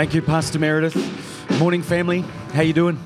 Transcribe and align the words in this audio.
Thank 0.00 0.14
you, 0.14 0.22
Pastor 0.22 0.58
Meredith. 0.58 0.96
Morning, 1.58 1.82
family. 1.82 2.22
How 2.54 2.62
you 2.62 2.72
doing? 2.72 2.98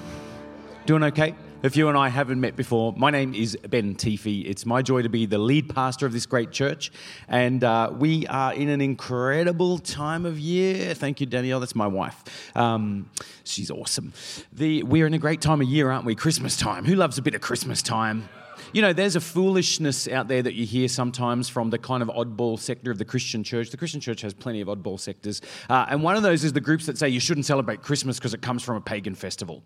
Doing 0.86 1.02
okay? 1.02 1.34
If 1.64 1.76
you 1.76 1.88
and 1.88 1.98
I 1.98 2.08
haven't 2.08 2.40
met 2.40 2.54
before, 2.54 2.94
my 2.96 3.10
name 3.10 3.34
is 3.34 3.58
Ben 3.68 3.96
Teefy. 3.96 4.48
It's 4.48 4.64
my 4.64 4.80
joy 4.80 5.02
to 5.02 5.08
be 5.08 5.26
the 5.26 5.38
lead 5.38 5.74
pastor 5.74 6.06
of 6.06 6.12
this 6.12 6.24
great 6.24 6.52
church, 6.52 6.92
and 7.26 7.64
uh, 7.64 7.90
we 7.92 8.28
are 8.28 8.54
in 8.54 8.68
an 8.68 8.80
incredible 8.80 9.78
time 9.78 10.24
of 10.24 10.38
year. 10.38 10.94
Thank 10.94 11.18
you, 11.18 11.26
Danielle. 11.26 11.58
That's 11.58 11.74
my 11.74 11.88
wife. 11.88 12.22
Um, 12.56 13.10
she's 13.42 13.72
awesome. 13.72 14.12
The, 14.52 14.84
we're 14.84 15.08
in 15.08 15.14
a 15.14 15.18
great 15.18 15.40
time 15.40 15.60
of 15.60 15.66
year, 15.66 15.90
aren't 15.90 16.04
we? 16.04 16.14
Christmas 16.14 16.56
time. 16.56 16.84
Who 16.84 16.94
loves 16.94 17.18
a 17.18 17.22
bit 17.22 17.34
of 17.34 17.40
Christmas 17.40 17.82
time? 17.82 18.28
You 18.72 18.82
know, 18.82 18.92
there's 18.92 19.16
a 19.16 19.20
foolishness 19.20 20.08
out 20.08 20.28
there 20.28 20.42
that 20.42 20.54
you 20.54 20.66
hear 20.66 20.88
sometimes 20.88 21.48
from 21.48 21.70
the 21.70 21.78
kind 21.78 22.02
of 22.02 22.08
oddball 22.08 22.58
sector 22.58 22.90
of 22.90 22.98
the 22.98 23.04
Christian 23.04 23.44
church. 23.44 23.70
The 23.70 23.76
Christian 23.76 24.00
church 24.00 24.20
has 24.22 24.34
plenty 24.34 24.60
of 24.60 24.68
oddball 24.68 24.98
sectors. 24.98 25.40
Uh, 25.68 25.86
and 25.88 26.02
one 26.02 26.16
of 26.16 26.22
those 26.22 26.44
is 26.44 26.52
the 26.52 26.60
groups 26.60 26.86
that 26.86 26.98
say 26.98 27.08
you 27.08 27.20
shouldn't 27.20 27.46
celebrate 27.46 27.82
Christmas 27.82 28.18
because 28.18 28.34
it 28.34 28.42
comes 28.42 28.62
from 28.62 28.76
a 28.76 28.80
pagan 28.80 29.14
festival. 29.14 29.62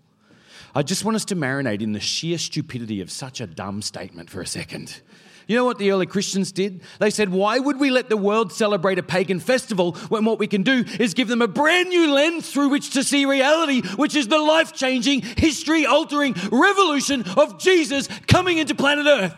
I 0.74 0.82
just 0.82 1.04
want 1.04 1.14
us 1.14 1.24
to 1.26 1.36
marinate 1.36 1.80
in 1.80 1.92
the 1.92 2.00
sheer 2.00 2.36
stupidity 2.38 3.00
of 3.00 3.10
such 3.10 3.40
a 3.40 3.46
dumb 3.46 3.80
statement 3.82 4.28
for 4.28 4.40
a 4.40 4.46
second. 4.46 5.00
You 5.48 5.56
know 5.56 5.64
what 5.64 5.78
the 5.78 5.90
early 5.90 6.04
Christians 6.04 6.52
did? 6.52 6.82
They 7.00 7.08
said, 7.08 7.30
Why 7.30 7.58
would 7.58 7.80
we 7.80 7.90
let 7.90 8.10
the 8.10 8.18
world 8.18 8.52
celebrate 8.52 8.98
a 8.98 9.02
pagan 9.02 9.40
festival 9.40 9.92
when 10.10 10.26
what 10.26 10.38
we 10.38 10.46
can 10.46 10.62
do 10.62 10.84
is 11.00 11.14
give 11.14 11.26
them 11.26 11.40
a 11.40 11.48
brand 11.48 11.88
new 11.88 12.12
lens 12.12 12.52
through 12.52 12.68
which 12.68 12.90
to 12.90 13.02
see 13.02 13.24
reality, 13.24 13.80
which 13.96 14.14
is 14.14 14.28
the 14.28 14.38
life 14.38 14.74
changing, 14.74 15.22
history 15.22 15.86
altering 15.86 16.34
revolution 16.52 17.24
of 17.38 17.58
Jesus 17.58 18.08
coming 18.26 18.58
into 18.58 18.74
planet 18.74 19.06
Earth? 19.06 19.34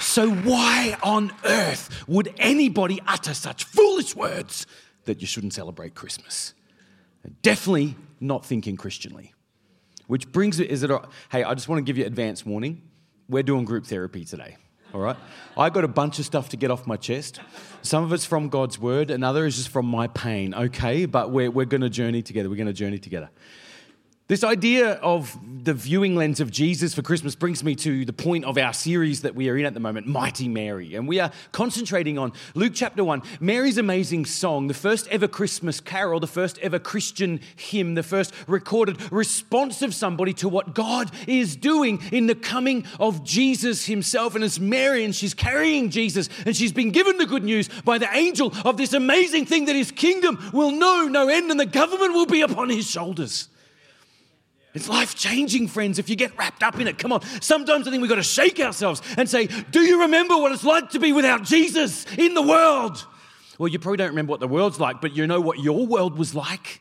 So, 0.00 0.28
why 0.28 0.96
on 1.04 1.30
earth 1.44 2.04
would 2.08 2.34
anybody 2.38 3.00
utter 3.06 3.32
such 3.32 3.62
foolish 3.62 4.16
words 4.16 4.66
that 5.04 5.20
you 5.20 5.26
shouldn't 5.28 5.54
celebrate 5.54 5.94
Christmas? 5.94 6.52
Definitely 7.42 7.94
not 8.18 8.44
thinking 8.44 8.76
Christianly. 8.76 9.34
Which 10.10 10.32
brings 10.32 10.58
it, 10.58 10.72
is 10.72 10.82
it, 10.82 10.90
a, 10.90 11.02
hey, 11.30 11.44
I 11.44 11.54
just 11.54 11.68
want 11.68 11.78
to 11.78 11.84
give 11.84 11.96
you 11.96 12.04
advance 12.04 12.44
warning. 12.44 12.82
We're 13.28 13.44
doing 13.44 13.64
group 13.64 13.86
therapy 13.86 14.24
today, 14.24 14.56
all 14.92 15.00
right? 15.00 15.14
I 15.56 15.70
got 15.70 15.84
a 15.84 15.88
bunch 15.88 16.18
of 16.18 16.24
stuff 16.24 16.48
to 16.48 16.56
get 16.56 16.68
off 16.68 16.84
my 16.84 16.96
chest. 16.96 17.38
Some 17.82 18.02
of 18.02 18.12
it's 18.12 18.24
from 18.24 18.48
God's 18.48 18.76
word, 18.76 19.12
another 19.12 19.46
is 19.46 19.54
just 19.54 19.68
from 19.68 19.86
my 19.86 20.08
pain, 20.08 20.52
okay? 20.52 21.06
But 21.06 21.30
we're, 21.30 21.48
we're 21.48 21.64
going 21.64 21.82
to 21.82 21.88
journey 21.88 22.22
together. 22.22 22.50
We're 22.50 22.56
going 22.56 22.66
to 22.66 22.72
journey 22.72 22.98
together. 22.98 23.30
This 24.30 24.44
idea 24.44 24.92
of 24.92 25.36
the 25.64 25.74
viewing 25.74 26.14
lens 26.14 26.38
of 26.38 26.52
Jesus 26.52 26.94
for 26.94 27.02
Christmas 27.02 27.34
brings 27.34 27.64
me 27.64 27.74
to 27.74 28.04
the 28.04 28.12
point 28.12 28.44
of 28.44 28.58
our 28.58 28.72
series 28.72 29.22
that 29.22 29.34
we 29.34 29.48
are 29.48 29.56
in 29.58 29.66
at 29.66 29.74
the 29.74 29.80
moment, 29.80 30.06
Mighty 30.06 30.46
Mary. 30.46 30.94
And 30.94 31.08
we 31.08 31.18
are 31.18 31.32
concentrating 31.50 32.16
on 32.16 32.32
Luke 32.54 32.70
chapter 32.72 33.02
1, 33.02 33.22
Mary's 33.40 33.76
amazing 33.76 34.26
song, 34.26 34.68
the 34.68 34.72
first 34.72 35.08
ever 35.08 35.26
Christmas 35.26 35.80
carol, 35.80 36.20
the 36.20 36.28
first 36.28 36.60
ever 36.60 36.78
Christian 36.78 37.40
hymn, 37.56 37.96
the 37.96 38.04
first 38.04 38.32
recorded 38.46 39.10
response 39.10 39.82
of 39.82 39.96
somebody 39.96 40.32
to 40.34 40.48
what 40.48 40.76
God 40.76 41.10
is 41.26 41.56
doing 41.56 42.00
in 42.12 42.28
the 42.28 42.36
coming 42.36 42.84
of 43.00 43.24
Jesus 43.24 43.86
himself. 43.86 44.36
And 44.36 44.44
it's 44.44 44.60
Mary, 44.60 45.04
and 45.04 45.12
she's 45.12 45.34
carrying 45.34 45.90
Jesus, 45.90 46.28
and 46.46 46.54
she's 46.54 46.72
been 46.72 46.92
given 46.92 47.18
the 47.18 47.26
good 47.26 47.42
news 47.42 47.68
by 47.84 47.98
the 47.98 48.08
angel 48.16 48.52
of 48.64 48.76
this 48.76 48.92
amazing 48.92 49.46
thing 49.46 49.64
that 49.64 49.74
his 49.74 49.90
kingdom 49.90 50.38
will 50.52 50.70
know 50.70 51.08
no 51.08 51.28
end, 51.28 51.50
and 51.50 51.58
the 51.58 51.66
government 51.66 52.14
will 52.14 52.26
be 52.26 52.42
upon 52.42 52.70
his 52.70 52.88
shoulders. 52.88 53.48
It's 54.72 54.88
life 54.88 55.16
changing, 55.16 55.66
friends, 55.66 55.98
if 55.98 56.08
you 56.08 56.14
get 56.14 56.36
wrapped 56.38 56.62
up 56.62 56.78
in 56.78 56.86
it. 56.86 56.96
Come 56.96 57.12
on. 57.12 57.22
Sometimes 57.40 57.88
I 57.88 57.90
think 57.90 58.02
we've 58.02 58.08
got 58.08 58.16
to 58.16 58.22
shake 58.22 58.60
ourselves 58.60 59.02
and 59.16 59.28
say, 59.28 59.46
Do 59.46 59.80
you 59.80 60.02
remember 60.02 60.36
what 60.36 60.52
it's 60.52 60.64
like 60.64 60.90
to 60.90 61.00
be 61.00 61.12
without 61.12 61.42
Jesus 61.42 62.06
in 62.16 62.34
the 62.34 62.42
world? 62.42 63.04
Well, 63.58 63.68
you 63.68 63.78
probably 63.78 63.98
don't 63.98 64.10
remember 64.10 64.30
what 64.30 64.40
the 64.40 64.48
world's 64.48 64.78
like, 64.78 65.00
but 65.00 65.14
you 65.16 65.26
know 65.26 65.40
what 65.40 65.58
your 65.58 65.86
world 65.86 66.16
was 66.16 66.34
like. 66.34 66.80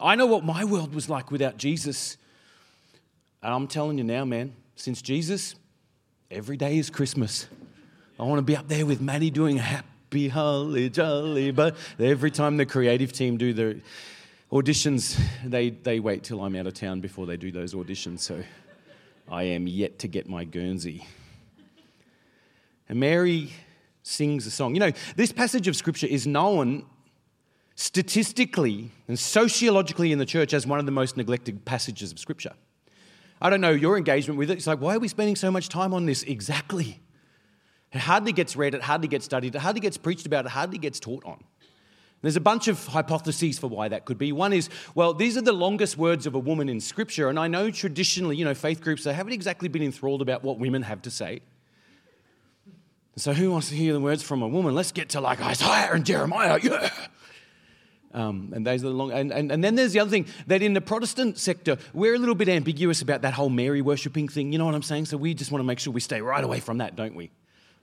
I 0.00 0.14
know 0.14 0.26
what 0.26 0.44
my 0.44 0.64
world 0.64 0.94
was 0.94 1.08
like 1.08 1.30
without 1.30 1.56
Jesus. 1.56 2.18
And 3.42 3.54
I'm 3.54 3.66
telling 3.66 3.98
you 3.98 4.04
now, 4.04 4.24
man, 4.24 4.54
since 4.76 5.02
Jesus, 5.02 5.54
every 6.30 6.56
day 6.56 6.78
is 6.78 6.90
Christmas. 6.90 7.48
I 8.20 8.24
want 8.24 8.38
to 8.38 8.42
be 8.42 8.56
up 8.56 8.68
there 8.68 8.84
with 8.84 9.00
Maddie 9.00 9.30
doing 9.30 9.56
happy, 9.56 10.28
holly, 10.28 10.90
jolly, 10.90 11.52
but 11.52 11.74
every 11.98 12.30
time 12.30 12.58
the 12.58 12.66
creative 12.66 13.12
team 13.12 13.36
do 13.36 13.52
their 13.52 13.76
auditions, 14.50 15.20
they, 15.44 15.70
they 15.70 16.00
wait 16.00 16.24
till 16.24 16.42
I'm 16.42 16.56
out 16.56 16.66
of 16.66 16.74
town 16.74 17.00
before 17.00 17.26
they 17.26 17.36
do 17.36 17.50
those 17.52 17.74
auditions, 17.74 18.20
so 18.20 18.42
I 19.30 19.44
am 19.44 19.66
yet 19.66 19.98
to 20.00 20.08
get 20.08 20.28
my 20.28 20.44
Guernsey. 20.44 21.06
And 22.88 22.98
Mary 22.98 23.52
sings 24.02 24.46
a 24.46 24.50
song. 24.50 24.74
You 24.74 24.80
know, 24.80 24.92
this 25.16 25.32
passage 25.32 25.68
of 25.68 25.76
scripture 25.76 26.06
is 26.06 26.26
known 26.26 26.86
statistically 27.74 28.90
and 29.06 29.18
sociologically 29.18 30.10
in 30.10 30.18
the 30.18 30.26
church 30.26 30.54
as 30.54 30.66
one 30.66 30.78
of 30.80 30.86
the 30.86 30.92
most 30.92 31.16
neglected 31.16 31.64
passages 31.64 32.10
of 32.10 32.18
scripture. 32.18 32.54
I 33.40 33.50
don't 33.50 33.60
know 33.60 33.70
your 33.70 33.96
engagement 33.96 34.38
with 34.38 34.50
it. 34.50 34.54
It's 34.54 34.66
like, 34.66 34.80
why 34.80 34.96
are 34.96 34.98
we 34.98 35.08
spending 35.08 35.36
so 35.36 35.50
much 35.50 35.68
time 35.68 35.92
on 35.92 36.06
this? 36.06 36.22
Exactly. 36.22 37.00
It 37.92 38.00
hardly 38.00 38.32
gets 38.32 38.56
read, 38.56 38.74
it 38.74 38.82
hardly 38.82 39.08
gets 39.08 39.24
studied, 39.24 39.54
it 39.54 39.60
hardly 39.60 39.80
gets 39.80 39.96
preached 39.96 40.26
about, 40.26 40.46
it 40.46 40.50
hardly 40.50 40.78
gets 40.78 40.98
taught 40.98 41.24
on. 41.24 41.44
There's 42.20 42.36
a 42.36 42.40
bunch 42.40 42.66
of 42.66 42.84
hypotheses 42.84 43.58
for 43.58 43.68
why 43.68 43.88
that 43.88 44.04
could 44.04 44.18
be. 44.18 44.32
One 44.32 44.52
is, 44.52 44.68
well, 44.94 45.14
these 45.14 45.36
are 45.36 45.42
the 45.42 45.52
longest 45.52 45.96
words 45.96 46.26
of 46.26 46.34
a 46.34 46.38
woman 46.38 46.68
in 46.68 46.80
Scripture, 46.80 47.28
and 47.28 47.38
I 47.38 47.46
know 47.46 47.70
traditionally, 47.70 48.36
you 48.36 48.44
know, 48.44 48.54
faith 48.54 48.80
groups, 48.80 49.04
they 49.04 49.14
haven't 49.14 49.32
exactly 49.32 49.68
been 49.68 49.82
enthralled 49.82 50.20
about 50.20 50.42
what 50.42 50.58
women 50.58 50.82
have 50.82 51.02
to 51.02 51.10
say. 51.10 51.40
So 53.14 53.32
who 53.32 53.52
wants 53.52 53.68
to 53.68 53.76
hear 53.76 53.92
the 53.92 54.00
words 54.00 54.22
from 54.22 54.42
a 54.42 54.48
woman? 54.48 54.74
Let's 54.74 54.92
get 54.92 55.10
to 55.10 55.20
like 55.20 55.40
Isaiah 55.40 55.92
and 55.92 56.04
Jeremiah, 56.04 56.58
yeah. 56.62 56.90
Um, 58.14 58.52
and 58.54 58.66
those 58.66 58.82
are 58.82 58.88
the 58.88 58.94
long, 58.94 59.12
and, 59.12 59.32
and, 59.32 59.52
and 59.52 59.62
then 59.62 59.74
there's 59.74 59.92
the 59.92 60.00
other 60.00 60.10
thing 60.10 60.26
that 60.46 60.62
in 60.62 60.72
the 60.72 60.80
Protestant 60.80 61.38
sector, 61.38 61.76
we're 61.92 62.14
a 62.14 62.18
little 62.18 62.34
bit 62.34 62.48
ambiguous 62.48 63.02
about 63.02 63.22
that 63.22 63.34
whole 63.34 63.50
Mary 63.50 63.82
worshipping 63.82 64.28
thing. 64.28 64.50
You 64.50 64.58
know 64.58 64.64
what 64.64 64.74
I'm 64.74 64.82
saying? 64.82 65.04
So 65.06 65.16
we 65.16 65.34
just 65.34 65.52
want 65.52 65.60
to 65.60 65.66
make 65.66 65.78
sure 65.78 65.92
we 65.92 66.00
stay 66.00 66.20
right 66.20 66.42
away 66.42 66.58
from 66.58 66.78
that, 66.78 66.96
don't 66.96 67.14
we? 67.14 67.30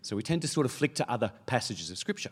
So 0.01 0.15
we 0.15 0.23
tend 0.23 0.41
to 0.41 0.47
sort 0.47 0.65
of 0.65 0.71
flick 0.71 0.95
to 0.95 1.09
other 1.09 1.31
passages 1.45 1.89
of 1.91 1.97
Scripture. 1.97 2.31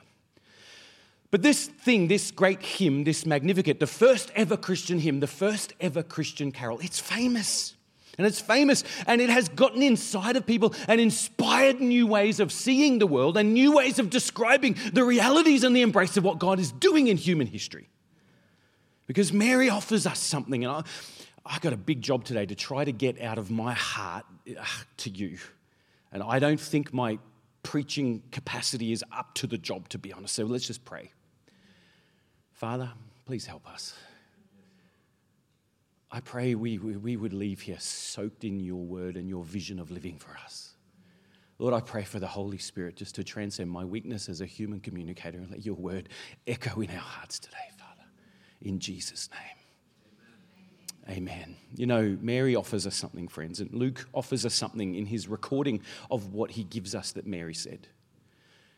But 1.34 1.42
this 1.42 1.66
thing, 1.66 2.10
this 2.10 2.30
great 2.30 2.62
hymn, 2.62 3.06
this 3.06 3.26
Magnificat, 3.26 3.80
the 3.80 3.88
first 3.88 4.32
ever 4.36 4.56
Christian 4.56 5.00
hymn, 5.00 5.20
the 5.20 5.26
first 5.26 5.74
ever 5.82 6.04
Christian 6.04 6.52
carol, 6.52 6.78
it's 6.78 7.00
famous. 7.00 7.74
And 8.20 8.28
it's 8.28 8.40
famous 8.40 8.84
and 9.08 9.20
it 9.20 9.32
has 9.32 9.50
gotten 9.50 9.82
inside 9.82 10.36
of 10.36 10.46
people 10.46 10.76
and 10.88 11.02
inspired 11.02 11.82
new 11.82 12.06
ways 12.06 12.40
of 12.40 12.52
seeing 12.52 13.00
the 13.00 13.08
world 13.08 13.36
and 13.36 13.52
new 13.52 13.76
ways 13.76 13.98
of 13.98 14.12
describing 14.12 14.76
the 14.94 15.04
realities 15.04 15.64
and 15.64 15.76
the 15.76 15.82
embrace 15.82 16.18
of 16.18 16.24
what 16.24 16.38
God 16.38 16.60
is 16.60 16.72
doing 16.72 17.08
in 17.08 17.18
human 17.18 17.48
history. 17.48 17.90
Because 19.08 19.34
Mary 19.34 19.72
offers 19.72 20.06
us 20.06 20.20
something, 20.20 20.64
and 20.64 20.72
I, 20.72 20.84
I 21.48 21.58
got 21.58 21.74
a 21.74 21.78
big 21.78 22.04
job 22.04 22.26
today 22.26 22.46
to 22.46 22.54
try 22.54 22.86
to 22.86 22.92
get 22.92 23.20
out 23.20 23.40
of 23.40 23.50
my 23.50 23.74
heart 23.74 24.26
uh, 24.56 24.64
to 24.98 25.10
you. 25.10 25.40
And 26.12 26.22
I 26.22 26.38
don't 26.38 26.62
think 26.62 26.94
my 26.94 27.18
preaching 27.64 28.22
capacity 28.32 28.92
is 28.92 29.04
up 29.12 29.34
to 29.34 29.48
the 29.48 29.58
job, 29.58 29.90
to 29.90 29.98
be 29.98 30.14
honest. 30.14 30.36
So 30.36 30.46
let's 30.46 30.68
just 30.68 30.86
pray. 30.86 31.10
Father, 32.64 32.90
please 33.26 33.46
help 33.46 33.70
us. 33.70 33.94
I 36.10 36.22
pray 36.22 36.56
we, 36.56 36.78
we 36.78 37.18
would 37.18 37.34
leave 37.34 37.60
here 37.60 37.76
soaked 37.78 38.46
in 38.46 38.62
your 38.62 38.82
word 38.86 39.18
and 39.18 39.28
your 39.28 39.44
vision 39.44 39.80
of 39.80 39.92
living 39.92 40.18
for 40.18 40.38
us. 40.46 40.76
Lord, 41.60 41.74
I 41.74 41.82
pray 41.82 42.04
for 42.04 42.20
the 42.20 42.28
Holy 42.28 42.58
Spirit 42.58 42.96
just 42.96 43.16
to 43.16 43.24
transcend 43.26 43.70
my 43.70 43.84
weakness 43.84 44.30
as 44.30 44.40
a 44.40 44.46
human 44.46 44.80
communicator 44.80 45.40
and 45.40 45.52
let 45.52 45.66
your 45.66 45.76
word 45.76 46.08
echo 46.48 46.80
in 46.80 46.90
our 46.90 46.96
hearts 46.96 47.38
today, 47.38 47.70
Father. 47.78 48.06
In 48.62 48.80
Jesus' 48.80 49.28
name. 49.30 51.18
Amen. 51.18 51.58
You 51.76 51.88
know, 51.88 52.18
Mary 52.22 52.56
offers 52.56 52.88
us 52.88 52.96
something, 52.96 53.28
friends, 53.28 53.60
and 53.60 53.74
Luke 53.74 54.08
offers 54.14 54.46
us 54.46 54.54
something 54.56 54.96
in 54.96 55.06
his 55.06 55.28
recording 55.28 55.82
of 56.10 56.34
what 56.34 56.52
he 56.52 56.64
gives 56.64 56.96
us 56.96 57.12
that 57.12 57.28
Mary 57.28 57.56
said. 57.56 57.90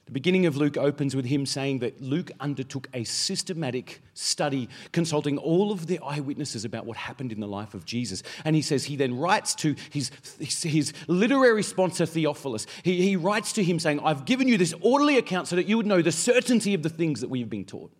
The 0.06 0.12
beginning 0.12 0.46
of 0.46 0.56
Luke 0.56 0.78
opens 0.78 1.16
with 1.16 1.26
him 1.26 1.48
saying 1.48 1.80
that 1.80 2.00
Luke 2.00 2.30
undertook 2.40 2.88
a 2.94 3.04
systematic 3.06 4.02
study, 4.14 4.70
consulting 4.92 5.40
all 5.40 5.72
of 5.72 5.88
the 5.88 6.00
eyewitnesses 6.00 6.64
about 6.64 6.86
what 6.86 6.96
happened 6.96 7.32
in 7.32 7.40
the 7.40 7.48
life 7.48 7.74
of 7.74 7.86
Jesus. 7.86 8.22
And 8.44 8.56
he 8.56 8.62
says 8.62 8.86
he 8.86 8.98
then 8.98 9.18
writes 9.18 9.56
to 9.56 9.76
his, 9.90 10.12
his 10.40 10.94
literary 11.08 11.64
sponsor, 11.64 12.06
Theophilus. 12.06 12.68
He, 12.84 13.02
he 13.02 13.16
writes 13.16 13.52
to 13.54 13.64
him 13.64 13.80
saying, 13.80 14.00
I've 14.02 14.26
given 14.26 14.48
you 14.48 14.60
this 14.60 14.76
orderly 14.82 15.18
account 15.18 15.48
so 15.48 15.56
that 15.56 15.66
you 15.66 15.76
would 15.78 15.88
know 15.88 16.04
the 16.04 16.12
certainty 16.12 16.76
of 16.76 16.84
the 16.84 16.90
things 16.90 17.22
that 17.22 17.30
we've 17.32 17.50
been 17.50 17.66
taught. 17.66 17.92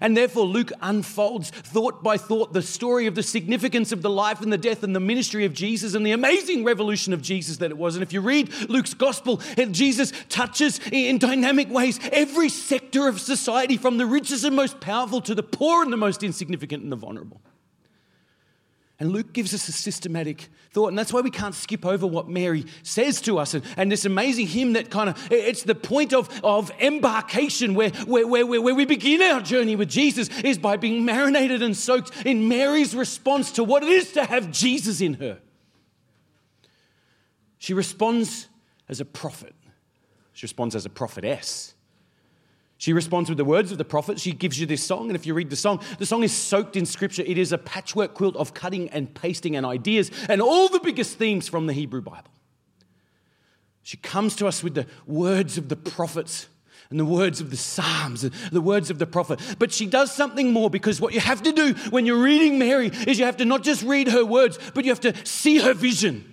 And 0.00 0.16
therefore, 0.16 0.46
Luke 0.46 0.72
unfolds 0.80 1.50
thought 1.50 2.02
by 2.02 2.16
thought 2.16 2.52
the 2.52 2.62
story 2.62 3.06
of 3.06 3.14
the 3.14 3.22
significance 3.22 3.92
of 3.92 4.02
the 4.02 4.10
life 4.10 4.40
and 4.40 4.52
the 4.52 4.58
death 4.58 4.82
and 4.82 4.94
the 4.94 5.00
ministry 5.00 5.44
of 5.44 5.52
Jesus 5.52 5.94
and 5.94 6.04
the 6.06 6.12
amazing 6.12 6.64
revolution 6.64 7.12
of 7.12 7.22
Jesus 7.22 7.58
that 7.58 7.70
it 7.70 7.78
was. 7.78 7.96
And 7.96 8.02
if 8.02 8.12
you 8.12 8.20
read 8.20 8.52
Luke's 8.68 8.94
gospel, 8.94 9.40
Jesus 9.70 10.12
touches 10.28 10.80
in 10.90 11.18
dynamic 11.18 11.70
ways 11.70 12.00
every 12.12 12.48
sector 12.48 13.08
of 13.08 13.20
society, 13.20 13.76
from 13.76 13.98
the 13.98 14.06
richest 14.06 14.44
and 14.44 14.56
most 14.56 14.80
powerful 14.80 15.20
to 15.22 15.34
the 15.34 15.42
poor 15.42 15.82
and 15.82 15.92
the 15.92 15.96
most 15.96 16.22
insignificant 16.22 16.82
and 16.82 16.90
the 16.90 16.96
vulnerable. 16.96 17.40
And 19.02 19.10
Luke 19.10 19.32
gives 19.32 19.52
us 19.52 19.66
a 19.66 19.72
systematic 19.72 20.48
thought. 20.70 20.86
And 20.86 20.96
that's 20.96 21.12
why 21.12 21.22
we 21.22 21.30
can't 21.32 21.56
skip 21.56 21.84
over 21.84 22.06
what 22.06 22.28
Mary 22.28 22.66
says 22.84 23.20
to 23.22 23.36
us. 23.40 23.52
And, 23.52 23.64
and 23.76 23.90
this 23.90 24.04
amazing 24.04 24.46
hymn 24.46 24.74
that 24.74 24.90
kind 24.90 25.10
of, 25.10 25.28
it's 25.28 25.64
the 25.64 25.74
point 25.74 26.14
of, 26.14 26.30
of 26.44 26.70
embarkation 26.78 27.74
where, 27.74 27.90
where, 28.06 28.28
where, 28.28 28.46
where 28.46 28.74
we 28.76 28.84
begin 28.84 29.20
our 29.20 29.40
journey 29.40 29.74
with 29.74 29.88
Jesus 29.88 30.28
is 30.42 30.56
by 30.56 30.76
being 30.76 31.04
marinated 31.04 31.64
and 31.64 31.76
soaked 31.76 32.12
in 32.24 32.46
Mary's 32.46 32.94
response 32.94 33.50
to 33.50 33.64
what 33.64 33.82
it 33.82 33.88
is 33.88 34.12
to 34.12 34.24
have 34.24 34.52
Jesus 34.52 35.00
in 35.00 35.14
her. 35.14 35.40
She 37.58 37.74
responds 37.74 38.46
as 38.88 39.00
a 39.00 39.04
prophet, 39.04 39.56
she 40.32 40.44
responds 40.44 40.76
as 40.76 40.86
a 40.86 40.90
prophetess. 40.90 41.74
She 42.82 42.92
responds 42.92 43.28
with 43.28 43.38
the 43.38 43.44
words 43.44 43.70
of 43.70 43.78
the 43.78 43.84
prophet. 43.84 44.18
She 44.18 44.32
gives 44.32 44.58
you 44.58 44.66
this 44.66 44.82
song. 44.82 45.06
And 45.06 45.14
if 45.14 45.24
you 45.24 45.34
read 45.34 45.50
the 45.50 45.54
song, 45.54 45.80
the 46.00 46.04
song 46.04 46.24
is 46.24 46.36
soaked 46.36 46.74
in 46.74 46.84
scripture. 46.84 47.22
It 47.24 47.38
is 47.38 47.52
a 47.52 47.58
patchwork 47.58 48.14
quilt 48.14 48.34
of 48.34 48.54
cutting 48.54 48.90
and 48.90 49.14
pasting 49.14 49.54
and 49.54 49.64
ideas 49.64 50.10
and 50.28 50.42
all 50.42 50.68
the 50.68 50.80
biggest 50.80 51.16
themes 51.16 51.46
from 51.46 51.68
the 51.68 51.72
Hebrew 51.72 52.00
Bible. 52.00 52.32
She 53.84 53.98
comes 53.98 54.34
to 54.34 54.48
us 54.48 54.64
with 54.64 54.74
the 54.74 54.88
words 55.06 55.58
of 55.58 55.68
the 55.68 55.76
prophets 55.76 56.48
and 56.90 56.98
the 56.98 57.04
words 57.04 57.40
of 57.40 57.50
the 57.50 57.56
Psalms, 57.56 58.24
and 58.24 58.34
the 58.50 58.60
words 58.60 58.90
of 58.90 58.98
the 58.98 59.06
prophet. 59.06 59.38
But 59.60 59.72
she 59.72 59.86
does 59.86 60.12
something 60.12 60.52
more 60.52 60.68
because 60.68 61.00
what 61.00 61.14
you 61.14 61.20
have 61.20 61.40
to 61.44 61.52
do 61.52 61.74
when 61.90 62.04
you're 62.04 62.20
reading 62.20 62.58
Mary 62.58 62.88
is 63.06 63.16
you 63.16 63.26
have 63.26 63.36
to 63.36 63.44
not 63.44 63.62
just 63.62 63.84
read 63.84 64.08
her 64.08 64.24
words, 64.24 64.58
but 64.74 64.84
you 64.84 64.90
have 64.90 65.00
to 65.02 65.14
see 65.24 65.58
her 65.60 65.72
vision. 65.72 66.31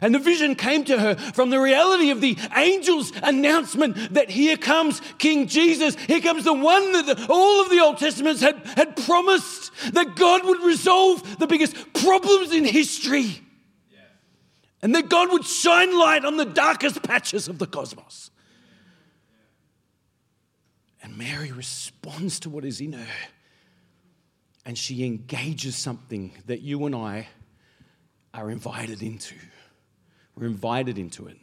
And 0.00 0.14
the 0.14 0.18
vision 0.18 0.54
came 0.54 0.84
to 0.84 0.98
her 0.98 1.14
from 1.16 1.50
the 1.50 1.60
reality 1.60 2.10
of 2.10 2.20
the 2.20 2.36
angel's 2.52 3.12
announcement 3.22 4.14
that 4.14 4.30
here 4.30 4.56
comes 4.56 5.00
King 5.18 5.46
Jesus. 5.46 5.94
Here 5.94 6.20
comes 6.20 6.44
the 6.44 6.54
one 6.54 6.92
that 6.92 7.06
the, 7.06 7.26
all 7.28 7.62
of 7.62 7.70
the 7.70 7.80
Old 7.80 7.98
Testaments 7.98 8.40
had, 8.40 8.56
had 8.76 8.96
promised 8.96 9.70
that 9.92 10.16
God 10.16 10.44
would 10.44 10.62
resolve 10.62 11.38
the 11.38 11.46
biggest 11.46 11.76
problems 11.92 12.52
in 12.52 12.64
history. 12.64 13.42
And 14.80 14.94
that 14.96 15.08
God 15.08 15.30
would 15.30 15.44
shine 15.44 15.96
light 15.96 16.24
on 16.24 16.36
the 16.36 16.44
darkest 16.44 17.02
patches 17.04 17.46
of 17.46 17.58
the 17.58 17.66
cosmos. 17.66 18.30
And 21.02 21.16
Mary 21.16 21.52
responds 21.52 22.40
to 22.40 22.50
what 22.50 22.64
is 22.64 22.80
in 22.80 22.94
her. 22.94 23.06
And 24.64 24.78
she 24.78 25.04
engages 25.04 25.76
something 25.76 26.32
that 26.46 26.62
you 26.62 26.86
and 26.86 26.94
I 26.94 27.28
are 28.34 28.50
invited 28.50 29.02
into. 29.02 29.36
We're 30.36 30.46
invited 30.46 30.98
into 30.98 31.26
it. 31.26 31.36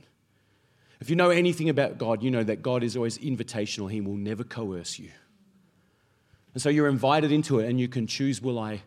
If 0.99 1.09
you 1.09 1.15
know 1.15 1.29
anything 1.29 1.69
about 1.69 1.97
God, 1.97 2.21
you 2.23 2.31
know 2.31 2.43
that 2.43 2.61
God 2.61 2.83
is 2.83 2.95
always 2.95 3.17
invitational, 3.17 3.89
He 3.89 4.01
will 4.01 4.15
never 4.15 4.43
coerce 4.43 4.99
you. 4.99 5.11
And 6.53 6.61
so 6.61 6.69
you're 6.69 6.89
invited 6.89 7.31
into 7.31 7.59
it, 7.59 7.69
and 7.69 7.79
you 7.79 7.87
can 7.87 8.07
choose 8.07 8.41
will 8.41 8.59
I 8.59 8.81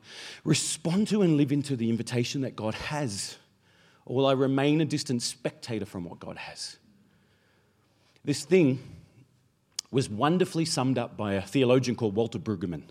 respond 0.45 1.09
to 1.09 1.23
and 1.23 1.37
live 1.37 1.53
into 1.53 1.77
the 1.77 1.89
invitation 1.89 2.43
that 2.43 2.57
God 2.57 2.75
has, 2.75 3.39
or 4.05 4.17
will 4.17 4.27
I 4.27 4.33
remain 4.33 4.81
a 4.81 4.85
distant 4.85 5.23
spectator 5.23 5.87
from 5.87 6.05
what 6.05 6.19
God 6.19 6.37
has? 6.37 6.77
This 8.25 8.45
thing 8.45 8.81
was 9.91 10.09
wonderfully 10.09 10.65
summed 10.65 10.99
up 10.99 11.17
by 11.17 11.35
a 11.35 11.43
theologian 11.43 11.97
called 11.97 12.15
Walter 12.15 12.39
Brueggemann. 12.39 12.85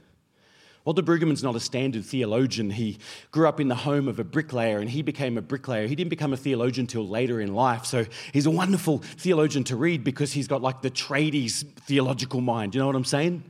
Walter 0.84 1.04
Brueggemann's 1.04 1.44
not 1.44 1.56
a 1.56 1.60
standard 1.60 2.04
theologian. 2.04 2.72
He 2.72 2.98
grew 3.30 3.48
up 3.48 3.60
in 3.60 3.68
the 3.68 3.76
home 3.76 4.08
of 4.08 4.18
a 4.20 4.24
bricklayer 4.24 4.80
and 4.80 4.90
he 4.90 5.04
became 5.04 5.38
a 5.38 5.42
bricklayer. 5.42 5.86
He 5.86 5.96
didn't 5.96 6.10
become 6.10 6.34
a 6.34 6.38
theologian 6.38 6.88
till 6.88 7.08
later 7.08 7.40
in 7.40 7.54
life. 7.54 7.86
So 7.86 8.06
he's 8.34 8.48
a 8.48 8.52
wonderful 8.52 8.98
theologian 8.98 9.64
to 9.66 9.76
read 9.76 10.04
because 10.04 10.34
he's 10.34 10.48
got 10.48 10.64
like 10.64 10.82
the 10.82 10.90
tradies 10.90 11.64
theological 11.82 12.42
mind. 12.42 12.74
You 12.74 12.80
know 12.80 12.88
what 12.88 12.96
I'm 12.96 13.06
saying? 13.06 13.44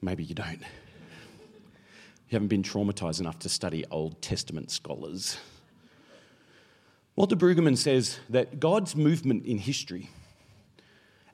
Maybe 0.00 0.22
you 0.22 0.36
don't. 0.36 0.60
You 2.28 2.36
haven't 2.36 2.48
been 2.48 2.62
traumatized 2.62 3.20
enough 3.20 3.40
to 3.40 3.48
study 3.48 3.84
Old 3.90 4.22
Testament 4.22 4.70
scholars. 4.70 5.38
Walter 7.16 7.36
Brueggemann 7.36 7.76
says 7.76 8.18
that 8.28 8.60
God's 8.60 8.94
movement 8.94 9.46
in 9.46 9.58
history 9.58 10.10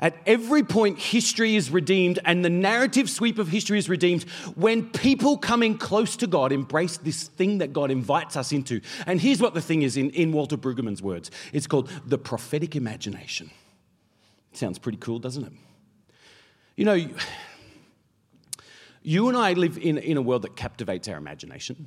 at 0.00 0.16
every 0.26 0.62
point, 0.62 0.98
history 0.98 1.56
is 1.56 1.70
redeemed, 1.70 2.18
and 2.24 2.42
the 2.42 2.50
narrative 2.50 3.10
sweep 3.10 3.38
of 3.38 3.48
history 3.48 3.78
is 3.78 3.88
redeemed 3.88 4.22
when 4.56 4.88
people 4.88 5.36
coming 5.36 5.76
close 5.76 6.16
to 6.16 6.26
God 6.26 6.52
embrace 6.52 6.96
this 6.96 7.24
thing 7.24 7.58
that 7.58 7.74
God 7.74 7.90
invites 7.90 8.36
us 8.36 8.50
into. 8.50 8.80
And 9.06 9.20
here's 9.20 9.40
what 9.40 9.52
the 9.52 9.60
thing 9.60 9.82
is 9.82 9.98
in, 9.98 10.10
in 10.10 10.32
Walter 10.32 10.56
Brueggemann's 10.56 11.02
words 11.02 11.30
it's 11.52 11.66
called 11.66 11.90
the 12.06 12.18
prophetic 12.18 12.74
imagination. 12.74 13.50
Sounds 14.52 14.78
pretty 14.78 14.98
cool, 14.98 15.18
doesn't 15.18 15.44
it? 15.44 15.52
You 16.76 16.86
know, 16.86 16.94
you 19.02 19.28
and 19.28 19.36
I 19.36 19.52
live 19.52 19.76
in, 19.76 19.98
in 19.98 20.16
a 20.16 20.22
world 20.22 20.42
that 20.42 20.56
captivates 20.56 21.08
our 21.08 21.18
imagination 21.18 21.86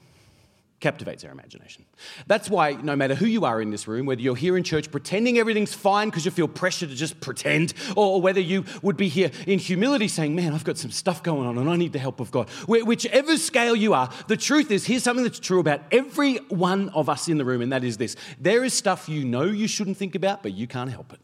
captivates 0.84 1.24
our 1.24 1.32
imagination. 1.32 1.86
That's 2.28 2.50
why, 2.50 2.74
no 2.74 2.94
matter 2.94 3.16
who 3.16 3.26
you 3.26 3.46
are 3.46 3.62
in 3.62 3.72
this 3.72 3.88
room, 3.88 4.06
whether 4.06 4.22
you're 4.22 4.36
here 4.36 4.58
in 4.58 4.64
church 4.64 4.92
pretending 4.92 5.38
everything's 5.38 5.74
fine 5.74 6.10
because 6.10 6.26
you 6.26 6.32
feel 6.32 6.50
pressure 6.50 6.86
to 6.86 6.94
just 6.94 7.22
pretend, 7.22 7.74
or 7.96 8.22
whether 8.22 8.42
you 8.42 8.66
would 8.82 8.98
be 8.98 9.08
here 9.08 9.32
in 9.48 9.60
humility 9.60 10.10
saying, 10.10 10.36
Man, 10.36 10.54
I've 10.54 10.66
got 10.66 10.78
some 10.78 10.92
stuff 10.92 11.24
going 11.24 11.48
on 11.48 11.58
and 11.58 11.70
I 11.70 11.78
need 11.78 11.94
the 11.94 12.00
help 12.00 12.20
of 12.20 12.32
God. 12.32 12.50
Whichever 12.68 13.38
scale 13.38 13.78
you 13.78 13.94
are, 13.94 14.12
the 14.28 14.36
truth 14.36 14.72
is 14.72 14.86
here's 14.86 15.04
something 15.04 15.24
that's 15.24 15.40
true 15.40 15.62
about 15.62 15.82
every 15.90 16.36
one 16.50 16.90
of 16.90 17.08
us 17.08 17.30
in 17.30 17.38
the 17.38 17.46
room, 17.46 17.62
and 17.62 17.72
that 17.72 17.86
is 17.86 17.96
this 17.96 18.18
there 18.38 18.66
is 18.66 18.74
stuff 18.74 19.08
you 19.08 19.24
know 19.24 19.44
you 19.44 19.70
shouldn't 19.70 19.96
think 19.96 20.16
about, 20.16 20.44
but 20.44 20.54
you 20.54 20.68
can't 20.68 20.92
help 20.92 21.14
it. 21.14 21.22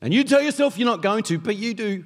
And 0.00 0.14
you 0.14 0.22
tell 0.22 0.40
yourself 0.40 0.78
you're 0.78 0.86
not 0.86 1.02
going 1.02 1.24
to, 1.24 1.38
but 1.38 1.56
you 1.56 1.74
do. 1.74 2.04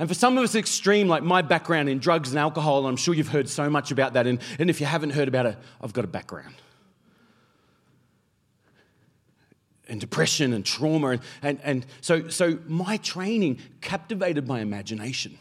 And 0.00 0.08
for 0.08 0.14
some 0.14 0.38
of 0.38 0.44
us, 0.44 0.54
extreme, 0.54 1.08
like 1.08 1.22
my 1.22 1.42
background 1.42 1.90
in 1.90 1.98
drugs 1.98 2.30
and 2.30 2.38
alcohol, 2.38 2.86
I'm 2.86 2.96
sure 2.96 3.12
you've 3.12 3.28
heard 3.28 3.50
so 3.50 3.68
much 3.68 3.90
about 3.90 4.14
that. 4.14 4.26
And, 4.26 4.40
and 4.58 4.70
if 4.70 4.80
you 4.80 4.86
haven't 4.86 5.10
heard 5.10 5.28
about 5.28 5.44
it, 5.44 5.58
I've 5.78 5.92
got 5.92 6.06
a 6.06 6.08
background. 6.08 6.54
And 9.90 10.00
depression 10.00 10.54
and 10.54 10.64
trauma. 10.64 11.08
And, 11.08 11.20
and, 11.42 11.60
and 11.64 11.86
so, 12.00 12.28
so 12.30 12.58
my 12.66 12.96
training 12.96 13.58
captivated 13.82 14.48
my 14.48 14.60
imagination. 14.60 15.38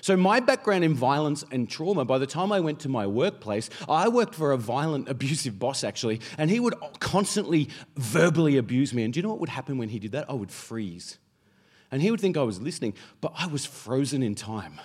So, 0.00 0.16
my 0.16 0.40
background 0.40 0.82
in 0.82 0.94
violence 0.94 1.44
and 1.52 1.70
trauma, 1.70 2.04
by 2.04 2.18
the 2.18 2.26
time 2.26 2.50
I 2.50 2.58
went 2.58 2.80
to 2.80 2.88
my 2.88 3.06
workplace, 3.06 3.70
I 3.88 4.08
worked 4.08 4.34
for 4.34 4.50
a 4.50 4.58
violent, 4.58 5.08
abusive 5.08 5.60
boss 5.60 5.84
actually, 5.84 6.20
and 6.36 6.50
he 6.50 6.58
would 6.58 6.74
constantly 6.98 7.68
verbally 7.94 8.56
abuse 8.56 8.92
me. 8.92 9.04
And 9.04 9.14
do 9.14 9.18
you 9.18 9.22
know 9.22 9.28
what 9.28 9.38
would 9.38 9.48
happen 9.48 9.78
when 9.78 9.90
he 9.90 10.00
did 10.00 10.10
that? 10.10 10.28
I 10.28 10.32
would 10.32 10.50
freeze. 10.50 11.18
And 11.96 12.02
he 12.02 12.10
would 12.10 12.20
think 12.20 12.36
I 12.36 12.42
was 12.42 12.60
listening, 12.60 12.92
but 13.22 13.32
I 13.38 13.46
was 13.46 13.64
frozen 13.64 14.22
in 14.22 14.34
time 14.34 14.82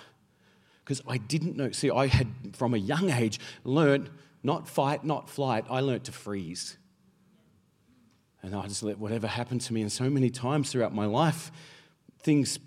because 0.82 1.02
I 1.06 1.18
didn't 1.18 1.58
know. 1.58 1.70
See, 1.70 1.90
I 1.90 2.06
had 2.06 2.26
from 2.54 2.72
a 2.72 2.78
young 2.78 3.10
age 3.10 3.38
learned 3.64 4.08
not 4.42 4.66
fight, 4.66 5.04
not 5.04 5.28
flight. 5.28 5.66
I 5.68 5.80
learned 5.80 6.04
to 6.04 6.12
freeze. 6.12 6.78
And 8.40 8.54
I 8.54 8.66
just 8.66 8.82
let 8.82 8.98
whatever 8.98 9.26
happened 9.26 9.60
to 9.60 9.74
me. 9.74 9.82
And 9.82 9.92
so 9.92 10.08
many 10.08 10.30
times 10.30 10.72
throughout 10.72 10.94
my 10.94 11.04
life, 11.04 11.52
things 12.20 12.58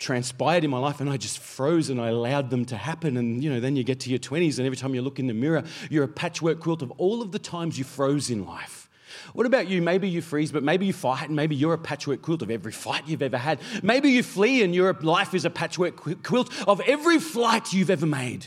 transpired 0.00 0.64
in 0.64 0.70
my 0.70 0.78
life 0.78 1.00
and 1.00 1.08
I 1.08 1.16
just 1.16 1.38
froze 1.38 1.88
and 1.88 2.00
I 2.00 2.08
allowed 2.08 2.50
them 2.50 2.64
to 2.64 2.76
happen. 2.76 3.16
And, 3.16 3.44
you 3.44 3.48
know, 3.48 3.60
then 3.60 3.76
you 3.76 3.84
get 3.84 4.00
to 4.00 4.10
your 4.10 4.18
20s 4.18 4.58
and 4.58 4.66
every 4.66 4.76
time 4.76 4.92
you 4.96 5.02
look 5.02 5.20
in 5.20 5.28
the 5.28 5.34
mirror, 5.34 5.62
you're 5.88 6.02
a 6.02 6.08
patchwork 6.08 6.58
quilt 6.58 6.82
of 6.82 6.90
all 6.98 7.22
of 7.22 7.30
the 7.30 7.38
times 7.38 7.78
you 7.78 7.84
froze 7.84 8.28
in 8.28 8.44
life. 8.44 8.83
What 9.32 9.46
about 9.46 9.68
you? 9.68 9.82
Maybe 9.82 10.08
you 10.08 10.22
freeze, 10.22 10.52
but 10.52 10.62
maybe 10.62 10.86
you 10.86 10.92
fight, 10.92 11.28
and 11.28 11.36
maybe 11.36 11.56
you're 11.56 11.74
a 11.74 11.78
patchwork 11.78 12.22
quilt 12.22 12.42
of 12.42 12.50
every 12.50 12.72
fight 12.72 13.06
you've 13.06 13.22
ever 13.22 13.38
had. 13.38 13.60
Maybe 13.82 14.10
you 14.10 14.22
flee, 14.22 14.62
and 14.62 14.74
your 14.74 14.92
life 14.92 15.34
is 15.34 15.44
a 15.44 15.50
patchwork 15.50 16.22
quilt 16.22 16.50
of 16.68 16.80
every 16.80 17.18
flight 17.18 17.72
you've 17.72 17.90
ever 17.90 18.06
made. 18.06 18.46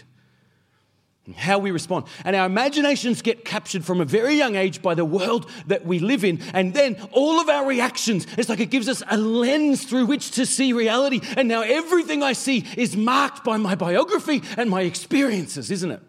How 1.36 1.60
we 1.60 1.72
respond. 1.72 2.06
And 2.24 2.38
our 2.38 2.46
imaginations 2.46 3.22
get 3.22 3.44
captured 3.44 3.84
from 3.84 4.00
a 4.00 4.06
very 4.06 4.36
young 4.36 4.56
age 4.56 4.82
by 4.82 4.96
the 4.96 5.04
world 5.04 5.50
that 5.68 5.86
we 5.86 6.00
live 6.00 6.24
in. 6.24 6.42
And 6.54 6.74
then 6.74 6.96
all 7.12 7.42
of 7.42 7.50
our 7.50 7.66
reactions, 7.66 8.26
it's 8.38 8.48
like 8.48 8.62
it 8.62 8.70
gives 8.70 8.88
us 8.88 9.04
a 9.10 9.18
lens 9.18 9.84
through 9.84 10.06
which 10.06 10.32
to 10.32 10.46
see 10.46 10.72
reality. 10.72 11.20
And 11.36 11.50
now 11.50 11.64
everything 11.64 12.24
I 12.24 12.32
see 12.32 12.66
is 12.78 12.96
marked 12.96 13.44
by 13.44 13.58
my 13.58 13.76
biography 13.76 14.42
and 14.56 14.70
my 14.70 14.84
experiences, 14.84 15.70
isn't 15.70 15.92
it? 15.92 16.02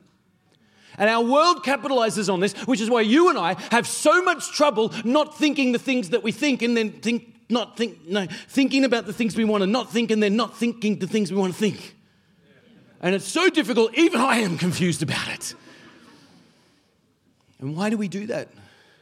And 0.99 1.09
our 1.09 1.23
world 1.23 1.64
capitalizes 1.64 2.33
on 2.33 2.40
this, 2.40 2.52
which 2.67 2.81
is 2.81 2.90
why 2.90 3.02
you 3.02 3.31
and 3.31 3.38
I 3.38 3.55
have 3.71 3.87
so 3.87 4.23
much 4.23 4.52
trouble 4.52 4.93
not 5.05 5.38
thinking 5.38 5.73
the 5.73 5.78
things 5.78 6.11
that 6.11 6.23
we 6.23 6.33
think 6.33 6.61
and 6.61 6.76
then 6.76 6.90
think, 6.90 7.35
not 7.49 7.76
think, 7.76 8.07
no, 8.07 8.26
thinking 8.49 8.85
about 8.85 9.07
the 9.07 9.12
things 9.12 9.37
we 9.37 9.45
want 9.45 9.62
to 9.62 9.67
not 9.67 9.90
think 9.90 10.11
and 10.11 10.23
then 10.23 10.37
not 10.37 10.57
thinking 10.57 10.99
the 10.99 11.07
things 11.07 11.31
we 11.31 11.38
want 11.38 11.52
to 11.52 11.59
think. 11.59 11.95
And 13.00 13.14
it's 13.14 13.28
so 13.28 13.49
difficult, 13.49 13.97
even 13.97 14.21
I 14.21 14.38
am 14.38 14.59
confused 14.59 15.02
about 15.02 15.28
it. 15.28 15.55
And 17.61 17.76
why 17.76 17.90
do 17.90 17.97
we 17.97 18.09
do 18.09 18.26
that? 18.26 18.49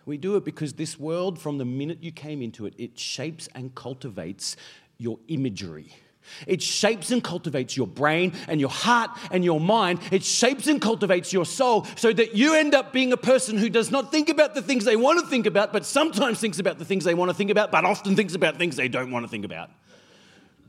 We 0.05 0.19
do 0.19 0.37
it 0.37 0.45
because 0.45 0.75
this 0.75 1.00
world, 1.00 1.38
from 1.41 1.59
the 1.59 1.65
minute 1.65 2.03
you 2.03 2.12
came 2.12 2.43
into 2.43 2.67
it, 2.67 2.75
it 2.79 2.99
shapes 2.99 3.49
and 3.55 3.75
cultivates 3.75 4.57
your 4.99 5.19
imagery. 5.29 5.93
It 6.47 6.62
shapes 6.62 7.11
and 7.11 7.23
cultivates 7.23 7.76
your 7.76 7.87
brain 7.87 8.33
and 8.49 8.61
your 8.61 8.71
heart 8.71 9.11
and 9.30 9.45
your 9.45 9.61
mind. 9.61 10.00
It 10.11 10.25
shapes 10.25 10.66
and 10.66 10.80
cultivates 10.80 11.33
your 11.33 11.45
soul 11.45 11.87
so 11.97 12.12
that 12.12 12.35
you 12.35 12.54
end 12.54 12.75
up 12.75 12.92
being 12.92 13.12
a 13.12 13.16
person 13.16 13.59
who 13.59 13.68
does 13.68 13.90
not 13.90 14.11
think 14.11 14.28
about 14.28 14.54
the 14.54 14.62
things 14.62 14.85
they 14.85 14.97
want 14.97 15.21
to 15.21 15.26
think 15.26 15.47
about, 15.47 15.73
but 15.73 15.87
sometimes 15.87 16.38
thinks 16.40 16.59
about 16.59 16.78
the 16.78 16.85
things 16.85 17.04
they 17.04 17.14
want 17.14 17.30
to 17.30 17.35
think 17.35 17.50
about, 17.50 17.71
but 17.71 17.85
often 17.85 18.16
thinks 18.16 18.35
about 18.35 18.56
things 18.56 18.76
they 18.76 18.88
don't 18.88 19.11
want 19.11 19.25
to 19.25 19.28
think 19.28 19.45
about. 19.45 19.71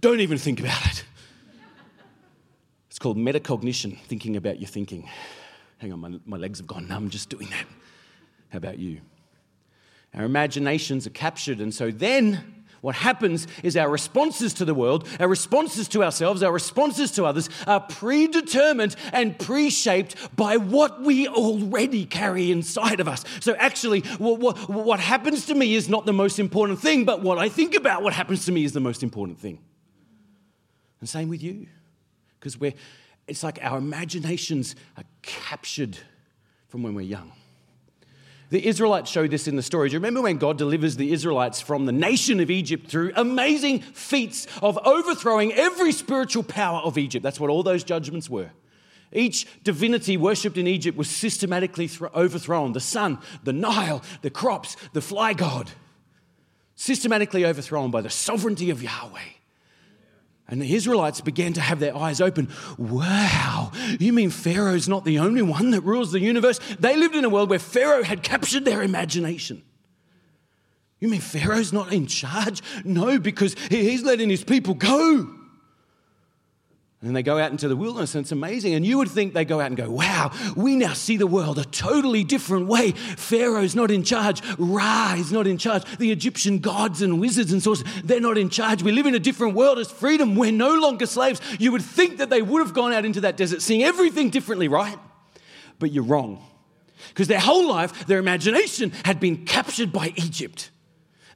Don't 0.02 0.20
even 0.20 0.38
think 0.38 0.60
about 0.60 0.86
it. 0.86 1.06
It's 2.90 3.00
called 3.00 3.18
metacognition, 3.18 4.00
thinking 4.00 4.36
about 4.38 4.60
your 4.60 4.68
thinking. 4.68 5.08
Hang 5.78 5.94
on, 5.94 6.00
my, 6.00 6.20
my 6.26 6.38
legs 6.38 6.58
have 6.60 6.68
gone 6.68 6.88
numb 6.88 7.10
just 7.10 7.30
doing 7.30 7.48
that. 7.50 7.66
How 8.50 8.58
about 8.58 8.80
you? 8.80 9.02
Our 10.16 10.24
imaginations 10.24 11.06
are 11.06 11.12
captured, 11.12 11.60
and 11.60 11.72
so 11.74 11.92
then 11.92 12.57
what 12.82 12.96
happens 12.96 13.48
is 13.64 13.76
our 13.76 13.90
responses 13.90 14.54
to 14.56 14.66
the 14.66 14.74
world, 14.74 15.08
our 15.20 15.28
responses 15.28 15.88
to 15.90 16.04
ourselves, 16.04 16.44
our 16.44 16.52
responses 16.52 17.12
to 17.12 17.26
others 17.26 17.50
are 17.66 17.80
predetermined 17.80 18.96
and 19.14 19.38
pre 19.38 19.70
shaped 19.70 20.16
by 20.36 20.58
what 20.58 21.02
we 21.02 21.28
already 21.28 22.06
carry 22.06 22.52
inside 22.52 23.00
of 23.00 23.08
us. 23.08 23.24
So, 23.40 23.56
actually, 23.56 24.02
what, 24.18 24.40
what, 24.40 24.70
what, 24.70 25.00
happens 25.00 25.46
to 25.48 25.56
me 25.56 25.76
is 25.76 25.90
not 25.90 26.06
the 26.06 26.14
most 26.14 26.40
important 26.40 26.80
thing, 26.80 27.06
but 27.06 27.22
what 27.22 27.38
I 27.38 27.50
think 27.50 27.76
about 27.76 28.04
what 28.04 28.14
happens 28.14 28.46
to 28.46 28.52
me 28.52 28.64
is 28.64 28.74
the 28.74 28.80
most 28.80 29.04
important 29.04 29.40
thing. 29.40 29.60
And 31.00 31.08
same 31.08 31.30
with 31.30 31.44
you, 31.44 31.68
because 32.40 32.60
we're, 32.60 32.74
it's 33.28 33.44
like 33.44 33.60
our 33.62 33.78
imaginations 33.78 34.76
are 34.98 35.04
captured 35.22 35.98
from 36.68 36.84
when 36.84 36.96
we're 36.96 37.02
young. 37.02 37.32
The 38.50 38.66
Israelites 38.66 39.12
show 39.12 39.28
this 39.28 39.48
in 39.48 39.58
the 39.58 39.62
story. 39.62 39.90
Do 39.90 39.94
you 39.94 40.00
remember 40.00 40.22
when 40.22 40.38
God 40.38 40.58
delivers 40.58 40.96
the 40.96 41.12
Israelites 41.12 41.60
from 41.60 41.86
the 41.86 41.92
nation 41.92 42.40
of 42.40 42.50
Egypt 42.50 42.90
through 42.90 43.12
amazing 43.16 43.82
feats 43.82 44.48
of 44.62 44.78
overthrowing 44.86 45.52
every 45.54 45.92
spiritual 45.92 46.44
power 46.44 46.80
of 46.80 46.98
Egypt? 46.98 47.24
That's 47.24 47.40
what 47.40 47.50
all 47.50 47.64
those 47.64 47.84
judgments 47.84 48.30
were. 48.30 48.52
Each 49.12 49.46
divinity 49.64 50.16
worshipped 50.16 50.58
in 50.58 50.68
Egypt 50.68 50.98
was 50.98 51.10
systematically 51.10 51.90
overthrown 52.16 52.72
the 52.72 52.80
sun, 52.80 53.20
the 53.44 53.54
Nile, 53.54 54.02
the 54.22 54.30
crops, 54.30 54.78
the 54.94 55.02
fly 55.02 55.34
god. 55.34 55.72
Systematically 56.76 57.46
overthrown 57.46 57.92
by 57.92 58.02
the 58.02 58.10
sovereignty 58.10 58.70
of 58.70 58.82
Yahweh. 58.82 59.37
And 60.50 60.62
the 60.62 60.74
Israelites 60.74 61.20
began 61.20 61.54
to 61.54 61.62
have 61.62 61.80
their 61.80 61.96
eyes 61.96 62.22
open. 62.22 62.50
Wow, 62.78 63.72
you 64.00 64.14
mean 64.14 64.30
Pharaoh's 64.30 64.88
not 64.88 65.04
the 65.04 65.20
only 65.20 65.42
one 65.42 65.72
that 65.72 65.82
rules 65.82 66.12
the 66.12 66.22
universe? 66.22 66.60
They 66.80 66.96
lived 66.96 67.16
in 67.16 67.26
a 67.26 67.30
world 67.30 67.50
where 67.50 67.60
Pharaoh 67.60 68.04
had 68.04 68.24
captured 68.24 68.64
their 68.64 68.82
imagination. 68.82 69.64
You 71.00 71.10
mean 71.10 71.22
Pharaoh's 71.22 71.74
not 71.74 71.94
in 71.94 72.08
charge? 72.08 72.62
No, 72.84 73.20
because 73.20 73.56
he's 73.70 74.04
letting 74.04 74.30
his 74.30 74.44
people 74.44 74.74
go. 74.74 75.37
And 77.04 77.16
they 77.16 77.22
go 77.22 77.38
out 77.38 77.52
into 77.52 77.68
the 77.68 77.76
wilderness, 77.76 78.16
and 78.16 78.24
it's 78.24 78.32
amazing. 78.32 78.74
And 78.74 78.84
you 78.84 78.98
would 78.98 79.10
think 79.10 79.36
they 79.36 79.46
go 79.46 79.60
out 79.60 79.68
and 79.68 79.78
go, 79.78 79.90
Wow, 79.90 80.32
we 80.56 80.76
now 80.76 80.94
see 80.94 81.16
the 81.16 81.28
world 81.28 81.60
a 81.60 81.66
totally 81.66 82.24
different 82.24 82.68
way. 82.68 82.92
Pharaoh's 82.92 83.76
not 83.76 83.92
in 83.92 84.02
charge. 84.04 84.42
Ra 84.58 85.14
is 85.16 85.32
not 85.32 85.46
in 85.46 85.60
charge. 85.60 85.84
The 86.00 86.12
Egyptian 86.12 86.58
gods 86.58 87.04
and 87.04 87.22
wizards 87.22 87.54
and 87.54 87.62
sorcerers, 87.62 88.02
they're 88.04 88.20
not 88.20 88.40
in 88.40 88.50
charge. 88.50 88.82
We 88.82 88.92
live 88.92 89.06
in 89.06 89.14
a 89.14 89.20
different 89.20 89.54
world 89.54 89.78
as 89.78 89.92
freedom. 89.92 90.36
We're 90.36 90.52
no 90.52 90.74
longer 90.74 91.06
slaves. 91.06 91.40
You 91.60 91.72
would 91.72 91.84
think 91.84 92.18
that 92.18 92.32
they 92.32 92.42
would 92.42 92.66
have 92.66 92.74
gone 92.74 92.94
out 92.94 93.06
into 93.06 93.22
that 93.22 93.38
desert 93.38 93.62
seeing 93.62 93.84
everything 93.84 94.32
differently, 94.32 94.68
right? 94.68 94.98
But 95.78 95.92
you're 95.92 96.04
wrong. 96.04 96.44
Because 97.10 97.28
their 97.28 97.40
whole 97.40 97.68
life, 97.68 98.08
their 98.08 98.18
imagination 98.18 98.92
had 99.06 99.20
been 99.20 99.46
captured 99.46 99.94
by 99.94 100.14
Egypt. 100.16 100.72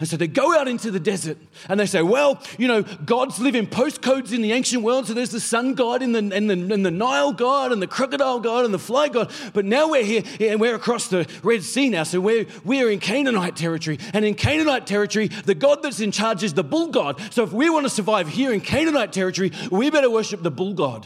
And 0.01 0.09
so 0.09 0.17
they 0.17 0.25
go 0.25 0.57
out 0.57 0.67
into 0.67 0.89
the 0.89 0.99
desert 0.99 1.37
and 1.69 1.79
they 1.79 1.85
say, 1.85 2.01
well, 2.01 2.41
you 2.57 2.67
know, 2.67 2.81
gods 2.81 3.39
live 3.39 3.55
in 3.55 3.67
postcodes 3.67 4.33
in 4.33 4.41
the 4.41 4.51
ancient 4.51 4.81
world. 4.81 5.05
So 5.05 5.13
there's 5.13 5.29
the 5.29 5.39
sun 5.39 5.75
god 5.75 6.01
and 6.01 6.15
the, 6.15 6.35
and 6.35 6.49
the, 6.49 6.73
and 6.73 6.83
the 6.83 6.89
Nile 6.89 7.31
god 7.31 7.71
and 7.71 7.79
the 7.79 7.85
crocodile 7.85 8.39
god 8.39 8.65
and 8.65 8.73
the 8.73 8.79
fly 8.79 9.09
god. 9.09 9.31
But 9.53 9.65
now 9.65 9.91
we're 9.91 10.03
here 10.03 10.23
and 10.39 10.59
we're 10.59 10.73
across 10.73 11.07
the 11.09 11.29
Red 11.43 11.61
Sea 11.61 11.89
now. 11.89 12.01
So 12.01 12.19
we're, 12.19 12.47
we're 12.65 12.89
in 12.89 12.99
Canaanite 12.99 13.55
territory. 13.55 13.99
And 14.11 14.25
in 14.25 14.33
Canaanite 14.33 14.87
territory, 14.87 15.27
the 15.27 15.53
god 15.53 15.83
that's 15.83 15.99
in 15.99 16.11
charge 16.11 16.41
is 16.41 16.55
the 16.55 16.63
bull 16.63 16.87
god. 16.87 17.21
So 17.31 17.43
if 17.43 17.53
we 17.53 17.69
want 17.69 17.85
to 17.85 17.91
survive 17.91 18.27
here 18.27 18.51
in 18.51 18.61
Canaanite 18.61 19.13
territory, 19.13 19.51
we 19.69 19.91
better 19.91 20.09
worship 20.09 20.41
the 20.41 20.49
bull 20.49 20.73
god. 20.73 21.05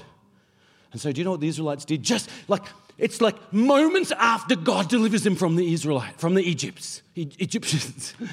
And 0.93 1.01
so 1.01 1.11
do 1.11 1.19
you 1.19 1.25
know 1.25 1.31
what 1.31 1.41
the 1.41 1.49
Israelites 1.49 1.83
did? 1.83 2.01
Just 2.01 2.29
like 2.47 2.63
it's 2.97 3.19
like 3.19 3.51
moments 3.51 4.13
after 4.13 4.55
God 4.55 4.87
delivers 4.87 5.23
them 5.23 5.35
from 5.35 5.57
the 5.57 5.73
Israelite, 5.73 6.17
from 6.17 6.33
the 6.33 6.43
Egypts, 6.43 7.01
Egyptians. 7.13 8.13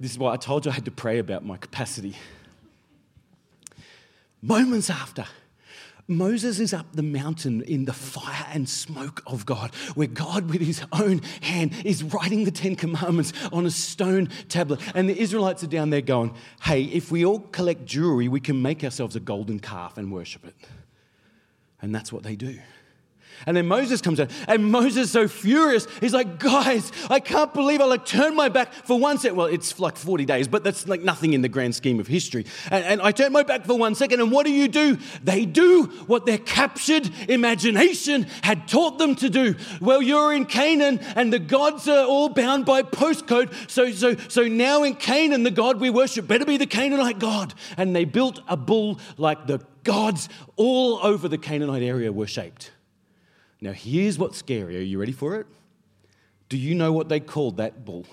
This 0.00 0.12
is 0.12 0.18
why 0.18 0.32
I 0.32 0.36
told 0.36 0.64
you 0.64 0.70
I 0.70 0.74
had 0.74 0.84
to 0.86 0.90
pray 0.90 1.18
about 1.18 1.44
my 1.44 1.56
capacity. 1.56 2.16
Moments 4.42 4.90
after, 4.90 5.26
Moses 6.06 6.60
is 6.60 6.74
up 6.74 6.86
the 6.92 7.02
mountain 7.02 7.62
in 7.62 7.86
the 7.86 7.92
fire 7.94 8.46
and 8.52 8.68
smoke 8.68 9.22
of 9.26 9.46
God, 9.46 9.74
where 9.94 10.06
God, 10.06 10.50
with 10.50 10.60
his 10.60 10.84
own 10.92 11.22
hand, 11.40 11.72
is 11.84 12.02
writing 12.02 12.44
the 12.44 12.50
Ten 12.50 12.76
Commandments 12.76 13.32
on 13.52 13.64
a 13.64 13.70
stone 13.70 14.28
tablet. 14.50 14.80
And 14.94 15.08
the 15.08 15.18
Israelites 15.18 15.64
are 15.64 15.68
down 15.68 15.88
there 15.88 16.02
going, 16.02 16.34
Hey, 16.62 16.82
if 16.84 17.10
we 17.10 17.24
all 17.24 17.40
collect 17.40 17.86
jewelry, 17.86 18.28
we 18.28 18.40
can 18.40 18.60
make 18.60 18.84
ourselves 18.84 19.16
a 19.16 19.20
golden 19.20 19.60
calf 19.60 19.96
and 19.96 20.12
worship 20.12 20.44
it. 20.44 20.54
And 21.80 21.94
that's 21.94 22.12
what 22.12 22.22
they 22.22 22.36
do. 22.36 22.58
And 23.46 23.56
then 23.56 23.66
Moses 23.66 24.00
comes 24.00 24.20
out, 24.20 24.30
and 24.48 24.70
Moses 24.70 25.04
is 25.04 25.10
so 25.10 25.28
furious. 25.28 25.86
He's 26.00 26.14
like, 26.14 26.38
guys, 26.38 26.92
I 27.10 27.20
can't 27.20 27.52
believe 27.52 27.80
I 27.80 27.84
like 27.84 28.06
turned 28.06 28.36
my 28.36 28.48
back 28.48 28.72
for 28.72 28.98
one 28.98 29.18
second. 29.18 29.36
Well, 29.36 29.46
it's 29.46 29.78
like 29.78 29.96
40 29.96 30.24
days, 30.24 30.48
but 30.48 30.64
that's 30.64 30.88
like 30.88 31.02
nothing 31.02 31.32
in 31.32 31.42
the 31.42 31.48
grand 31.48 31.74
scheme 31.74 32.00
of 32.00 32.06
history. 32.06 32.46
And, 32.70 32.84
and 32.84 33.02
I 33.02 33.12
turned 33.12 33.32
my 33.32 33.42
back 33.42 33.66
for 33.66 33.76
one 33.76 33.94
second, 33.94 34.20
and 34.20 34.30
what 34.30 34.46
do 34.46 34.52
you 34.52 34.68
do? 34.68 34.98
They 35.22 35.44
do 35.44 35.84
what 36.06 36.26
their 36.26 36.38
captured 36.38 37.10
imagination 37.28 38.26
had 38.42 38.68
taught 38.68 38.98
them 38.98 39.14
to 39.16 39.30
do. 39.30 39.54
Well, 39.80 40.02
you're 40.02 40.32
in 40.32 40.46
Canaan, 40.46 41.00
and 41.16 41.32
the 41.32 41.38
gods 41.38 41.88
are 41.88 42.04
all 42.04 42.28
bound 42.28 42.64
by 42.64 42.82
postcode. 42.82 43.52
So, 43.70 43.90
so, 43.92 44.16
so 44.28 44.46
now 44.48 44.82
in 44.82 44.94
Canaan, 44.94 45.42
the 45.42 45.50
God 45.50 45.80
we 45.80 45.90
worship 45.90 46.26
better 46.26 46.44
be 46.44 46.56
the 46.56 46.66
Canaanite 46.66 47.18
God. 47.18 47.54
And 47.76 47.94
they 47.94 48.04
built 48.04 48.40
a 48.48 48.56
bull 48.56 48.98
like 49.16 49.46
the 49.46 49.60
gods 49.82 50.28
all 50.56 50.98
over 51.02 51.28
the 51.28 51.38
Canaanite 51.38 51.82
area 51.82 52.12
were 52.12 52.26
shaped. 52.26 52.70
Now, 53.64 53.72
here's 53.72 54.18
what's 54.18 54.36
scary. 54.36 54.76
Are 54.76 54.82
you 54.82 55.00
ready 55.00 55.10
for 55.12 55.36
it? 55.36 55.46
Do 56.50 56.58
you 56.58 56.74
know 56.74 56.92
what 56.92 57.08
they 57.08 57.18
called 57.18 57.56
that 57.56 57.82
bull? 57.86 58.04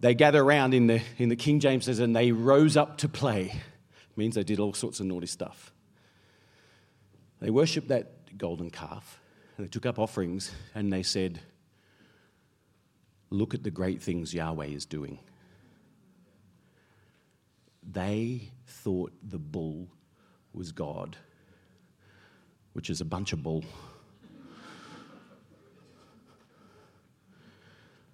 They 0.00 0.12
gather 0.12 0.42
around 0.42 0.74
in 0.74 0.88
the, 0.88 1.00
in 1.18 1.28
the 1.28 1.36
King 1.36 1.60
James 1.60 1.84
says, 1.84 2.00
and 2.00 2.16
they 2.16 2.32
rose 2.32 2.76
up 2.76 2.98
to 2.98 3.08
play. 3.08 3.42
It 3.44 4.16
means 4.16 4.34
they 4.34 4.42
did 4.42 4.58
all 4.58 4.72
sorts 4.72 4.98
of 4.98 5.06
naughty 5.06 5.28
stuff. 5.28 5.72
They 7.38 7.50
worshipped 7.50 7.86
that 7.88 8.36
golden 8.36 8.70
calf, 8.70 9.20
and 9.56 9.64
they 9.64 9.70
took 9.70 9.86
up 9.86 10.00
offerings, 10.00 10.50
and 10.74 10.92
they 10.92 11.04
said, 11.04 11.38
Look 13.30 13.54
at 13.54 13.62
the 13.62 13.70
great 13.70 14.02
things 14.02 14.34
Yahweh 14.34 14.66
is 14.66 14.84
doing. 14.84 15.20
They 17.88 18.50
thought 18.66 19.12
the 19.22 19.38
bull 19.38 19.86
was 20.52 20.72
God 20.72 21.16
which 22.74 22.90
is 22.90 23.00
a 23.00 23.04
bunch 23.04 23.32
of 23.32 23.42
bull. 23.42 23.64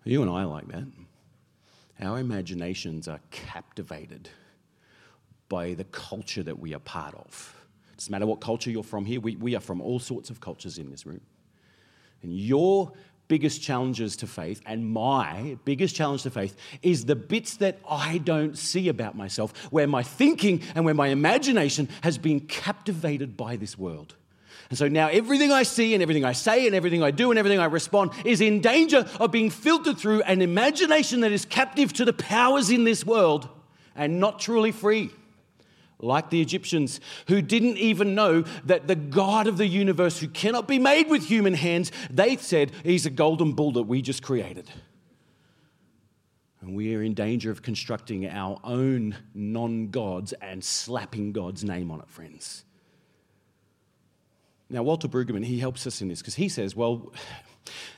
You 0.04 0.22
and 0.22 0.30
I 0.30 0.44
like 0.44 0.68
that. 0.68 0.84
Our 2.00 2.18
imaginations 2.18 3.06
are 3.06 3.20
captivated 3.30 4.30
by 5.48 5.74
the 5.74 5.84
culture 5.84 6.42
that 6.42 6.58
we 6.58 6.74
are 6.74 6.80
part 6.80 7.14
of. 7.14 7.54
It 7.92 7.98
doesn't 7.98 8.10
matter 8.10 8.26
what 8.26 8.40
culture 8.40 8.70
you're 8.70 8.82
from 8.82 9.04
here, 9.04 9.20
we, 9.20 9.36
we 9.36 9.54
are 9.54 9.60
from 9.60 9.82
all 9.82 9.98
sorts 9.98 10.30
of 10.30 10.40
cultures 10.40 10.78
in 10.78 10.90
this 10.90 11.04
room. 11.04 11.20
And 12.22 12.32
your 12.32 12.92
biggest 13.28 13.62
challenges 13.62 14.16
to 14.16 14.26
faith, 14.26 14.60
and 14.66 14.90
my 14.90 15.56
biggest 15.64 15.94
challenge 15.94 16.22
to 16.24 16.30
faith, 16.30 16.56
is 16.82 17.04
the 17.04 17.14
bits 17.14 17.58
that 17.58 17.78
I 17.88 18.18
don't 18.18 18.56
see 18.56 18.88
about 18.88 19.16
myself, 19.16 19.56
where 19.70 19.86
my 19.86 20.02
thinking 20.02 20.62
and 20.74 20.84
where 20.84 20.94
my 20.94 21.08
imagination 21.08 21.88
has 22.02 22.18
been 22.18 22.40
captivated 22.40 23.36
by 23.36 23.56
this 23.56 23.78
world. 23.78 24.16
And 24.70 24.78
so 24.78 24.86
now 24.86 25.08
everything 25.08 25.50
I 25.50 25.64
see 25.64 25.94
and 25.94 26.02
everything 26.02 26.24
I 26.24 26.32
say 26.32 26.66
and 26.66 26.76
everything 26.76 27.02
I 27.02 27.10
do 27.10 27.30
and 27.30 27.38
everything 27.38 27.58
I 27.58 27.64
respond 27.64 28.12
is 28.24 28.40
in 28.40 28.60
danger 28.60 29.04
of 29.18 29.32
being 29.32 29.50
filtered 29.50 29.98
through 29.98 30.22
an 30.22 30.40
imagination 30.40 31.20
that 31.20 31.32
is 31.32 31.44
captive 31.44 31.92
to 31.94 32.04
the 32.04 32.12
powers 32.12 32.70
in 32.70 32.84
this 32.84 33.04
world 33.04 33.48
and 33.96 34.20
not 34.20 34.38
truly 34.38 34.70
free. 34.70 35.10
Like 35.98 36.30
the 36.30 36.40
Egyptians, 36.40 37.00
who 37.26 37.42
didn't 37.42 37.76
even 37.76 38.14
know 38.14 38.42
that 38.64 38.86
the 38.86 38.94
God 38.94 39.48
of 39.48 39.58
the 39.58 39.66
universe, 39.66 40.18
who 40.18 40.28
cannot 40.28 40.66
be 40.68 40.78
made 40.78 41.10
with 41.10 41.26
human 41.26 41.52
hands, 41.52 41.90
they 42.08 42.36
said 42.36 42.70
he's 42.84 43.04
a 43.04 43.10
golden 43.10 43.52
bull 43.52 43.72
that 43.72 43.82
we 43.82 44.00
just 44.00 44.22
created. 44.22 44.70
And 46.62 46.76
we 46.76 46.94
are 46.94 47.02
in 47.02 47.12
danger 47.12 47.50
of 47.50 47.60
constructing 47.60 48.26
our 48.26 48.58
own 48.62 49.16
non 49.34 49.88
gods 49.90 50.32
and 50.34 50.62
slapping 50.62 51.32
God's 51.32 51.64
name 51.64 51.90
on 51.90 52.00
it, 52.00 52.08
friends. 52.08 52.64
Now, 54.70 54.84
Walter 54.84 55.08
Brueggemann, 55.08 55.44
he 55.44 55.58
helps 55.58 55.86
us 55.86 56.00
in 56.00 56.08
this 56.08 56.20
because 56.20 56.36
he 56.36 56.48
says, 56.48 56.76
well, 56.76 57.12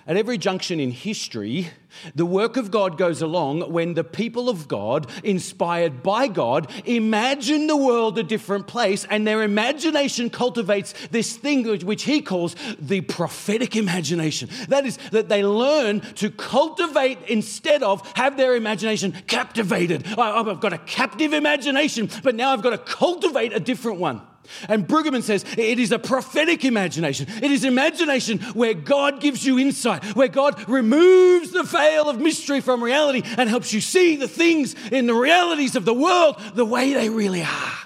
at 0.07 0.17
every 0.17 0.37
junction 0.39 0.81
in 0.81 0.91
history, 0.91 1.69
the 2.15 2.27
work 2.27 2.57
of 2.57 2.71
God 2.71 2.99
goes 2.99 3.23
along 3.23 3.73
when 3.73 3.95
the 3.95 4.03
people 4.03 4.49
of 4.49 4.67
God, 4.67 5.07
inspired 5.23 6.03
by 6.03 6.27
God, 6.27 6.69
imagine 6.85 7.69
the 7.69 7.77
world 7.77 8.19
a 8.19 8.23
different 8.23 8.67
place, 8.67 9.07
and 9.09 9.27
their 9.27 9.43
imagination 9.43 10.29
cultivates 10.29 10.95
this 11.11 11.37
thing 11.37 11.65
which 11.81 12.03
he 12.05 12.21
calls 12.21 12.57
the 12.79 13.03
prophetic 13.03 13.77
imagination. 13.77 14.49
That 14.69 14.87
is, 14.87 14.97
that 15.13 15.29
they 15.29 15.45
learn 15.45 16.01
to 16.17 16.31
cultivate 16.31 17.19
instead 17.29 17.83
of 17.83 18.05
have 18.17 18.37
their 18.37 18.57
imagination 18.57 19.13
captivated. 19.27 20.07
I've 20.19 20.61
got 20.61 20.73
a 20.73 20.79
captive 20.79 21.33
imagination, 21.33 22.11
but 22.25 22.35
now 22.35 22.53
I've 22.53 22.63
got 22.63 22.71
to 22.71 22.79
cultivate 22.79 23.53
a 23.53 23.61
different 23.61 24.01
one. 24.01 24.23
And 24.69 24.87
Brueggemann 24.87 25.23
says 25.23 25.45
it 25.57 25.79
is 25.79 25.93
a 25.93 25.99
prophetic 25.99 26.65
imagination. 26.65 27.27
It 27.43 27.51
is 27.51 27.65
imagination 27.65 28.39
where 28.55 28.75
God 28.75 29.21
gives 29.21 29.45
you 29.45 29.59
insight, 29.59 30.05
where 30.17 30.29
God 30.29 30.69
removes 30.69 31.51
the 31.51 31.63
veil 31.63 32.09
of 32.09 32.21
mystery 32.21 32.61
from 32.61 32.83
reality 32.83 33.23
and 33.39 33.49
helps 33.49 33.73
you 33.73 33.81
see 33.81 34.17
the 34.17 34.29
things 34.29 34.75
in 34.91 35.07
the 35.07 35.15
realities 35.15 35.77
of 35.77 35.85
the 35.85 35.95
world 35.95 36.41
the 36.55 36.65
way 36.65 36.93
they 36.93 37.09
really 37.09 37.43
are. 37.43 37.79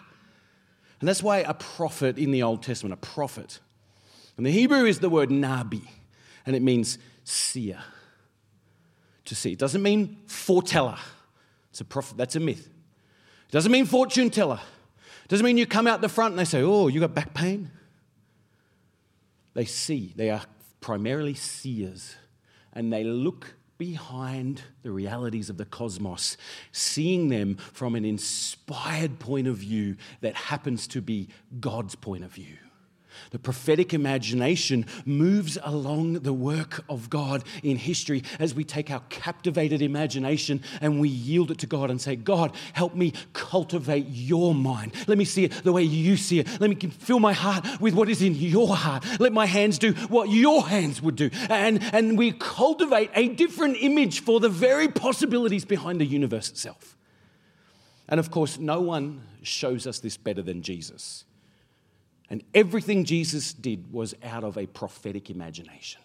And 1.00 1.08
that's 1.08 1.22
why 1.22 1.38
a 1.38 1.54
prophet 1.54 2.18
in 2.18 2.30
the 2.30 2.42
Old 2.42 2.62
Testament, 2.62 2.94
a 2.94 2.96
prophet, 2.96 3.60
and 4.36 4.44
the 4.44 4.50
Hebrew 4.50 4.84
is 4.84 4.98
the 4.98 5.08
word 5.08 5.30
nabi, 5.30 5.82
and 6.44 6.54
it 6.54 6.62
means 6.62 6.98
seer. 7.24 7.78
To 9.24 9.34
see. 9.34 9.52
It 9.52 9.58
doesn't 9.58 9.82
mean 9.82 10.18
foreteller. 10.26 10.98
It's 11.70 11.80
a 11.80 11.84
prophet, 11.84 12.16
that's 12.16 12.36
a 12.36 12.40
myth. 12.40 12.68
It 13.48 13.52
doesn't 13.52 13.72
mean 13.72 13.84
fortune 13.84 14.30
teller. 14.30 14.60
Doesn't 15.28 15.44
mean 15.44 15.58
you 15.58 15.66
come 15.66 15.86
out 15.86 16.00
the 16.00 16.08
front 16.08 16.32
and 16.32 16.38
they 16.38 16.44
say, 16.44 16.62
Oh, 16.62 16.88
you 16.88 17.00
got 17.00 17.14
back 17.14 17.34
pain. 17.34 17.70
They 19.54 19.64
see. 19.64 20.12
They 20.14 20.30
are 20.30 20.42
primarily 20.80 21.34
seers. 21.34 22.16
And 22.72 22.92
they 22.92 23.04
look 23.04 23.54
behind 23.78 24.62
the 24.82 24.90
realities 24.90 25.50
of 25.50 25.56
the 25.56 25.64
cosmos, 25.64 26.36
seeing 26.72 27.28
them 27.28 27.56
from 27.56 27.94
an 27.94 28.04
inspired 28.04 29.18
point 29.18 29.46
of 29.46 29.56
view 29.56 29.96
that 30.20 30.34
happens 30.34 30.86
to 30.88 31.00
be 31.00 31.28
God's 31.60 31.94
point 31.94 32.24
of 32.24 32.32
view. 32.32 32.56
The 33.30 33.38
prophetic 33.38 33.92
imagination 33.92 34.86
moves 35.04 35.58
along 35.62 36.14
the 36.20 36.32
work 36.32 36.84
of 36.88 37.10
God 37.10 37.44
in 37.62 37.76
history 37.76 38.22
as 38.38 38.54
we 38.54 38.64
take 38.64 38.90
our 38.90 39.02
captivated 39.08 39.82
imagination 39.82 40.62
and 40.80 41.00
we 41.00 41.08
yield 41.08 41.50
it 41.50 41.58
to 41.58 41.66
God 41.66 41.90
and 41.90 42.00
say, 42.00 42.16
God, 42.16 42.54
help 42.72 42.94
me 42.94 43.12
cultivate 43.32 44.06
your 44.08 44.54
mind. 44.54 44.92
Let 45.06 45.18
me 45.18 45.24
see 45.24 45.44
it 45.44 45.52
the 45.64 45.72
way 45.72 45.82
you 45.82 46.16
see 46.16 46.40
it. 46.40 46.60
Let 46.60 46.70
me 46.70 46.76
fill 46.76 47.20
my 47.20 47.32
heart 47.32 47.66
with 47.80 47.94
what 47.94 48.08
is 48.08 48.22
in 48.22 48.34
your 48.34 48.76
heart. 48.76 49.04
Let 49.20 49.32
my 49.32 49.46
hands 49.46 49.78
do 49.78 49.92
what 50.08 50.28
your 50.30 50.66
hands 50.66 51.02
would 51.02 51.16
do. 51.16 51.30
And, 51.50 51.82
and 51.92 52.16
we 52.16 52.32
cultivate 52.32 53.10
a 53.14 53.28
different 53.28 53.76
image 53.80 54.20
for 54.20 54.40
the 54.40 54.48
very 54.48 54.88
possibilities 54.88 55.64
behind 55.64 56.00
the 56.00 56.06
universe 56.06 56.48
itself. 56.48 56.96
And 58.08 58.20
of 58.20 58.30
course, 58.30 58.58
no 58.58 58.80
one 58.80 59.22
shows 59.42 59.86
us 59.86 59.98
this 59.98 60.16
better 60.16 60.42
than 60.42 60.62
Jesus. 60.62 61.25
And 62.28 62.42
everything 62.54 63.04
Jesus 63.04 63.52
did 63.52 63.92
was 63.92 64.14
out 64.24 64.44
of 64.44 64.56
a 64.56 64.66
prophetic 64.66 65.30
imagination. 65.30 66.00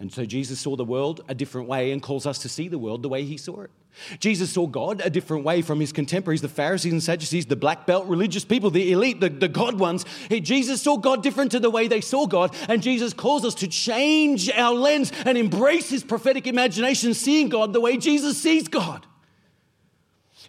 And 0.00 0.12
so 0.12 0.26
Jesus 0.26 0.58
saw 0.58 0.74
the 0.74 0.84
world 0.84 1.22
a 1.28 1.34
different 1.34 1.68
way 1.68 1.92
and 1.92 2.02
calls 2.02 2.26
us 2.26 2.38
to 2.40 2.48
see 2.48 2.66
the 2.68 2.78
world 2.78 3.02
the 3.02 3.08
way 3.08 3.24
he 3.24 3.36
saw 3.36 3.60
it. 3.60 3.70
Jesus 4.18 4.50
saw 4.50 4.66
God 4.66 5.00
a 5.04 5.08
different 5.08 5.44
way 5.44 5.62
from 5.62 5.78
his 5.78 5.92
contemporaries, 5.92 6.42
the 6.42 6.48
Pharisees 6.48 6.92
and 6.92 7.02
Sadducees, 7.02 7.46
the 7.46 7.54
black 7.54 7.86
belt 7.86 8.06
religious 8.06 8.44
people, 8.44 8.70
the 8.70 8.90
elite, 8.90 9.20
the, 9.20 9.28
the 9.28 9.46
God 9.46 9.78
ones. 9.78 10.04
Jesus 10.28 10.82
saw 10.82 10.96
God 10.96 11.22
different 11.22 11.52
to 11.52 11.60
the 11.60 11.70
way 11.70 11.86
they 11.86 12.00
saw 12.00 12.26
God. 12.26 12.54
And 12.68 12.82
Jesus 12.82 13.12
calls 13.12 13.44
us 13.44 13.54
to 13.56 13.68
change 13.68 14.50
our 14.50 14.74
lens 14.74 15.12
and 15.24 15.38
embrace 15.38 15.90
his 15.90 16.02
prophetic 16.02 16.48
imagination, 16.48 17.14
seeing 17.14 17.48
God 17.48 17.72
the 17.72 17.80
way 17.80 17.96
Jesus 17.96 18.36
sees 18.36 18.66
God. 18.66 19.06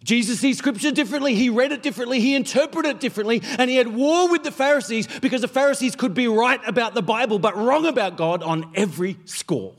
Jesus 0.05 0.39
sees 0.39 0.59
scripture 0.59 0.91
differently. 0.91 1.33
He 1.33 1.49
read 1.49 1.71
it 1.71 1.81
differently. 1.81 2.19
He 2.19 2.35
interpreted 2.35 2.97
it 2.97 2.99
differently. 2.99 3.41
And 3.57 3.71
he 3.71 3.75
had 3.75 3.87
war 3.87 4.29
with 4.29 4.43
the 4.43 4.51
Pharisees 4.51 5.07
because 5.19 5.41
the 5.41 5.47
Pharisees 5.47 5.95
could 5.95 6.13
be 6.13 6.27
right 6.27 6.61
about 6.67 6.93
the 6.93 7.01
Bible 7.01 7.39
but 7.39 7.57
wrong 7.57 7.87
about 7.87 8.15
God 8.15 8.43
on 8.43 8.71
every 8.75 9.17
score. 9.25 9.73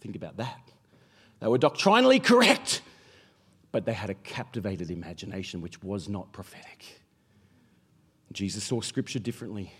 Think 0.00 0.14
about 0.14 0.36
that. 0.36 0.70
They 1.40 1.48
were 1.48 1.58
doctrinally 1.58 2.20
correct, 2.20 2.80
but 3.72 3.84
they 3.86 3.92
had 3.92 4.08
a 4.08 4.14
captivated 4.14 4.88
imagination 4.88 5.60
which 5.60 5.82
was 5.82 6.08
not 6.08 6.32
prophetic. 6.32 7.02
Jesus 8.32 8.62
saw 8.62 8.80
scripture 8.80 9.18
differently. 9.18 9.72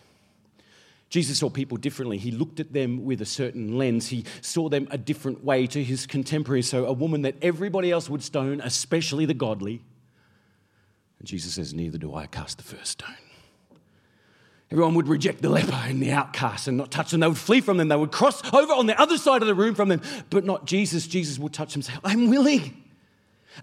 Jesus 1.10 1.40
saw 1.40 1.50
people 1.50 1.76
differently. 1.76 2.18
He 2.18 2.30
looked 2.30 2.60
at 2.60 2.72
them 2.72 3.04
with 3.04 3.20
a 3.20 3.26
certain 3.26 3.76
lens. 3.76 4.08
He 4.08 4.24
saw 4.40 4.68
them 4.68 4.86
a 4.92 4.96
different 4.96 5.44
way 5.44 5.66
to 5.66 5.82
his 5.82 6.06
contemporaries. 6.06 6.68
So, 6.68 6.86
a 6.86 6.92
woman 6.92 7.22
that 7.22 7.34
everybody 7.42 7.90
else 7.90 8.08
would 8.08 8.22
stone, 8.22 8.60
especially 8.60 9.26
the 9.26 9.34
godly. 9.34 9.82
And 11.18 11.26
Jesus 11.26 11.54
says, 11.54 11.74
Neither 11.74 11.98
do 11.98 12.14
I 12.14 12.26
cast 12.26 12.58
the 12.58 12.64
first 12.64 12.92
stone. 12.92 13.16
Everyone 14.70 14.94
would 14.94 15.08
reject 15.08 15.42
the 15.42 15.48
leper 15.48 15.72
and 15.72 16.00
the 16.00 16.12
outcast 16.12 16.68
and 16.68 16.76
not 16.76 16.92
touch 16.92 17.10
them. 17.10 17.18
They 17.18 17.26
would 17.26 17.36
flee 17.36 17.60
from 17.60 17.76
them. 17.76 17.88
They 17.88 17.96
would 17.96 18.12
cross 18.12 18.40
over 18.54 18.72
on 18.72 18.86
the 18.86 18.98
other 19.00 19.18
side 19.18 19.42
of 19.42 19.48
the 19.48 19.54
room 19.54 19.74
from 19.74 19.88
them, 19.88 20.00
but 20.30 20.44
not 20.44 20.64
Jesus. 20.64 21.08
Jesus 21.08 21.40
would 21.40 21.52
touch 21.52 21.72
them 21.72 21.82
say, 21.82 21.92
I'm 22.04 22.30
willing. 22.30 22.80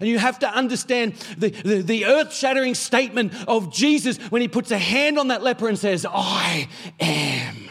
And 0.00 0.08
you 0.08 0.18
have 0.18 0.38
to 0.40 0.48
understand 0.48 1.14
the, 1.36 1.50
the, 1.50 1.82
the 1.82 2.04
earth 2.06 2.32
shattering 2.32 2.74
statement 2.74 3.32
of 3.46 3.72
Jesus 3.72 4.18
when 4.30 4.42
he 4.42 4.48
puts 4.48 4.70
a 4.70 4.78
hand 4.78 5.18
on 5.18 5.28
that 5.28 5.42
leper 5.42 5.68
and 5.68 5.78
says, 5.78 6.06
I 6.08 6.68
am 7.00 7.70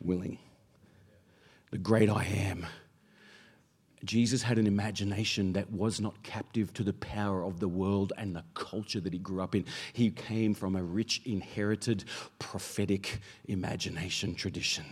willing. 0.00 0.38
The 1.70 1.78
great 1.78 2.10
I 2.10 2.24
am. 2.24 2.66
Jesus 4.04 4.42
had 4.42 4.58
an 4.58 4.66
imagination 4.66 5.54
that 5.54 5.70
was 5.70 5.98
not 5.98 6.22
captive 6.22 6.74
to 6.74 6.82
the 6.82 6.92
power 6.92 7.42
of 7.42 7.58
the 7.58 7.68
world 7.68 8.12
and 8.18 8.36
the 8.36 8.44
culture 8.52 9.00
that 9.00 9.12
he 9.12 9.18
grew 9.18 9.42
up 9.42 9.54
in. 9.54 9.64
He 9.94 10.10
came 10.10 10.52
from 10.52 10.76
a 10.76 10.82
rich, 10.82 11.22
inherited, 11.24 12.04
prophetic 12.38 13.20
imagination 13.46 14.34
tradition 14.34 14.84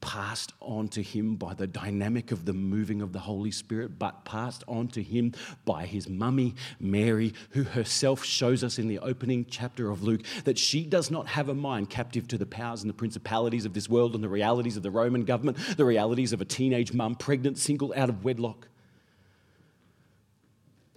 passed 0.00 0.52
on 0.60 0.88
to 0.88 1.02
him 1.02 1.36
by 1.36 1.54
the 1.54 1.66
dynamic 1.66 2.32
of 2.32 2.44
the 2.44 2.52
moving 2.52 3.02
of 3.02 3.12
the 3.12 3.18
Holy 3.18 3.50
Spirit, 3.50 3.98
but 3.98 4.24
passed 4.24 4.64
on 4.66 4.88
to 4.88 5.02
him 5.02 5.32
by 5.64 5.86
his 5.86 6.08
mummy, 6.08 6.54
Mary, 6.78 7.34
who 7.50 7.62
herself 7.62 8.24
shows 8.24 8.64
us 8.64 8.78
in 8.78 8.88
the 8.88 8.98
opening 9.00 9.46
chapter 9.48 9.90
of 9.90 10.02
Luke 10.02 10.22
that 10.44 10.58
she 10.58 10.84
does 10.84 11.10
not 11.10 11.26
have 11.26 11.48
a 11.48 11.54
mind 11.54 11.90
captive 11.90 12.26
to 12.28 12.38
the 12.38 12.46
powers 12.46 12.82
and 12.82 12.88
the 12.88 12.94
principalities 12.94 13.64
of 13.64 13.74
this 13.74 13.88
world 13.88 14.14
and 14.14 14.24
the 14.24 14.28
realities 14.28 14.76
of 14.76 14.82
the 14.82 14.90
Roman 14.90 15.24
government, 15.24 15.58
the 15.76 15.84
realities 15.84 16.32
of 16.32 16.40
a 16.40 16.44
teenage 16.44 16.92
mum, 16.92 17.14
pregnant, 17.14 17.58
single, 17.58 17.92
out 17.96 18.08
of 18.08 18.24
wedlock 18.24 18.69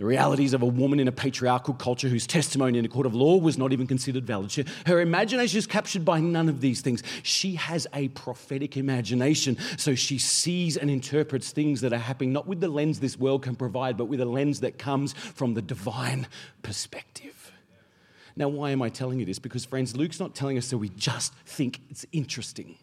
the 0.04 0.08
realities 0.08 0.54
of 0.54 0.62
a 0.62 0.66
woman 0.66 1.00
in 1.00 1.08
a 1.08 1.14
patriarchal 1.14 1.74
culture 1.76 2.10
whose 2.10 2.28
testimony 2.28 2.78
in 2.78 2.84
a 2.84 2.90
court 2.90 3.06
of 3.06 3.16
law 3.16 3.38
was 3.38 3.58
not 3.58 3.72
even 3.72 3.88
considered 3.88 4.28
valid. 4.28 4.52
She, 4.52 4.66
her 4.86 5.00
imagination 5.00 5.58
is 5.58 5.66
captured 5.66 6.04
by 6.04 6.20
none 6.20 6.50
of 6.50 6.60
these 6.60 6.82
things. 6.82 7.02
She 7.24 7.56
has 7.56 7.88
a 7.94 8.10
prophetic 8.10 8.76
imagination, 8.76 9.58
so 9.78 9.96
she 9.96 10.18
sees 10.18 10.76
and 10.76 10.92
interprets 10.92 11.52
things 11.52 11.80
that 11.80 11.94
are 11.94 11.98
happening 11.98 12.34
not 12.34 12.48
with 12.48 12.60
the 12.60 12.68
lens 12.68 13.00
this 13.00 13.18
world 13.18 13.44
can 13.44 13.56
provide, 13.56 13.96
but 13.96 14.10
with 14.10 14.20
a 14.20 14.26
lens 14.26 14.60
that 14.60 14.78
comes 14.78 15.14
from 15.14 15.54
the 15.54 15.62
divine 15.62 16.28
perspective. 16.64 17.54
Now, 18.36 18.50
why 18.50 18.72
am 18.72 18.82
I 18.82 18.90
telling 18.90 19.22
you 19.22 19.26
this? 19.26 19.40
Because, 19.40 19.64
friends, 19.64 19.96
Luke's 19.96 20.20
not 20.20 20.36
telling 20.36 20.58
us 20.58 20.66
so 20.66 20.76
we 20.76 20.90
just 20.90 21.34
think 21.46 21.80
it's 21.90 22.06
interesting. 22.12 22.78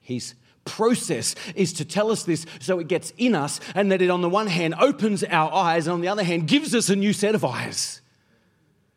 He's 0.00 0.36
process 0.64 1.34
is 1.54 1.72
to 1.74 1.84
tell 1.84 2.10
us 2.10 2.24
this 2.24 2.46
so 2.60 2.78
it 2.78 2.88
gets 2.88 3.12
in 3.18 3.34
us 3.34 3.60
and 3.74 3.92
that 3.92 4.02
it, 4.02 4.10
on 4.10 4.22
the 4.22 4.28
one 4.28 4.46
hand, 4.46 4.74
opens 4.78 5.24
our 5.24 5.52
eyes 5.52 5.86
and 5.86 5.94
on 5.94 6.00
the 6.00 6.08
other 6.08 6.24
hand, 6.24 6.48
gives 6.48 6.74
us 6.74 6.88
a 6.88 6.96
new 6.96 7.12
set 7.12 7.34
of 7.34 7.44
eyes. 7.44 8.00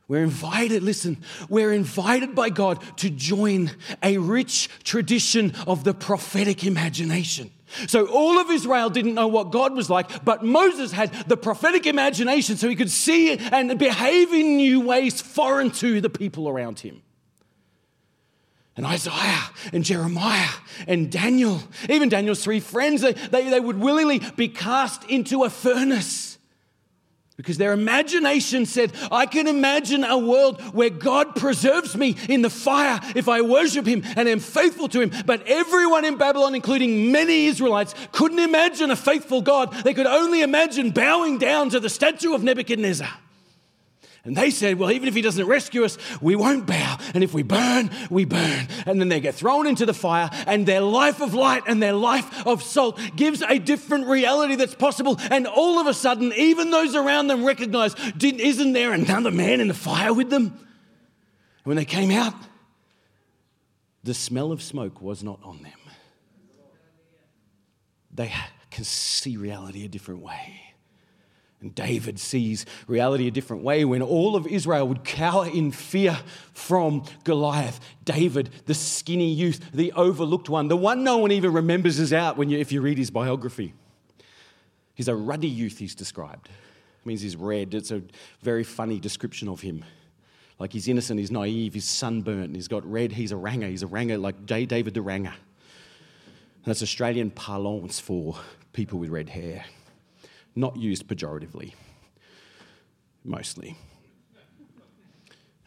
We're 0.07 0.23
invited, 0.23 0.83
listen, 0.83 1.17
we're 1.49 1.73
invited 1.73 2.33
by 2.33 2.49
God 2.49 2.81
to 2.97 3.09
join 3.09 3.71
a 4.01 4.17
rich 4.17 4.69
tradition 4.83 5.53
of 5.67 5.83
the 5.83 5.93
prophetic 5.93 6.63
imagination. 6.63 7.51
So, 7.87 8.07
all 8.07 8.39
of 8.39 8.49
Israel 8.49 8.89
didn't 8.89 9.15
know 9.15 9.27
what 9.27 9.51
God 9.51 9.75
was 9.75 9.89
like, 9.89 10.23
but 10.23 10.45
Moses 10.45 10.93
had 10.93 11.11
the 11.27 11.35
prophetic 11.35 11.85
imagination 11.85 12.55
so 12.55 12.69
he 12.69 12.77
could 12.77 12.89
see 12.89 13.37
and 13.37 13.77
behave 13.77 14.31
in 14.31 14.55
new 14.55 14.79
ways 14.79 15.19
foreign 15.19 15.71
to 15.71 15.99
the 15.99 16.09
people 16.09 16.47
around 16.47 16.79
him 16.79 17.01
and 18.77 18.85
Isaiah 18.85 19.49
and 19.73 19.83
Jeremiah 19.83 20.49
and 20.87 21.11
Daniel, 21.11 21.61
even 21.89 22.09
Daniel's 22.09 22.43
three 22.43 22.59
friends, 22.59 23.01
they, 23.01 23.13
they, 23.13 23.49
they, 23.49 23.59
would 23.59 23.79
willingly 23.79 24.19
be 24.35 24.47
cast 24.47 25.03
into 25.05 25.43
a 25.43 25.49
furnace 25.49 26.37
because 27.37 27.57
their 27.57 27.71
imagination 27.71 28.65
said, 28.65 28.91
I 29.11 29.27
can 29.27 29.47
imagine 29.47 30.03
a 30.03 30.17
world 30.17 30.59
where 30.73 30.89
God 30.89 31.35
preserves 31.35 31.95
me 31.95 32.15
in 32.27 32.41
the 32.41 32.49
fire 32.49 32.99
if 33.15 33.27
I 33.29 33.41
worship 33.41 33.85
Him 33.85 34.03
and 34.15 34.27
am 34.27 34.39
faithful 34.39 34.89
to 34.89 35.01
Him. 35.01 35.11
But 35.25 35.47
everyone 35.47 36.03
in 36.03 36.17
Babylon, 36.17 36.55
including 36.55 37.11
many 37.11 37.45
Israelites, 37.45 37.93
couldn't 38.11 38.39
imagine 38.39 38.89
a 38.89 38.95
faithful 38.95 39.41
God. 39.41 39.71
They 39.83 39.93
could 39.93 40.07
only 40.07 40.41
imagine 40.41 40.89
bowing 40.89 41.37
down 41.37 41.69
to 41.69 41.79
the 41.79 41.89
statue 41.89 42.33
of 42.33 42.43
Nebuchadnezzar. 42.43 43.09
And 44.27 44.35
they 44.35 44.49
said, 44.49 44.77
Well, 44.77 44.91
even 44.91 45.07
if 45.07 45.15
he 45.15 45.21
doesn't 45.21 45.45
rescue 45.47 45.85
us, 45.85 45.97
we 46.19 46.35
won't 46.35 46.67
bow. 46.67 46.97
And 47.13 47.23
if 47.23 47.33
we 47.33 47.43
burn, 47.43 47.89
we 48.09 48.25
burn. 48.25 48.67
And 48.85 48.99
then 48.99 49.07
they 49.07 49.21
get 49.21 49.35
thrown 49.35 49.65
into 49.65 49.85
the 49.85 49.93
fire, 49.93 50.29
and 50.45 50.65
their 50.65 50.81
life 50.81 51.21
of 51.21 51.33
light 51.33 51.63
and 51.65 51.81
their 51.81 51.93
life 51.93 52.45
of 52.45 52.61
salt 52.61 52.99
gives 53.15 53.41
a 53.41 53.57
different 53.57 54.07
reality 54.07 54.55
that's 54.55 54.75
possible. 54.75 55.17
And 55.31 55.47
all 55.47 55.79
of 55.79 55.87
a 55.87 55.93
sudden, 55.93 56.33
even 56.33 56.71
those 56.71 56.93
around 56.93 57.27
them 57.27 57.45
recognize, 57.45 57.95
Isn't 58.21 58.73
there 58.73 58.91
another 58.91 59.31
man 59.31 59.61
in 59.61 59.69
the 59.69 59.73
fire 59.73 60.11
with 60.13 60.29
them? 60.29 60.47
And 60.47 61.63
when 61.63 61.77
they 61.77 61.85
came 61.85 62.11
out, 62.11 62.33
the 64.03 64.13
smell 64.13 64.51
of 64.51 64.61
smoke 64.61 65.01
was 65.01 65.23
not 65.23 65.39
on 65.41 65.63
them. 65.63 65.79
They 68.13 68.33
can 68.71 68.83
see 68.83 69.37
reality 69.37 69.85
a 69.85 69.87
different 69.87 70.21
way. 70.21 70.66
And 71.61 71.73
David 71.73 72.19
sees 72.19 72.65
reality 72.85 73.27
a 73.27 73.31
different 73.31 73.63
way 73.63 73.83
when 73.83 74.03
all 74.03 74.35
of 74.35 74.45
Israel 74.45 74.87
would 74.87 75.03
cower 75.03 75.47
in 75.47 75.71
fear 75.71 76.19
from 76.53 77.03
Goliath. 77.23 77.79
David, 78.05 78.51
the 78.67 78.75
skinny 78.75 79.33
youth, 79.33 79.71
the 79.73 79.91
overlooked 79.93 80.49
one, 80.49 80.67
the 80.67 80.77
one 80.77 81.03
no 81.03 81.17
one 81.17 81.31
even 81.31 81.51
remembers 81.51 81.97
is 81.97 82.13
out 82.13 82.37
when 82.37 82.49
you, 82.49 82.59
if 82.59 82.71
you 82.71 82.81
read 82.81 82.99
his 82.99 83.09
biography. 83.09 83.73
He's 84.93 85.07
a 85.07 85.15
ruddy 85.15 85.47
youth, 85.47 85.79
he's 85.79 85.95
described. 85.95 86.47
It 86.47 87.05
means 87.05 87.21
he's 87.21 87.35
red. 87.35 87.73
It's 87.73 87.91
a 87.91 88.03
very 88.41 88.63
funny 88.63 88.99
description 88.99 89.47
of 89.49 89.61
him. 89.61 89.83
Like 90.59 90.73
he's 90.73 90.87
innocent, 90.87 91.19
he's 91.19 91.31
naive, 91.31 91.73
he's 91.73 91.85
sunburnt, 91.85 92.55
he's 92.55 92.67
got 92.67 92.89
red, 92.89 93.11
he's 93.11 93.31
a 93.31 93.37
ranger, 93.37 93.67
he's 93.67 93.83
a 93.83 93.87
ranger 93.87 94.17
like 94.17 94.45
J. 94.45 94.65
David 94.65 94.93
the 94.93 95.01
Ranger. 95.01 95.33
That's 96.65 96.83
Australian 96.83 97.31
parlance 97.31 97.99
for 97.99 98.35
people 98.73 98.99
with 98.99 99.09
red 99.09 99.29
hair 99.29 99.63
not 100.57 100.75
used 100.75 101.07
pejoratively, 101.07 101.73
mostly. 103.23 103.77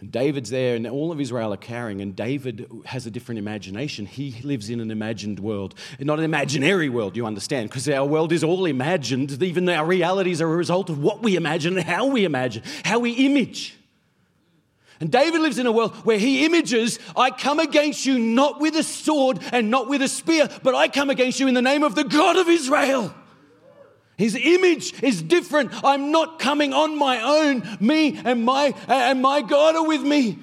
And 0.01 0.11
David's 0.11 0.49
there, 0.49 0.77
and 0.77 0.87
all 0.87 1.13
of 1.13 1.21
Israel 1.21 1.53
are 1.53 1.59
carrying, 1.59 2.01
and 2.01 2.17
David 2.17 2.67
has 2.87 3.05
a 3.05 3.11
different 3.11 3.39
imagination. 3.39 4.07
He 4.07 4.41
lives 4.43 4.71
in 4.71 4.81
an 4.81 4.91
imagined 4.91 5.39
world, 5.39 5.75
not 5.99 6.19
an 6.19 6.25
imaginary 6.25 6.89
world, 6.89 7.17
you 7.17 7.27
understand, 7.27 7.69
because 7.69 7.87
our 7.87 8.07
world 8.07 8.33
is 8.33 8.43
all 8.43 8.65
imagined. 8.65 9.43
Even 9.43 9.69
our 9.69 9.85
realities 9.85 10.41
are 10.41 10.51
a 10.51 10.57
result 10.57 10.89
of 10.89 10.99
what 11.03 11.23
we 11.23 11.37
imagine 11.37 11.77
and 11.77 11.87
how 11.87 12.07
we 12.07 12.25
imagine, 12.25 12.63
how 12.83 12.99
we 12.99 13.13
image. 13.13 13.77
And 15.01 15.13
David 15.13 15.43
lives 15.43 15.59
in 15.59 15.67
a 15.67 15.73
world 15.73 15.95
where 16.07 16.19
he 16.19 16.47
images, 16.47 16.99
I 17.15 17.31
come 17.31 17.59
against 17.59 18.07
you 18.07 18.19
not 18.19 18.59
with 18.59 18.77
a 18.77 18.83
sword 18.83 19.41
and 19.53 19.71
not 19.71 19.87
with 19.87 20.01
a 20.01 20.09
spear, 20.09 20.49
but 20.63 20.75
I 20.75 20.89
come 20.89 21.11
against 21.11 21.41
you 21.41 21.47
in 21.47 21.55
the 21.55 21.63
name 21.63 21.83
of 21.83 21.95
the 21.95 22.05
God 22.05 22.37
of 22.37 22.49
Israel. 22.49 23.15
His 24.21 24.37
image 24.37 25.03
is 25.03 25.23
different. 25.23 25.73
I'm 25.83 26.13
not 26.13 26.39
coming 26.39 26.75
on 26.75 26.99
my 26.99 27.23
own. 27.23 27.79
Me 27.81 28.21
and 28.23 28.45
my 28.45 28.75
and 28.87 29.23
my 29.23 29.41
God 29.41 29.77
are 29.77 29.87
with 29.87 30.03
me. 30.03 30.39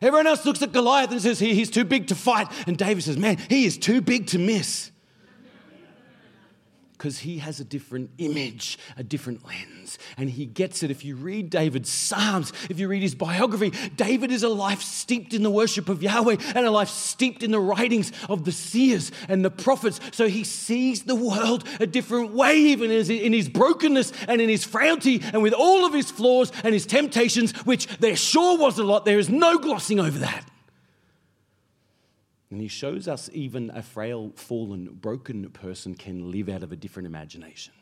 Everyone 0.00 0.26
else 0.26 0.46
looks 0.46 0.62
at 0.62 0.72
Goliath 0.72 1.10
and 1.10 1.20
says, 1.20 1.38
he, 1.38 1.54
he's 1.54 1.68
too 1.68 1.84
big 1.84 2.06
to 2.06 2.14
fight. 2.14 2.48
And 2.66 2.78
David 2.78 3.04
says, 3.04 3.18
man, 3.18 3.36
he 3.50 3.66
is 3.66 3.76
too 3.76 4.00
big 4.00 4.28
to 4.28 4.38
miss 4.38 4.92
because 7.00 7.20
he 7.20 7.38
has 7.38 7.60
a 7.60 7.64
different 7.64 8.10
image, 8.18 8.78
a 8.94 9.02
different 9.02 9.42
lens. 9.46 9.96
And 10.18 10.28
he 10.28 10.44
gets 10.44 10.82
it. 10.82 10.90
If 10.90 11.02
you 11.02 11.16
read 11.16 11.48
David's 11.48 11.88
Psalms, 11.88 12.52
if 12.68 12.78
you 12.78 12.88
read 12.88 13.00
his 13.00 13.14
biography, 13.14 13.72
David 13.96 14.30
is 14.30 14.42
a 14.42 14.50
life 14.50 14.82
steeped 14.82 15.32
in 15.32 15.42
the 15.42 15.50
worship 15.50 15.88
of 15.88 16.02
Yahweh 16.02 16.36
and 16.54 16.66
a 16.66 16.70
life 16.70 16.90
steeped 16.90 17.42
in 17.42 17.52
the 17.52 17.58
writings 17.58 18.12
of 18.28 18.44
the 18.44 18.52
seers 18.52 19.12
and 19.30 19.42
the 19.42 19.50
prophets. 19.50 19.98
So 20.12 20.28
he 20.28 20.44
sees 20.44 21.04
the 21.04 21.14
world 21.14 21.64
a 21.80 21.86
different 21.86 22.34
way, 22.34 22.56
even 22.56 22.90
in 22.90 23.32
his 23.32 23.48
brokenness 23.48 24.12
and 24.28 24.42
in 24.42 24.50
his 24.50 24.64
frailty 24.64 25.22
and 25.32 25.42
with 25.42 25.54
all 25.54 25.86
of 25.86 25.94
his 25.94 26.10
flaws 26.10 26.52
and 26.62 26.74
his 26.74 26.84
temptations, 26.84 27.52
which 27.64 27.86
there 28.00 28.14
sure 28.14 28.58
was 28.58 28.78
a 28.78 28.84
lot. 28.84 29.06
There 29.06 29.18
is 29.18 29.30
no 29.30 29.56
glossing 29.56 30.00
over 30.00 30.18
that. 30.18 30.49
And 32.50 32.60
he 32.60 32.68
shows 32.68 33.06
us 33.06 33.30
even 33.32 33.70
a 33.70 33.82
frail, 33.82 34.32
fallen, 34.34 34.86
broken 35.00 35.48
person 35.50 35.94
can 35.94 36.30
live 36.32 36.48
out 36.48 36.62
of 36.62 36.72
a 36.72 36.76
different 36.76 37.06
imagination. 37.06 37.72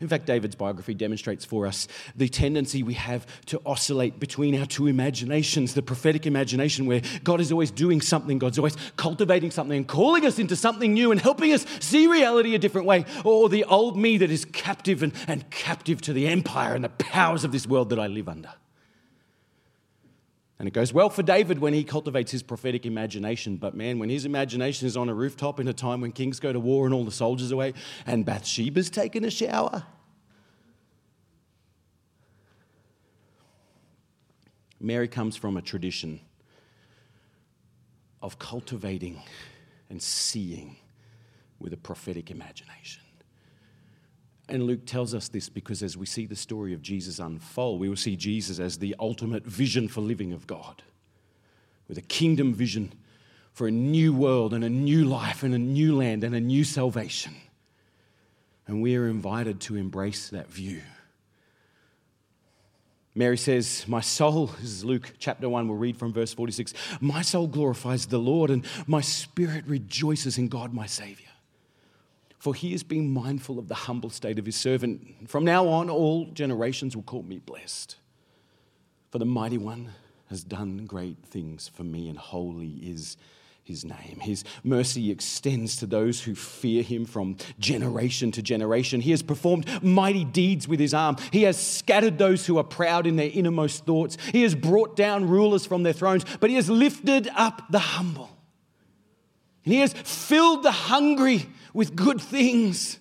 In 0.00 0.08
fact, 0.08 0.26
David's 0.26 0.56
biography 0.56 0.92
demonstrates 0.92 1.44
for 1.44 1.66
us 1.66 1.88
the 2.14 2.28
tendency 2.28 2.82
we 2.82 2.94
have 2.94 3.26
to 3.46 3.60
oscillate 3.64 4.18
between 4.18 4.58
our 4.58 4.66
two 4.66 4.86
imaginations 4.86 5.72
the 5.72 5.82
prophetic 5.82 6.26
imagination, 6.26 6.84
where 6.84 7.00
God 7.22 7.40
is 7.40 7.52
always 7.52 7.70
doing 7.70 8.00
something, 8.00 8.38
God's 8.38 8.58
always 8.58 8.76
cultivating 8.96 9.50
something 9.50 9.76
and 9.76 9.88
calling 9.88 10.26
us 10.26 10.38
into 10.38 10.56
something 10.56 10.92
new 10.92 11.10
and 11.12 11.20
helping 11.20 11.52
us 11.52 11.64
see 11.80 12.06
reality 12.06 12.54
a 12.54 12.58
different 12.58 12.86
way, 12.86 13.06
or 13.24 13.48
the 13.48 13.64
old 13.64 13.96
me 13.96 14.18
that 14.18 14.30
is 14.30 14.44
captive 14.44 15.02
and, 15.02 15.14
and 15.28 15.48
captive 15.50 16.02
to 16.02 16.12
the 16.12 16.26
empire 16.26 16.74
and 16.74 16.84
the 16.84 16.90
powers 16.90 17.44
of 17.44 17.52
this 17.52 17.66
world 17.66 17.88
that 17.90 17.98
I 18.00 18.08
live 18.08 18.28
under. 18.28 18.50
And 20.58 20.68
it 20.68 20.72
goes 20.72 20.92
well 20.92 21.10
for 21.10 21.22
David 21.22 21.58
when 21.58 21.74
he 21.74 21.82
cultivates 21.82 22.30
his 22.30 22.42
prophetic 22.42 22.86
imagination. 22.86 23.56
But 23.56 23.74
man, 23.74 23.98
when 23.98 24.08
his 24.08 24.24
imagination 24.24 24.86
is 24.86 24.96
on 24.96 25.08
a 25.08 25.14
rooftop 25.14 25.58
in 25.58 25.66
a 25.66 25.72
time 25.72 26.00
when 26.00 26.12
kings 26.12 26.38
go 26.38 26.52
to 26.52 26.60
war 26.60 26.84
and 26.86 26.94
all 26.94 27.04
the 27.04 27.10
soldiers 27.10 27.50
away, 27.50 27.74
and 28.06 28.24
Bathsheba's 28.24 28.88
taking 28.88 29.24
a 29.24 29.30
shower. 29.30 29.84
Mary 34.80 35.08
comes 35.08 35.36
from 35.36 35.56
a 35.56 35.62
tradition 35.62 36.20
of 38.22 38.38
cultivating 38.38 39.20
and 39.90 40.02
seeing 40.02 40.76
with 41.58 41.72
a 41.72 41.76
prophetic 41.76 42.30
imagination. 42.30 43.03
And 44.48 44.64
Luke 44.64 44.84
tells 44.84 45.14
us 45.14 45.28
this 45.28 45.48
because 45.48 45.82
as 45.82 45.96
we 45.96 46.06
see 46.06 46.26
the 46.26 46.36
story 46.36 46.74
of 46.74 46.82
Jesus 46.82 47.18
unfold, 47.18 47.80
we 47.80 47.88
will 47.88 47.96
see 47.96 48.16
Jesus 48.16 48.58
as 48.58 48.78
the 48.78 48.94
ultimate 49.00 49.44
vision 49.44 49.88
for 49.88 50.00
living 50.00 50.32
of 50.32 50.46
God, 50.46 50.82
with 51.88 51.96
a 51.96 52.02
kingdom 52.02 52.52
vision 52.52 52.92
for 53.52 53.66
a 53.66 53.70
new 53.70 54.12
world 54.12 54.52
and 54.52 54.64
a 54.64 54.68
new 54.68 55.04
life 55.04 55.42
and 55.42 55.54
a 55.54 55.58
new 55.58 55.96
land 55.96 56.24
and 56.24 56.34
a 56.34 56.40
new 56.40 56.64
salvation. 56.64 57.34
And 58.66 58.82
we 58.82 58.96
are 58.96 59.08
invited 59.08 59.60
to 59.62 59.76
embrace 59.76 60.28
that 60.30 60.50
view. 60.50 60.82
Mary 63.14 63.38
says, 63.38 63.84
My 63.86 64.00
soul, 64.00 64.46
this 64.46 64.70
is 64.70 64.84
Luke 64.84 65.14
chapter 65.18 65.48
1, 65.48 65.68
we'll 65.68 65.78
read 65.78 65.96
from 65.96 66.12
verse 66.12 66.34
46. 66.34 66.74
My 67.00 67.22
soul 67.22 67.46
glorifies 67.46 68.06
the 68.06 68.18
Lord, 68.18 68.50
and 68.50 68.66
my 68.86 69.00
spirit 69.00 69.64
rejoices 69.66 70.36
in 70.36 70.48
God, 70.48 70.74
my 70.74 70.86
Savior 70.86 71.28
for 72.44 72.54
he 72.54 72.72
has 72.72 72.82
been 72.82 73.10
mindful 73.10 73.58
of 73.58 73.68
the 73.68 73.74
humble 73.74 74.10
state 74.10 74.38
of 74.38 74.44
his 74.44 74.54
servant. 74.54 75.00
From 75.26 75.46
now 75.46 75.66
on, 75.66 75.88
all 75.88 76.26
generations 76.26 76.94
will 76.94 77.02
call 77.02 77.22
me 77.22 77.38
blessed. 77.38 77.96
For 79.10 79.18
the 79.18 79.24
mighty 79.24 79.56
one 79.56 79.92
has 80.28 80.44
done 80.44 80.84
great 80.84 81.16
things 81.24 81.68
for 81.68 81.84
me, 81.84 82.06
and 82.10 82.18
holy 82.18 82.72
is 82.82 83.16
his 83.62 83.82
name. 83.86 84.18
His 84.20 84.44
mercy 84.62 85.10
extends 85.10 85.76
to 85.76 85.86
those 85.86 86.20
who 86.20 86.34
fear 86.34 86.82
him 86.82 87.06
from 87.06 87.38
generation 87.58 88.30
to 88.32 88.42
generation. 88.42 89.00
He 89.00 89.12
has 89.12 89.22
performed 89.22 89.66
mighty 89.82 90.26
deeds 90.26 90.68
with 90.68 90.80
his 90.80 90.92
arm. 90.92 91.16
He 91.32 91.44
has 91.44 91.56
scattered 91.56 92.18
those 92.18 92.44
who 92.44 92.58
are 92.58 92.64
proud 92.64 93.06
in 93.06 93.16
their 93.16 93.30
innermost 93.32 93.86
thoughts. 93.86 94.18
He 94.32 94.42
has 94.42 94.54
brought 94.54 94.96
down 94.96 95.30
rulers 95.30 95.64
from 95.64 95.82
their 95.82 95.94
thrones, 95.94 96.26
but 96.40 96.50
he 96.50 96.56
has 96.56 96.68
lifted 96.68 97.26
up 97.34 97.62
the 97.70 97.78
humble. 97.78 98.33
And 99.64 99.72
he 99.72 99.80
has 99.80 99.92
filled 99.92 100.62
the 100.62 100.72
hungry 100.72 101.46
with 101.72 101.96
good 101.96 102.20
things. 102.20 102.98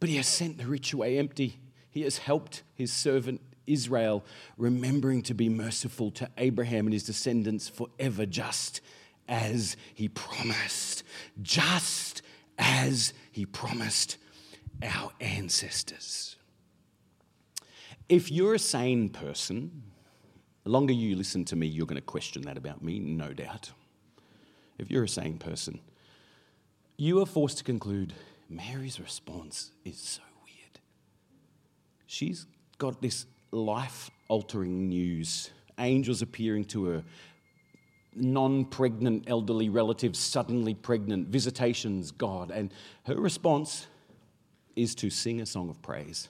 But 0.00 0.08
he 0.08 0.16
has 0.16 0.26
sent 0.26 0.58
the 0.58 0.66
rich 0.66 0.92
away 0.92 1.18
empty. 1.18 1.58
He 1.90 2.02
has 2.02 2.18
helped 2.18 2.62
his 2.74 2.92
servant 2.92 3.40
Israel, 3.66 4.24
remembering 4.56 5.22
to 5.22 5.34
be 5.34 5.48
merciful 5.48 6.10
to 6.12 6.30
Abraham 6.38 6.86
and 6.86 6.92
his 6.92 7.04
descendants 7.04 7.68
forever, 7.68 8.24
just 8.24 8.80
as 9.28 9.76
he 9.94 10.08
promised. 10.08 11.02
Just 11.42 12.22
as 12.58 13.12
he 13.30 13.44
promised 13.44 14.16
our 14.82 15.10
ancestors. 15.20 16.36
If 18.08 18.30
you're 18.30 18.54
a 18.54 18.58
sane 18.58 19.10
person, 19.10 19.82
the 20.64 20.70
longer 20.70 20.94
you 20.94 21.14
listen 21.14 21.44
to 21.46 21.56
me, 21.56 21.66
you're 21.66 21.86
going 21.86 22.00
to 22.00 22.02
question 22.02 22.42
that 22.42 22.56
about 22.56 22.82
me, 22.82 22.98
no 22.98 23.32
doubt. 23.32 23.70
If 24.78 24.90
you're 24.90 25.04
a 25.04 25.08
sane 25.08 25.38
person, 25.38 25.80
you 26.96 27.20
are 27.20 27.26
forced 27.26 27.58
to 27.58 27.64
conclude 27.64 28.14
Mary's 28.48 28.98
response 28.98 29.72
is 29.84 29.98
so 29.98 30.22
weird. 30.44 30.80
She's 32.06 32.46
got 32.78 33.02
this 33.02 33.26
life 33.50 34.10
altering 34.28 34.88
news, 34.88 35.50
angels 35.78 36.22
appearing 36.22 36.64
to 36.66 36.84
her, 36.86 37.04
non 38.14 38.64
pregnant 38.64 39.24
elderly 39.28 39.68
relatives 39.68 40.18
suddenly 40.18 40.74
pregnant, 40.74 41.28
visitations, 41.28 42.10
God. 42.10 42.50
And 42.50 42.72
her 43.06 43.16
response 43.16 43.86
is 44.76 44.94
to 44.96 45.10
sing 45.10 45.40
a 45.40 45.46
song 45.46 45.68
of 45.68 45.82
praise. 45.82 46.28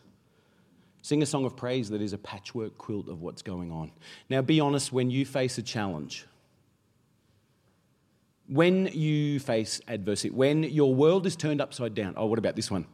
Sing 1.02 1.22
a 1.22 1.26
song 1.26 1.44
of 1.44 1.56
praise 1.56 1.88
that 1.90 2.02
is 2.02 2.12
a 2.12 2.18
patchwork 2.18 2.76
quilt 2.76 3.08
of 3.08 3.22
what's 3.22 3.42
going 3.42 3.70
on. 3.70 3.92
Now, 4.28 4.42
be 4.42 4.60
honest, 4.60 4.92
when 4.92 5.10
you 5.10 5.24
face 5.24 5.56
a 5.58 5.62
challenge, 5.62 6.26
when 8.48 8.86
you 8.86 9.38
face 9.40 9.80
adversity, 9.88 10.30
when 10.30 10.62
your 10.62 10.94
world 10.94 11.26
is 11.26 11.36
turned 11.36 11.60
upside 11.60 11.94
down, 11.94 12.14
oh, 12.16 12.26
what 12.26 12.38
about 12.38 12.56
this 12.56 12.70
one? 12.70 12.86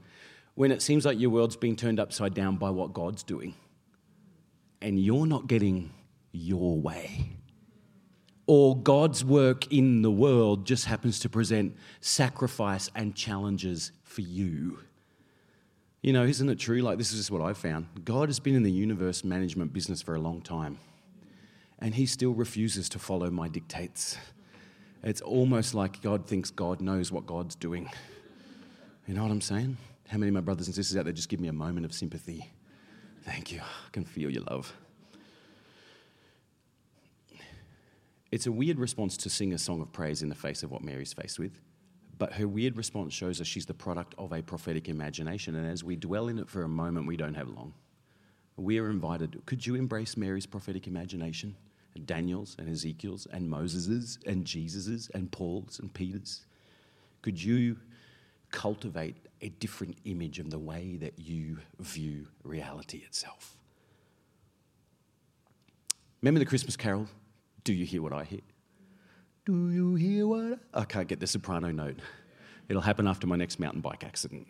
When 0.57 0.71
it 0.71 0.83
seems 0.83 1.05
like 1.05 1.19
your 1.19 1.31
world's 1.31 1.57
being 1.57 1.77
turned 1.77 1.99
upside 1.99 2.35
down 2.35 2.57
by 2.57 2.71
what 2.71 2.93
God's 2.93 3.23
doing, 3.23 3.55
and 4.83 4.99
you're 4.99 5.27
not 5.27 5.47
getting 5.47 5.93
your 6.33 6.79
way, 6.79 7.31
or 8.47 8.77
God's 8.77 9.25
work 9.25 9.73
in 9.73 10.03
the 10.03 10.11
world 10.11 10.67
just 10.67 10.85
happens 10.87 11.19
to 11.21 11.29
present 11.29 11.75
sacrifice 12.01 12.91
and 12.95 13.15
challenges 13.15 13.93
for 14.03 14.21
you. 14.21 14.81
You 16.03 16.13
know, 16.13 16.25
isn't 16.25 16.49
it 16.49 16.59
true? 16.59 16.83
Like, 16.83 16.99
this 16.99 17.13
is 17.13 17.19
just 17.19 17.31
what 17.31 17.41
I 17.41 17.55
found. 17.55 17.87
God 18.05 18.29
has 18.29 18.39
been 18.39 18.55
in 18.55 18.63
the 18.63 18.71
universe 18.71 19.25
management 19.25 19.73
business 19.73 20.03
for 20.03 20.15
a 20.15 20.21
long 20.21 20.43
time, 20.43 20.79
and 21.79 21.95
He 21.95 22.07
still 22.07 22.33
refuses 22.35 22.89
to 22.91 22.99
follow 22.99 23.31
my 23.31 23.49
dictates. 23.49 24.19
It's 25.05 25.21
almost 25.21 25.75
like 25.75 26.01
God 26.01 26.27
thinks 26.27 26.51
God 26.51 26.81
knows 26.81 27.13
what 27.13 27.27
God's 27.27 27.55
doing. 27.55 27.91
You 29.07 29.13
know 29.13 29.23
what 29.23 29.31
I'm 29.31 29.43
saying? 29.43 29.77
How 30.09 30.17
many 30.17 30.29
of 30.29 30.35
my 30.35 30.41
brothers 30.41 30.67
and 30.67 30.75
sisters 30.75 30.97
out 30.97 31.05
there 31.05 31.13
just 31.13 31.29
give 31.29 31.41
me 31.41 31.49
a 31.49 31.53
moment 31.53 31.85
of 31.85 31.93
sympathy? 31.93 32.51
Thank 33.23 33.53
you. 33.53 33.61
I 33.61 33.91
can 33.93 34.07
feel 34.07 34.31
your 34.31 34.43
love. 34.45 34.73
It's 38.31 38.47
a 38.47 38.53
weird 38.53 38.79
response 38.79 39.19
to 39.19 39.31
sing 39.31 39.53
a 39.53 39.59
song 39.59 39.83
of 39.83 39.93
praise 39.93 40.23
in 40.23 40.31
the 40.31 40.35
face 40.35 40.63
of 40.63 40.71
what 40.71 40.83
Mary's 40.83 41.13
faced 41.13 41.39
with, 41.39 41.61
but 42.19 42.33
her 42.33 42.49
weird 42.49 42.77
response 42.77 43.13
shows 43.13 43.41
us 43.41 43.47
she's 43.47 43.67
the 43.67 43.75
product 43.75 44.15
of 44.17 44.33
a 44.33 44.43
prophetic 44.43 44.89
imagination. 44.89 45.55
And 45.55 45.71
as 45.71 45.85
we 45.85 45.97
dwell 45.97 46.29
in 46.29 46.39
it 46.39 46.49
for 46.49 46.63
a 46.63 46.69
moment, 46.69 47.07
we 47.07 47.17
don't 47.17 47.35
have 47.35 47.49
long. 47.49 47.75
We 48.57 48.79
are 48.79 48.89
invited. 48.89 49.43
Could 49.45 49.67
you 49.67 49.75
embrace 49.75 50.17
Mary's 50.17 50.47
prophetic 50.47 50.87
imagination? 50.87 51.57
Daniel's 52.01 52.57
and 52.59 52.69
Ezekiel's 52.69 53.27
and 53.27 53.49
Moses's 53.49 54.19
and 54.27 54.45
Jesus's 54.45 55.11
and 55.15 55.31
Paul's 55.31 55.79
and 55.79 55.93
Peter's? 55.93 56.45
Could 57.23 57.43
you 57.43 57.77
cultivate 58.51 59.17
a 59.41 59.49
different 59.49 59.99
image 60.05 60.39
of 60.39 60.51
the 60.51 60.59
way 60.59 60.97
that 61.01 61.19
you 61.19 61.59
view 61.79 62.27
reality 62.43 62.99
itself? 62.99 63.57
Remember 66.23 66.39
the 66.39 66.47
Christmas 66.47 66.77
carol? 66.77 67.07
Do 67.65 67.73
you 67.73 67.85
hear 67.85 68.03
what 68.03 68.13
I 68.13 68.25
hear? 68.25 68.41
Do 69.45 69.71
you 69.71 69.95
hear 69.95 70.27
what 70.27 70.59
I, 70.73 70.81
I 70.81 70.85
can't 70.85 71.07
get 71.07 71.21
the 71.21 71.27
soprano 71.27 71.71
note. 71.71 71.99
It'll 72.69 72.83
happen 72.83 73.07
after 73.07 73.27
my 73.27 73.37
next 73.37 73.61
mountain 73.61 73.83
bike 73.83 74.05
accident. 74.05 74.49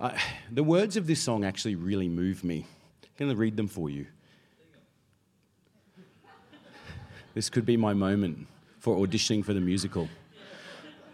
I, 0.00 0.18
the 0.50 0.62
words 0.62 0.96
of 0.96 1.06
this 1.06 1.20
song 1.20 1.44
actually 1.44 1.74
really 1.74 2.08
move 2.08 2.44
me. 2.44 2.66
Can 3.02 3.10
I'm 3.24 3.26
going 3.26 3.36
to 3.36 3.40
read 3.40 3.56
them 3.56 3.68
for 3.68 3.90
you. 3.90 4.06
This 7.38 7.48
could 7.48 7.64
be 7.64 7.76
my 7.76 7.94
moment 7.94 8.48
for 8.80 8.96
auditioning 8.96 9.44
for 9.44 9.54
the 9.54 9.60
musical. 9.60 10.08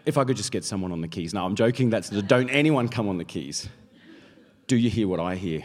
If 0.07 0.17
I 0.17 0.25
could 0.25 0.39
just 0.39 0.51
get 0.53 0.65
someone 0.65 0.91
on 0.91 1.03
the 1.03 1.07
keys. 1.07 1.35
Now, 1.35 1.45
I'm 1.45 1.55
joking. 1.55 1.91
That's 1.91 2.09
the 2.09 2.23
don't 2.23 2.49
anyone 2.49 2.89
come 2.89 3.11
on 3.11 3.19
the 3.19 3.27
keys. 3.27 3.69
Do 4.67 4.79
you 4.79 4.89
hear 4.89 5.07
what 5.07 5.21
I 5.21 5.35
hear? 5.35 5.65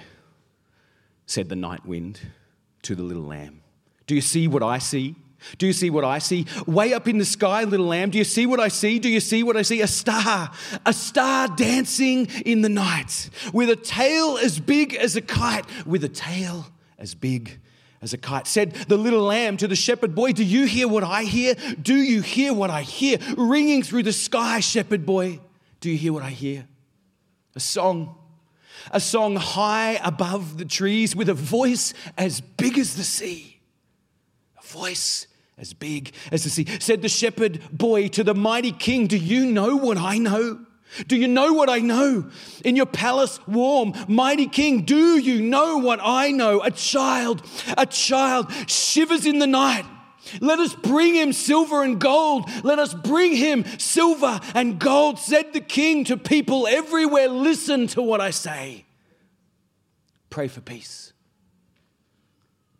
Said 1.27 1.47
the 1.47 1.55
night 1.55 1.85
wind 1.85 2.19
to 2.81 2.93
the 2.93 3.03
little 3.03 3.23
lamb. 3.23 3.61
Do 4.05 4.15
you 4.15 4.19
see 4.19 4.49
what 4.49 4.61
I 4.61 4.79
see? 4.79 5.15
Do 5.57 5.65
you 5.65 5.71
see 5.71 5.89
what 5.89 6.03
I 6.03 6.19
see? 6.19 6.45
Way 6.67 6.93
up 6.93 7.07
in 7.07 7.19
the 7.19 7.25
sky, 7.25 7.63
little 7.63 7.85
lamb, 7.85 8.09
do 8.09 8.17
you 8.17 8.25
see 8.25 8.45
what 8.45 8.59
I 8.59 8.67
see? 8.67 8.99
Do 8.99 9.07
you 9.07 9.21
see 9.21 9.43
what 9.43 9.55
I 9.55 9.61
see? 9.61 9.79
A 9.79 9.87
star, 9.87 10.51
a 10.85 10.91
star 10.91 11.47
dancing 11.47 12.27
in 12.45 12.63
the 12.63 12.67
night 12.67 13.29
with 13.53 13.69
a 13.69 13.77
tail 13.77 14.37
as 14.37 14.59
big 14.59 14.93
as 14.93 15.15
a 15.15 15.21
kite, 15.21 15.63
with 15.85 16.03
a 16.03 16.09
tail 16.09 16.65
as 16.97 17.15
big 17.15 17.61
as 18.01 18.13
a 18.13 18.17
kite. 18.17 18.47
Said 18.47 18.73
the 18.87 18.97
little 18.97 19.21
lamb 19.21 19.57
to 19.57 19.67
the 19.67 19.75
shepherd 19.75 20.15
boy, 20.15 20.31
Do 20.31 20.43
you 20.43 20.65
hear 20.65 20.87
what 20.87 21.03
I 21.03 21.23
hear? 21.23 21.55
Do 21.81 21.95
you 21.95 22.21
hear 22.21 22.53
what 22.53 22.69
I 22.69 22.81
hear? 22.81 23.17
Ringing 23.37 23.83
through 23.83 24.03
the 24.03 24.13
sky, 24.13 24.59
shepherd 24.59 25.05
boy, 25.05 25.39
do 25.81 25.89
you 25.89 25.97
hear 25.97 26.13
what 26.13 26.23
I 26.23 26.29
hear? 26.29 26.67
A 27.55 27.59
song. 27.59 28.15
A 28.91 28.99
song 28.99 29.35
high 29.35 29.99
above 30.03 30.57
the 30.57 30.65
trees 30.65 31.15
with 31.15 31.29
a 31.29 31.33
voice 31.33 31.93
as 32.17 32.41
big 32.41 32.77
as 32.77 32.95
the 32.95 33.03
sea. 33.03 33.59
A 34.57 34.65
voice 34.65 35.27
as 35.57 35.73
big 35.73 36.13
as 36.31 36.43
the 36.43 36.49
sea. 36.49 36.65
Said 36.79 37.01
the 37.01 37.09
shepherd 37.09 37.61
boy 37.71 38.07
to 38.09 38.23
the 38.23 38.33
mighty 38.33 38.71
king, 38.71 39.07
Do 39.07 39.17
you 39.17 39.45
know 39.45 39.75
what 39.75 39.97
I 39.97 40.17
know? 40.17 40.65
Do 41.07 41.15
you 41.15 41.27
know 41.27 41.53
what 41.53 41.69
I 41.69 41.79
know? 41.79 42.29
In 42.65 42.75
your 42.75 42.85
palace 42.85 43.39
warm, 43.47 43.93
mighty 44.07 44.47
king, 44.47 44.81
do 44.81 45.17
you 45.17 45.41
know 45.41 45.77
what 45.77 45.99
I 46.01 46.31
know? 46.31 46.61
A 46.61 46.71
child, 46.71 47.45
a 47.77 47.85
child 47.85 48.51
shivers 48.67 49.25
in 49.25 49.39
the 49.39 49.47
night. 49.47 49.85
Let 50.41 50.59
us 50.59 50.75
bring 50.75 51.15
him 51.15 51.33
silver 51.33 51.83
and 51.83 51.99
gold. 51.99 52.49
Let 52.63 52.79
us 52.79 52.93
bring 52.93 53.35
him 53.35 53.65
silver 53.77 54.39
and 54.53 54.79
gold, 54.79 55.19
said 55.19 55.53
the 55.53 55.61
king 55.61 56.03
to 56.05 56.17
people 56.17 56.67
everywhere. 56.67 57.27
Listen 57.27 57.87
to 57.87 58.01
what 58.01 58.21
I 58.21 58.31
say. 58.31 58.85
Pray 60.29 60.47
for 60.47 60.61
peace. 60.61 61.13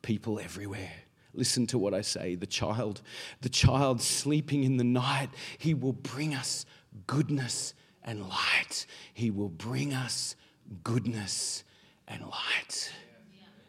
People 0.01 0.39
everywhere. 0.39 0.91
Listen 1.33 1.67
to 1.67 1.77
what 1.77 1.93
I 1.93 2.01
say. 2.01 2.35
The 2.35 2.47
child, 2.47 3.01
the 3.41 3.49
child 3.49 4.01
sleeping 4.01 4.63
in 4.63 4.77
the 4.77 4.83
night, 4.83 5.29
he 5.57 5.73
will 5.73 5.93
bring 5.93 6.33
us 6.33 6.65
goodness 7.07 7.73
and 8.03 8.27
light. 8.27 8.85
He 9.13 9.31
will 9.31 9.49
bring 9.49 9.93
us 9.93 10.35
goodness 10.83 11.63
and 12.07 12.21
light. 12.21 12.91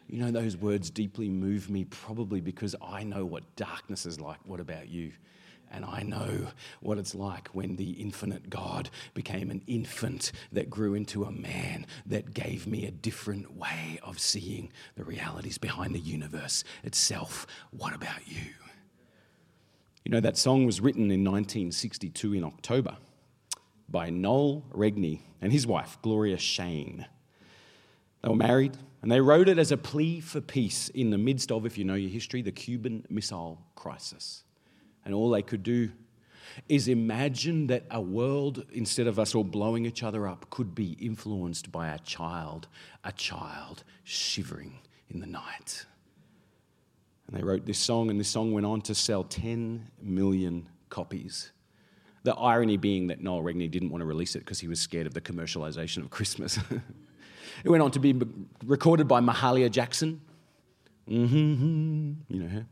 You 0.07 0.17
know, 0.17 0.31
those 0.31 0.57
words 0.57 0.89
deeply 0.89 1.29
move 1.29 1.69
me 1.69 1.85
probably 1.85 2.41
because 2.41 2.75
I 2.81 3.03
know 3.03 3.25
what 3.25 3.55
darkness 3.55 4.05
is 4.05 4.19
like. 4.19 4.39
What 4.43 4.59
about 4.59 4.89
you? 4.89 5.13
And 5.73 5.85
I 5.85 6.03
know 6.03 6.47
what 6.81 6.97
it's 6.97 7.15
like 7.15 7.47
when 7.49 7.77
the 7.77 7.91
infinite 7.91 8.49
God 8.49 8.89
became 9.13 9.49
an 9.49 9.61
infant 9.67 10.33
that 10.51 10.69
grew 10.69 10.95
into 10.95 11.23
a 11.23 11.31
man 11.31 11.85
that 12.05 12.33
gave 12.33 12.67
me 12.67 12.85
a 12.85 12.91
different 12.91 13.55
way 13.55 13.97
of 14.03 14.19
seeing 14.19 14.69
the 14.95 15.05
realities 15.05 15.57
behind 15.57 15.95
the 15.95 15.99
universe 15.99 16.65
itself. 16.83 17.47
What 17.71 17.95
about 17.95 18.27
you? 18.27 18.51
You 20.03 20.11
know, 20.11 20.19
that 20.19 20.37
song 20.37 20.65
was 20.65 20.81
written 20.81 21.03
in 21.03 21.23
1962 21.23 22.33
in 22.33 22.43
October 22.43 22.97
by 23.91 24.09
Noel 24.09 24.63
Regney 24.71 25.21
and 25.41 25.51
his 25.51 25.67
wife, 25.67 25.97
Gloria 26.01 26.37
Shayne. 26.37 27.05
They 28.21 28.29
were 28.29 28.35
married 28.35 28.77
and 29.01 29.11
they 29.11 29.19
wrote 29.19 29.49
it 29.49 29.57
as 29.57 29.71
a 29.71 29.77
plea 29.77 30.19
for 30.19 30.41
peace 30.41 30.89
in 30.89 31.09
the 31.09 31.17
midst 31.17 31.51
of, 31.51 31.65
if 31.65 31.77
you 31.77 31.83
know 31.83 31.95
your 31.95 32.09
history, 32.09 32.41
the 32.41 32.51
Cuban 32.51 33.05
Missile 33.09 33.59
Crisis. 33.75 34.43
And 35.03 35.13
all 35.13 35.31
they 35.31 35.41
could 35.41 35.63
do 35.63 35.89
is 36.69 36.87
imagine 36.87 37.67
that 37.67 37.85
a 37.89 37.99
world, 37.99 38.65
instead 38.73 39.07
of 39.07 39.17
us 39.17 39.33
all 39.33 39.43
blowing 39.43 39.85
each 39.85 40.03
other 40.03 40.27
up, 40.27 40.49
could 40.51 40.75
be 40.75 40.91
influenced 40.99 41.71
by 41.71 41.89
a 41.89 41.99
child, 41.99 42.67
a 43.03 43.11
child 43.11 43.83
shivering 44.03 44.79
in 45.09 45.19
the 45.19 45.27
night. 45.27 45.85
And 47.27 47.35
they 47.35 47.43
wrote 47.43 47.65
this 47.65 47.79
song, 47.79 48.09
and 48.11 48.19
this 48.19 48.27
song 48.27 48.53
went 48.53 48.65
on 48.65 48.81
to 48.81 48.93
sell 48.93 49.23
10 49.23 49.89
million 50.01 50.67
copies 50.89 51.51
the 52.23 52.35
irony 52.35 52.77
being 52.77 53.07
that 53.07 53.21
Noel 53.21 53.41
Regney 53.41 53.69
didn't 53.69 53.89
want 53.89 54.01
to 54.01 54.05
release 54.05 54.35
it 54.35 54.39
because 54.39 54.59
he 54.59 54.67
was 54.67 54.79
scared 54.79 55.07
of 55.07 55.13
the 55.13 55.21
commercialization 55.21 55.97
of 56.03 56.09
Christmas. 56.09 56.59
it 57.63 57.69
went 57.69 57.81
on 57.81 57.91
to 57.91 57.99
be 57.99 58.19
recorded 58.63 59.07
by 59.07 59.21
Mahalia 59.21 59.71
Jackson. 59.71 60.21
Mm-hmm, 61.09 62.13
you 62.29 62.39
know 62.39 62.47
her. 62.47 62.65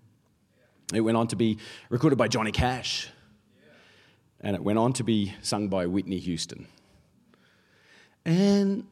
It 0.94 1.02
went 1.02 1.18
on 1.18 1.28
to 1.28 1.36
be 1.36 1.58
recorded 1.90 2.18
by 2.18 2.28
Johnny 2.28 2.52
Cash. 2.52 3.10
And 4.42 4.56
it 4.56 4.64
went 4.64 4.80
on 4.80 4.94
to 4.94 5.04
be 5.04 5.34
sung 5.42 5.68
by 5.68 5.86
Whitney 5.86 6.20
Houston. 6.20 6.68
And 8.26 8.86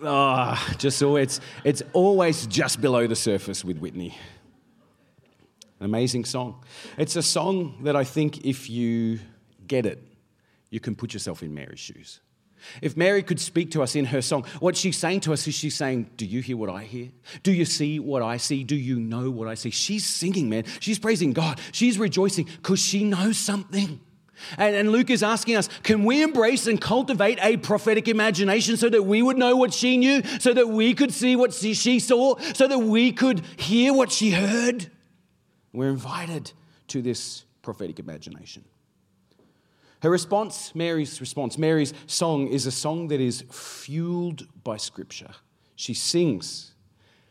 oh, 0.00 0.74
just 0.78 0.98
so 0.98 1.16
it's, 1.16 1.40
it's 1.64 1.82
always 1.92 2.46
just 2.46 2.80
below 2.80 3.06
the 3.06 3.16
surface 3.16 3.64
with 3.64 3.78
Whitney. 3.78 4.16
An 5.78 5.86
amazing 5.86 6.24
song. 6.24 6.64
It's 6.96 7.16
a 7.16 7.22
song 7.22 7.80
that 7.82 7.96
I 7.96 8.04
think 8.04 8.46
if 8.46 8.70
you 8.70 9.18
get 9.66 9.86
it, 9.86 10.02
you 10.70 10.80
can 10.80 10.94
put 10.94 11.12
yourself 11.12 11.42
in 11.42 11.54
Mary's 11.54 11.80
shoes. 11.80 12.20
If 12.82 12.96
Mary 12.96 13.22
could 13.22 13.38
speak 13.38 13.70
to 13.72 13.82
us 13.82 13.94
in 13.94 14.06
her 14.06 14.22
song, 14.22 14.44
what 14.60 14.76
she's 14.76 14.96
saying 14.96 15.20
to 15.20 15.32
us 15.32 15.46
is 15.46 15.54
she's 15.54 15.74
saying, 15.74 16.10
Do 16.16 16.26
you 16.26 16.40
hear 16.40 16.56
what 16.56 16.70
I 16.70 16.84
hear? 16.84 17.10
Do 17.42 17.52
you 17.52 17.64
see 17.64 18.00
what 18.00 18.22
I 18.22 18.38
see? 18.38 18.64
Do 18.64 18.76
you 18.76 18.98
know 18.98 19.30
what 19.30 19.48
I 19.48 19.54
see? 19.54 19.70
She's 19.70 20.04
singing, 20.04 20.48
man. 20.48 20.64
She's 20.80 20.98
praising 20.98 21.32
God. 21.32 21.60
She's 21.72 21.98
rejoicing 21.98 22.44
because 22.44 22.80
she 22.80 23.04
knows 23.04 23.36
something. 23.36 24.00
And, 24.58 24.74
and, 24.74 24.92
Luke 24.92 25.08
is 25.08 25.22
asking 25.22 25.56
us, 25.56 25.70
can 25.82 26.04
we 26.04 26.22
embrace 26.22 26.66
and 26.66 26.78
cultivate 26.78 27.38
a 27.40 27.56
prophetic 27.56 28.06
imagination 28.06 28.76
so 28.76 28.90
that 28.90 29.02
we 29.02 29.22
would 29.22 29.38
know 29.38 29.56
what 29.56 29.72
she 29.72 29.96
knew, 29.96 30.22
so 30.40 30.52
that 30.52 30.68
we 30.68 30.92
could 30.92 31.10
see 31.10 31.36
what 31.36 31.54
she 31.54 31.98
saw, 31.98 32.36
so 32.52 32.68
that 32.68 32.80
we 32.80 33.12
could 33.12 33.40
hear 33.56 33.94
what 33.94 34.12
she 34.12 34.32
heard? 34.32 34.90
We're 35.72 35.88
invited 35.88 36.52
to 36.88 37.00
this 37.00 37.44
prophetic 37.62 37.98
imagination. 37.98 38.64
Her 40.06 40.12
response, 40.12 40.72
Mary's 40.72 41.20
response, 41.20 41.58
Mary's 41.58 41.92
song 42.06 42.46
is 42.46 42.64
a 42.64 42.70
song 42.70 43.08
that 43.08 43.20
is 43.20 43.42
fueled 43.50 44.46
by 44.62 44.76
Scripture. 44.76 45.30
She 45.74 45.94
sings. 45.94 46.74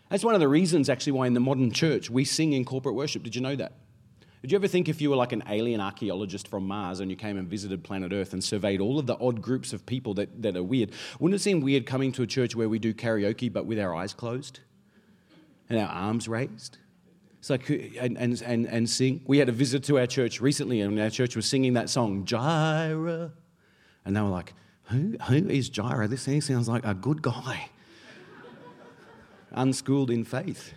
That's 0.10 0.26
one 0.26 0.34
of 0.34 0.42
the 0.42 0.50
reasons, 0.50 0.90
actually, 0.90 1.14
why 1.14 1.28
in 1.28 1.34
the 1.34 1.40
modern 1.40 1.72
church 1.72 2.10
we 2.10 2.26
sing 2.26 2.52
in 2.52 2.66
corporate 2.66 2.96
worship. 2.96 3.24
Did 3.24 3.34
you 3.34 3.40
know 3.40 3.56
that? 3.56 3.78
Did 4.42 4.52
you 4.52 4.58
ever 4.58 4.68
think 4.68 4.90
if 4.90 5.00
you 5.00 5.10
were 5.10 5.16
like 5.16 5.32
an 5.32 5.44
alien 5.48 5.80
archaeologist 5.80 6.50
from 6.50 6.68
Mars 6.68 7.00
and 7.00 7.10
you 7.10 7.16
came 7.16 7.38
and 7.38 7.48
visited 7.48 7.82
planet 7.82 8.12
Earth 8.12 8.34
and 8.34 8.44
surveyed 8.44 8.82
all 8.82 9.00
of 9.00 9.06
the 9.06 9.18
odd 9.20 9.42
groups 9.42 9.72
of 9.72 9.86
people 9.86 10.14
that, 10.16 10.42
that 10.42 10.58
are 10.58 10.64
weird, 10.64 10.92
wouldn't 11.18 11.40
it 11.40 11.44
seem 11.44 11.62
weird 11.62 11.86
coming 11.86 12.12
to 12.12 12.24
a 12.24 12.28
church 12.28 12.58
where 12.58 12.68
we 12.68 12.78
do 12.78 12.94
karaoke 12.94 13.54
but 13.54 13.66
with 13.66 13.80
our 13.80 13.96
eyes 13.96 14.14
closed 14.14 14.60
and 15.70 15.80
our 15.80 15.88
arms 15.88 16.28
raised? 16.28 16.78
It's 17.46 17.52
like, 17.52 17.70
and, 17.70 18.18
and, 18.18 18.42
and, 18.42 18.66
and 18.66 18.90
sing. 18.90 19.22
We 19.28 19.38
had 19.38 19.50
a 19.50 19.52
visit 19.52 19.84
to 19.84 20.00
our 20.00 20.08
church 20.08 20.42
recently, 20.42 20.82
and 20.82 21.00
our 21.00 21.12
church 21.12 21.36
was 21.36 21.46
singing 21.46 21.74
that 21.74 21.92
song, 21.92 22.26
Jireh. 22.26 23.32
And 24.04 24.16
they 24.16 24.22
were 24.22 24.30
like, 24.30 24.56
who, 24.86 25.16
who 25.28 25.36
is 25.48 25.70
Jireh? 25.70 26.08
This 26.08 26.26
thing 26.26 26.42
sounds 26.42 26.68
like 26.68 26.84
a 26.84 26.96
good 26.96 27.22
guy. 27.22 27.70
Unschooled 29.52 30.10
in 30.10 30.24
faith, 30.24 30.74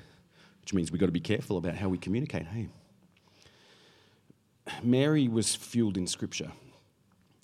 which 0.60 0.74
means 0.74 0.92
we've 0.92 1.00
got 1.00 1.06
to 1.06 1.12
be 1.12 1.20
careful 1.20 1.56
about 1.56 1.74
how 1.74 1.88
we 1.88 1.96
communicate. 1.96 2.44
Hey, 2.44 2.68
Mary 4.82 5.26
was 5.26 5.54
fueled 5.54 5.96
in 5.96 6.06
Scripture. 6.06 6.52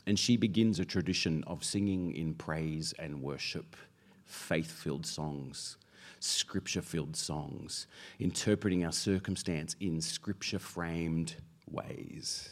And 0.07 0.19
she 0.19 0.37
begins 0.37 0.81
a 0.81 0.85
tradition 0.85 1.43
of 1.47 1.65
singing 1.65 2.15
in 2.15 2.35
praise 2.35 2.93
and 2.99 3.23
worship, 3.23 3.75
faith 4.27 4.71
filled 4.71 5.07
songs, 5.07 5.79
scripture 6.21 6.83
filled 6.83 7.17
songs, 7.17 7.87
interpreting 8.19 8.85
our 8.85 8.93
circumstance 8.93 9.77
in 9.81 10.01
scripture 10.01 10.59
framed 10.59 11.35
ways. 11.71 12.49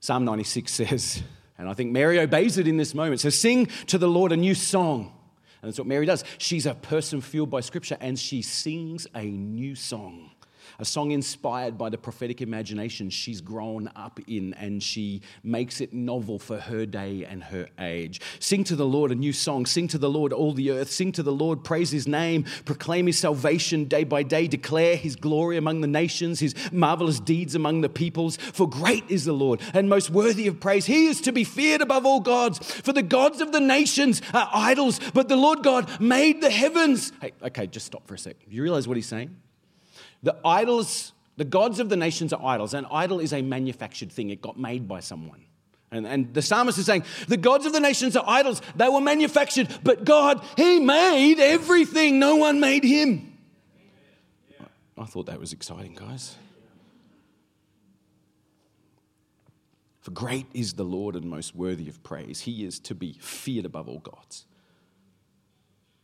Psalm 0.00 0.24
96 0.24 0.72
says, 0.72 1.22
and 1.58 1.68
I 1.68 1.74
think 1.74 1.90
Mary 1.90 2.20
obeys 2.20 2.56
it 2.58 2.68
in 2.68 2.76
this 2.76 2.94
moment, 2.94 3.20
So 3.20 3.30
Sing 3.30 3.66
to 3.86 3.98
the 3.98 4.08
Lord 4.08 4.32
a 4.32 4.36
new 4.36 4.54
song. 4.54 5.12
And 5.60 5.68
that's 5.68 5.78
what 5.78 5.88
Mary 5.88 6.06
does. 6.06 6.22
She's 6.38 6.66
a 6.66 6.74
person 6.74 7.20
fueled 7.20 7.50
by 7.50 7.60
scripture 7.60 7.96
and 8.00 8.16
she 8.16 8.42
sings 8.42 9.08
a 9.14 9.24
new 9.24 9.74
song 9.74 10.30
a 10.80 10.84
song 10.84 11.10
inspired 11.10 11.76
by 11.76 11.88
the 11.88 11.98
prophetic 11.98 12.40
imagination 12.40 13.10
she's 13.10 13.40
grown 13.40 13.90
up 13.96 14.20
in, 14.28 14.54
and 14.54 14.80
she 14.80 15.22
makes 15.42 15.80
it 15.80 15.92
novel 15.92 16.38
for 16.38 16.58
her 16.58 16.86
day 16.86 17.24
and 17.24 17.42
her 17.42 17.68
age. 17.80 18.20
Sing 18.38 18.62
to 18.62 18.76
the 18.76 18.86
Lord 18.86 19.10
a 19.10 19.16
new 19.16 19.32
song. 19.32 19.66
Sing 19.66 19.88
to 19.88 19.98
the 19.98 20.08
Lord 20.08 20.32
all 20.32 20.52
the 20.52 20.70
earth. 20.70 20.90
Sing 20.90 21.10
to 21.12 21.22
the 21.24 21.32
Lord, 21.32 21.64
praise 21.64 21.90
his 21.90 22.06
name, 22.06 22.44
proclaim 22.64 23.06
his 23.06 23.18
salvation 23.18 23.86
day 23.86 24.04
by 24.04 24.22
day, 24.22 24.46
declare 24.46 24.94
his 24.94 25.16
glory 25.16 25.56
among 25.56 25.80
the 25.80 25.88
nations, 25.88 26.38
his 26.38 26.54
marvelous 26.70 27.18
deeds 27.18 27.56
among 27.56 27.80
the 27.80 27.88
peoples. 27.88 28.36
For 28.36 28.68
great 28.68 29.04
is 29.08 29.24
the 29.24 29.32
Lord 29.32 29.60
and 29.74 29.88
most 29.88 30.10
worthy 30.10 30.46
of 30.46 30.60
praise. 30.60 30.86
He 30.86 31.06
is 31.06 31.20
to 31.22 31.32
be 31.32 31.42
feared 31.42 31.80
above 31.80 32.06
all 32.06 32.20
gods. 32.20 32.58
For 32.58 32.92
the 32.92 33.02
gods 33.02 33.40
of 33.40 33.50
the 33.50 33.60
nations 33.60 34.22
are 34.32 34.48
idols, 34.52 35.00
but 35.12 35.28
the 35.28 35.36
Lord 35.36 35.64
God 35.64 36.00
made 36.00 36.40
the 36.40 36.50
heavens. 36.50 37.12
Hey, 37.20 37.32
okay, 37.42 37.66
just 37.66 37.86
stop 37.86 38.06
for 38.06 38.14
a 38.14 38.18
sec. 38.18 38.36
You 38.46 38.62
realize 38.62 38.86
what 38.86 38.96
he's 38.96 39.06
saying? 39.06 39.34
The 40.22 40.36
idols, 40.44 41.12
the 41.36 41.44
gods 41.44 41.80
of 41.80 41.88
the 41.88 41.96
nations 41.96 42.32
are 42.32 42.44
idols. 42.44 42.74
An 42.74 42.86
idol 42.90 43.20
is 43.20 43.32
a 43.32 43.42
manufactured 43.42 44.10
thing, 44.12 44.30
it 44.30 44.42
got 44.42 44.58
made 44.58 44.88
by 44.88 45.00
someone. 45.00 45.44
And, 45.90 46.06
and 46.06 46.34
the 46.34 46.42
psalmist 46.42 46.78
is 46.78 46.86
saying, 46.86 47.04
the 47.28 47.38
gods 47.38 47.64
of 47.64 47.72
the 47.72 47.80
nations 47.80 48.14
are 48.14 48.24
idols. 48.26 48.60
They 48.76 48.88
were 48.88 49.00
manufactured, 49.00 49.68
but 49.82 50.04
God, 50.04 50.44
He 50.56 50.80
made 50.80 51.40
everything. 51.40 52.18
No 52.18 52.36
one 52.36 52.60
made 52.60 52.84
Him. 52.84 53.38
I 54.98 55.04
thought 55.04 55.26
that 55.26 55.40
was 55.40 55.52
exciting, 55.52 55.94
guys. 55.94 56.36
For 60.00 60.10
great 60.10 60.46
is 60.52 60.74
the 60.74 60.84
Lord 60.84 61.14
and 61.16 61.26
most 61.26 61.54
worthy 61.54 61.88
of 61.88 62.02
praise. 62.02 62.40
He 62.40 62.64
is 62.64 62.78
to 62.80 62.94
be 62.94 63.12
feared 63.20 63.64
above 63.64 63.88
all 63.88 64.00
gods. 64.00 64.46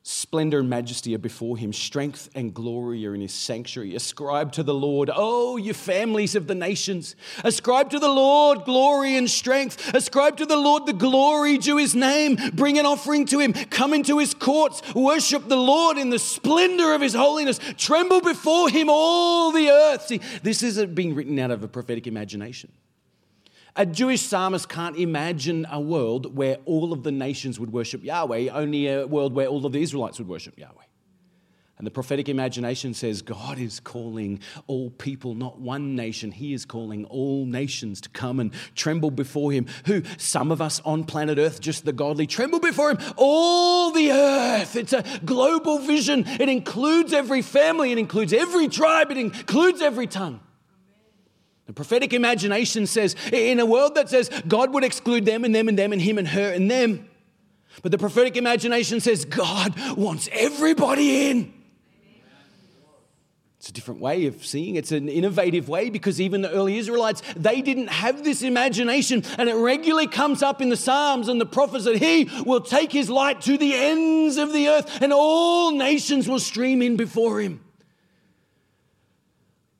Splendor 0.06 0.58
and 0.58 0.68
majesty 0.68 1.14
are 1.14 1.18
before 1.18 1.56
him. 1.56 1.72
Strength 1.72 2.28
and 2.34 2.52
glory 2.52 3.06
are 3.06 3.14
in 3.14 3.22
his 3.22 3.32
sanctuary. 3.32 3.94
Ascribe 3.94 4.52
to 4.52 4.62
the 4.62 4.74
Lord, 4.74 5.08
oh, 5.10 5.56
you 5.56 5.72
families 5.72 6.34
of 6.34 6.46
the 6.46 6.54
nations. 6.54 7.16
Ascribe 7.42 7.88
to 7.88 7.98
the 7.98 8.10
Lord 8.10 8.66
glory 8.66 9.16
and 9.16 9.30
strength. 9.30 9.94
Ascribe 9.94 10.36
to 10.36 10.44
the 10.44 10.58
Lord 10.58 10.84
the 10.84 10.92
glory 10.92 11.56
due 11.56 11.78
his 11.78 11.94
name. 11.94 12.36
Bring 12.52 12.78
an 12.78 12.84
offering 12.84 13.24
to 13.26 13.38
him. 13.38 13.54
Come 13.54 13.94
into 13.94 14.18
his 14.18 14.34
courts. 14.34 14.82
Worship 14.94 15.48
the 15.48 15.56
Lord 15.56 15.96
in 15.96 16.10
the 16.10 16.18
splendor 16.18 16.92
of 16.92 17.00
his 17.00 17.14
holiness. 17.14 17.58
Tremble 17.78 18.20
before 18.20 18.68
him, 18.68 18.88
all 18.90 19.52
the 19.52 19.70
earth. 19.70 20.02
See, 20.02 20.20
this 20.42 20.62
isn't 20.62 20.94
being 20.94 21.14
written 21.14 21.38
out 21.38 21.50
of 21.50 21.62
a 21.62 21.68
prophetic 21.68 22.06
imagination. 22.06 22.70
A 23.76 23.84
Jewish 23.84 24.22
psalmist 24.22 24.68
can't 24.68 24.96
imagine 24.96 25.66
a 25.68 25.80
world 25.80 26.36
where 26.36 26.58
all 26.64 26.92
of 26.92 27.02
the 27.02 27.10
nations 27.10 27.58
would 27.58 27.72
worship 27.72 28.04
Yahweh, 28.04 28.48
only 28.50 28.86
a 28.86 29.04
world 29.04 29.34
where 29.34 29.48
all 29.48 29.66
of 29.66 29.72
the 29.72 29.82
Israelites 29.82 30.18
would 30.18 30.28
worship 30.28 30.56
Yahweh. 30.56 30.84
And 31.76 31.84
the 31.84 31.90
prophetic 31.90 32.28
imagination 32.28 32.94
says 32.94 33.20
God 33.20 33.58
is 33.58 33.80
calling 33.80 34.38
all 34.68 34.90
people, 34.90 35.34
not 35.34 35.58
one 35.58 35.96
nation. 35.96 36.30
He 36.30 36.54
is 36.54 36.64
calling 36.64 37.04
all 37.06 37.46
nations 37.46 38.00
to 38.02 38.08
come 38.10 38.38
and 38.38 38.52
tremble 38.76 39.10
before 39.10 39.50
Him. 39.50 39.66
Who, 39.86 40.02
some 40.18 40.52
of 40.52 40.62
us 40.62 40.80
on 40.84 41.02
planet 41.02 41.38
Earth, 41.38 41.60
just 41.60 41.84
the 41.84 41.92
godly, 41.92 42.28
tremble 42.28 42.60
before 42.60 42.92
Him. 42.92 42.98
All 43.16 43.90
the 43.90 44.12
earth. 44.12 44.76
It's 44.76 44.92
a 44.92 45.04
global 45.24 45.80
vision. 45.80 46.24
It 46.26 46.48
includes 46.48 47.12
every 47.12 47.42
family, 47.42 47.90
it 47.90 47.98
includes 47.98 48.32
every 48.32 48.68
tribe, 48.68 49.10
it 49.10 49.18
includes 49.18 49.82
every 49.82 50.06
tongue. 50.06 50.38
The 51.66 51.72
prophetic 51.72 52.12
imagination 52.12 52.86
says, 52.86 53.16
in 53.32 53.58
a 53.58 53.66
world 53.66 53.94
that 53.94 54.10
says 54.10 54.30
God 54.46 54.74
would 54.74 54.84
exclude 54.84 55.24
them 55.24 55.44
and 55.44 55.54
them 55.54 55.68
and 55.68 55.78
them 55.78 55.92
and 55.92 56.02
him 56.02 56.18
and 56.18 56.28
her 56.28 56.52
and 56.52 56.70
them, 56.70 57.08
but 57.82 57.90
the 57.90 57.98
prophetic 57.98 58.36
imagination 58.36 59.00
says 59.00 59.24
God 59.24 59.74
wants 59.96 60.28
everybody 60.32 61.30
in. 61.30 61.52
It's 63.58 63.70
a 63.70 63.72
different 63.72 64.02
way 64.02 64.26
of 64.26 64.44
seeing. 64.44 64.76
It's 64.76 64.92
an 64.92 65.08
innovative 65.08 65.70
way 65.70 65.88
because 65.88 66.20
even 66.20 66.42
the 66.42 66.50
early 66.50 66.76
Israelites, 66.76 67.22
they 67.34 67.62
didn't 67.62 67.86
have 67.86 68.22
this 68.22 68.42
imagination. 68.42 69.22
And 69.38 69.48
it 69.48 69.54
regularly 69.54 70.06
comes 70.06 70.42
up 70.42 70.60
in 70.60 70.68
the 70.68 70.76
Psalms 70.76 71.28
and 71.28 71.40
the 71.40 71.46
prophets 71.46 71.86
that 71.86 71.96
he 71.96 72.28
will 72.44 72.60
take 72.60 72.92
his 72.92 73.08
light 73.08 73.40
to 73.42 73.56
the 73.56 73.74
ends 73.74 74.36
of 74.36 74.52
the 74.52 74.68
earth 74.68 75.00
and 75.00 75.14
all 75.14 75.70
nations 75.70 76.28
will 76.28 76.40
stream 76.40 76.82
in 76.82 76.96
before 76.96 77.40
him 77.40 77.64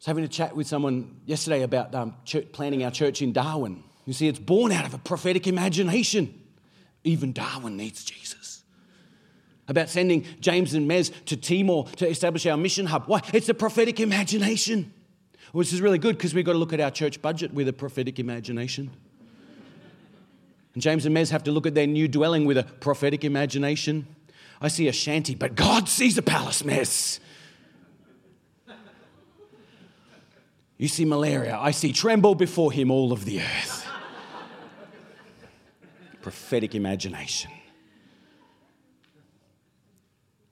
was 0.05 0.09
having 0.09 0.25
a 0.25 0.29
chat 0.29 0.55
with 0.55 0.67
someone 0.67 1.17
yesterday 1.25 1.63
about 1.63 1.95
um, 1.95 2.15
church, 2.27 2.53
planning 2.53 2.85
our 2.85 2.91
church 2.91 3.23
in 3.23 3.33
Darwin. 3.33 3.83
You 4.05 4.13
see, 4.13 4.29
it's 4.29 4.39
born 4.39 4.71
out 4.71 4.85
of 4.85 4.93
a 4.93 4.99
prophetic 4.99 5.47
imagination. 5.47 6.43
Even 7.05 7.33
Darwin 7.33 7.79
needs 7.79 8.05
Jesus. 8.05 8.65
About 9.67 9.89
sending 9.89 10.27
James 10.41 10.75
and 10.75 10.87
Mez 10.91 11.11
to 11.25 11.39
Timor 11.39 11.87
to 11.97 12.07
establish 12.07 12.45
our 12.45 12.59
mission 12.59 12.85
hub. 12.85 13.05
Why? 13.07 13.23
It's 13.33 13.49
a 13.49 13.55
prophetic 13.55 13.99
imagination. 13.99 14.93
Which 15.53 15.73
is 15.73 15.81
really 15.81 15.99
good 15.99 16.19
because 16.19 16.35
we've 16.35 16.45
got 16.45 16.53
to 16.53 16.59
look 16.59 16.75
at 16.75 16.81
our 16.81 16.91
church 16.91 17.23
budget 17.23 17.55
with 17.55 17.67
a 17.69 17.73
prophetic 17.73 18.19
imagination. 18.19 18.91
And 20.75 20.83
James 20.83 21.07
and 21.07 21.17
Mez 21.17 21.31
have 21.31 21.45
to 21.45 21.51
look 21.51 21.67
at 21.67 21.75
their 21.75 21.87
new 21.87 22.09
dwelling 22.09 22.45
with 22.45 22.59
a 22.59 22.65
prophetic 22.65 23.25
imagination. 23.25 24.07
I 24.61 24.69
see 24.69 24.87
a 24.87 24.93
shanty, 24.93 25.35
but 25.35 25.55
God 25.55 25.89
sees 25.89 26.19
a 26.19 26.23
palace 26.23 26.63
mess. 26.63 27.21
You 30.85 30.89
see 30.89 31.07
malaria, 31.07 31.59
I 31.59 31.71
see 31.71 31.95
tremble 31.95 32.35
before 32.35 32.71
him 32.71 32.91
all 32.91 33.11
of 33.11 33.25
the 33.25 33.41
earth. 33.41 33.87
Prophetic 36.21 36.75
imagination. 36.75 37.51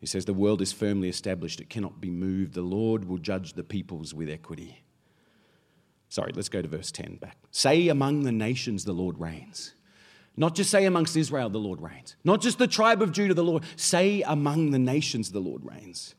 He 0.00 0.06
says, 0.06 0.24
The 0.24 0.32
world 0.32 0.62
is 0.62 0.72
firmly 0.72 1.10
established, 1.10 1.60
it 1.60 1.68
cannot 1.68 2.00
be 2.00 2.08
moved. 2.08 2.54
The 2.54 2.62
Lord 2.62 3.04
will 3.04 3.18
judge 3.18 3.52
the 3.52 3.62
peoples 3.62 4.14
with 4.14 4.30
equity. 4.30 4.82
Sorry, 6.08 6.32
let's 6.34 6.48
go 6.48 6.62
to 6.62 6.68
verse 6.68 6.90
10 6.90 7.16
back. 7.16 7.36
Say 7.50 7.88
among 7.88 8.22
the 8.22 8.32
nations, 8.32 8.86
the 8.86 8.94
Lord 8.94 9.20
reigns. 9.20 9.74
Not 10.34 10.54
just 10.54 10.70
say 10.70 10.86
amongst 10.86 11.14
Israel, 11.14 11.50
the 11.50 11.58
Lord 11.58 11.82
reigns. 11.82 12.16
Not 12.24 12.40
just 12.40 12.56
the 12.56 12.66
tribe 12.66 13.02
of 13.02 13.12
Judah, 13.12 13.34
the 13.34 13.44
Lord. 13.44 13.64
Say 13.76 14.22
among 14.22 14.70
the 14.70 14.78
nations, 14.78 15.30
the 15.30 15.40
Lord 15.40 15.60
reigns. 15.62 16.14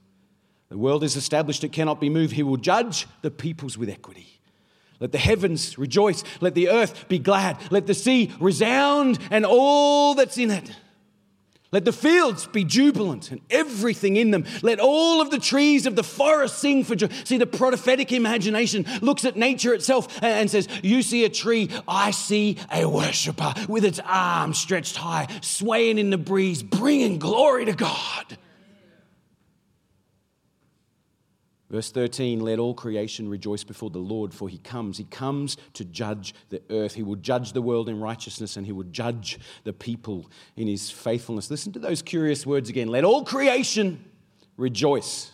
The 0.69 0.77
world 0.77 1.03
is 1.03 1.15
established, 1.15 1.63
it 1.63 1.71
cannot 1.71 2.01
be 2.01 2.09
moved. 2.09 2.33
He 2.33 2.43
will 2.43 2.57
judge 2.57 3.07
the 3.21 3.31
peoples 3.31 3.77
with 3.77 3.89
equity. 3.89 4.27
Let 4.99 5.11
the 5.11 5.17
heavens 5.17 5.77
rejoice. 5.77 6.23
Let 6.39 6.55
the 6.55 6.69
earth 6.69 7.07
be 7.09 7.19
glad. 7.19 7.57
Let 7.71 7.87
the 7.87 7.93
sea 7.93 8.31
resound 8.39 9.19
and 9.29 9.45
all 9.45 10.15
that's 10.15 10.37
in 10.37 10.49
it. 10.49 10.71
Let 11.73 11.85
the 11.85 11.91
fields 11.91 12.45
be 12.45 12.63
jubilant 12.63 13.31
and 13.31 13.41
everything 13.49 14.15
in 14.15 14.29
them. 14.29 14.45
Let 14.61 14.79
all 14.79 15.21
of 15.21 15.31
the 15.31 15.39
trees 15.39 15.87
of 15.87 15.95
the 15.95 16.03
forest 16.03 16.59
sing 16.59 16.83
for 16.83 16.95
joy. 16.95 17.07
See, 17.23 17.37
the 17.37 17.47
prophetic 17.47 18.11
imagination 18.11 18.85
looks 19.01 19.25
at 19.25 19.35
nature 19.35 19.73
itself 19.73 20.21
and 20.21 20.51
says, 20.51 20.67
You 20.83 21.01
see 21.01 21.25
a 21.25 21.29
tree, 21.29 21.71
I 21.87 22.11
see 22.11 22.57
a 22.71 22.87
worshiper 22.87 23.55
with 23.67 23.85
its 23.85 23.99
arms 24.05 24.59
stretched 24.59 24.97
high, 24.97 25.27
swaying 25.41 25.97
in 25.97 26.11
the 26.11 26.17
breeze, 26.19 26.61
bringing 26.61 27.17
glory 27.17 27.65
to 27.65 27.73
God. 27.73 28.37
Verse 31.73 31.89
13, 31.89 32.39
let 32.39 32.59
all 32.59 32.75
creation 32.75 33.27
rejoice 33.27 33.63
before 33.63 33.89
the 33.89 33.97
Lord, 33.97 34.31
for 34.31 34.47
he 34.47 34.59
comes. 34.59 34.99
He 34.99 35.05
comes 35.05 35.57
to 35.73 35.83
judge 35.83 36.35
the 36.49 36.61
earth. 36.69 36.93
He 36.93 37.01
will 37.01 37.15
judge 37.15 37.53
the 37.53 37.63
world 37.63 37.89
in 37.89 37.99
righteousness 37.99 38.57
and 38.57 38.65
he 38.67 38.71
will 38.71 38.83
judge 38.83 39.39
the 39.63 39.73
people 39.73 40.29
in 40.55 40.67
his 40.67 40.91
faithfulness. 40.91 41.49
Listen 41.49 41.73
to 41.73 41.79
those 41.79 42.03
curious 42.03 42.45
words 42.45 42.69
again. 42.69 42.89
Let 42.89 43.03
all 43.03 43.25
creation 43.25 44.05
rejoice, 44.55 45.31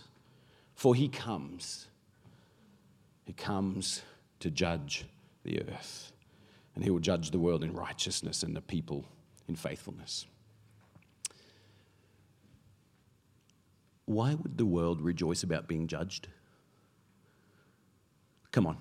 for 0.76 0.96
he 0.96 1.10
comes. 1.10 1.90
He 3.26 3.34
comes 3.34 4.02
to 4.40 4.50
judge 4.50 5.04
the 5.44 5.62
earth, 5.64 6.14
and 6.74 6.86
he 6.86 6.90
will 6.90 7.00
judge 7.00 7.32
the 7.32 7.40
world 7.40 7.66
in 7.66 7.74
righteousness 7.74 8.44
and 8.44 8.56
the 8.56 8.62
people 8.62 9.04
in 9.50 9.58
faithfulness. 9.58 10.26
Why 14.10 14.34
would 14.34 14.58
the 14.58 14.66
world 14.66 15.02
rejoice 15.02 15.44
about 15.44 15.68
being 15.68 15.86
judged? 15.86 16.30
Come 18.52 18.66
on, 18.66 18.78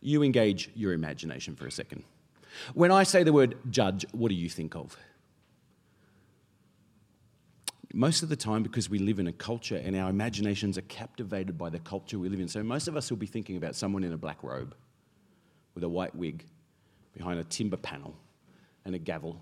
you 0.00 0.22
engage 0.22 0.70
your 0.76 0.92
imagination 0.92 1.56
for 1.56 1.66
a 1.66 1.70
second. 1.72 2.04
When 2.72 2.92
I 2.92 3.02
say 3.02 3.24
the 3.24 3.32
word 3.32 3.56
judge, 3.70 4.06
what 4.12 4.28
do 4.28 4.36
you 4.36 4.48
think 4.48 4.76
of? 4.76 4.96
Most 7.92 8.22
of 8.22 8.28
the 8.28 8.36
time, 8.36 8.62
because 8.62 8.88
we 8.88 9.00
live 9.00 9.18
in 9.18 9.26
a 9.26 9.32
culture 9.32 9.82
and 9.84 9.96
our 9.96 10.10
imaginations 10.10 10.78
are 10.78 10.82
captivated 10.82 11.58
by 11.58 11.68
the 11.68 11.80
culture 11.80 12.16
we 12.16 12.28
live 12.28 12.38
in. 12.38 12.46
So, 12.46 12.62
most 12.62 12.86
of 12.86 12.96
us 12.96 13.10
will 13.10 13.16
be 13.16 13.26
thinking 13.26 13.56
about 13.56 13.74
someone 13.74 14.04
in 14.04 14.12
a 14.12 14.18
black 14.18 14.44
robe 14.44 14.76
with 15.74 15.82
a 15.82 15.88
white 15.88 16.14
wig 16.14 16.44
behind 17.14 17.40
a 17.40 17.44
timber 17.44 17.78
panel 17.78 18.14
and 18.84 18.94
a 18.94 18.98
gavel. 18.98 19.40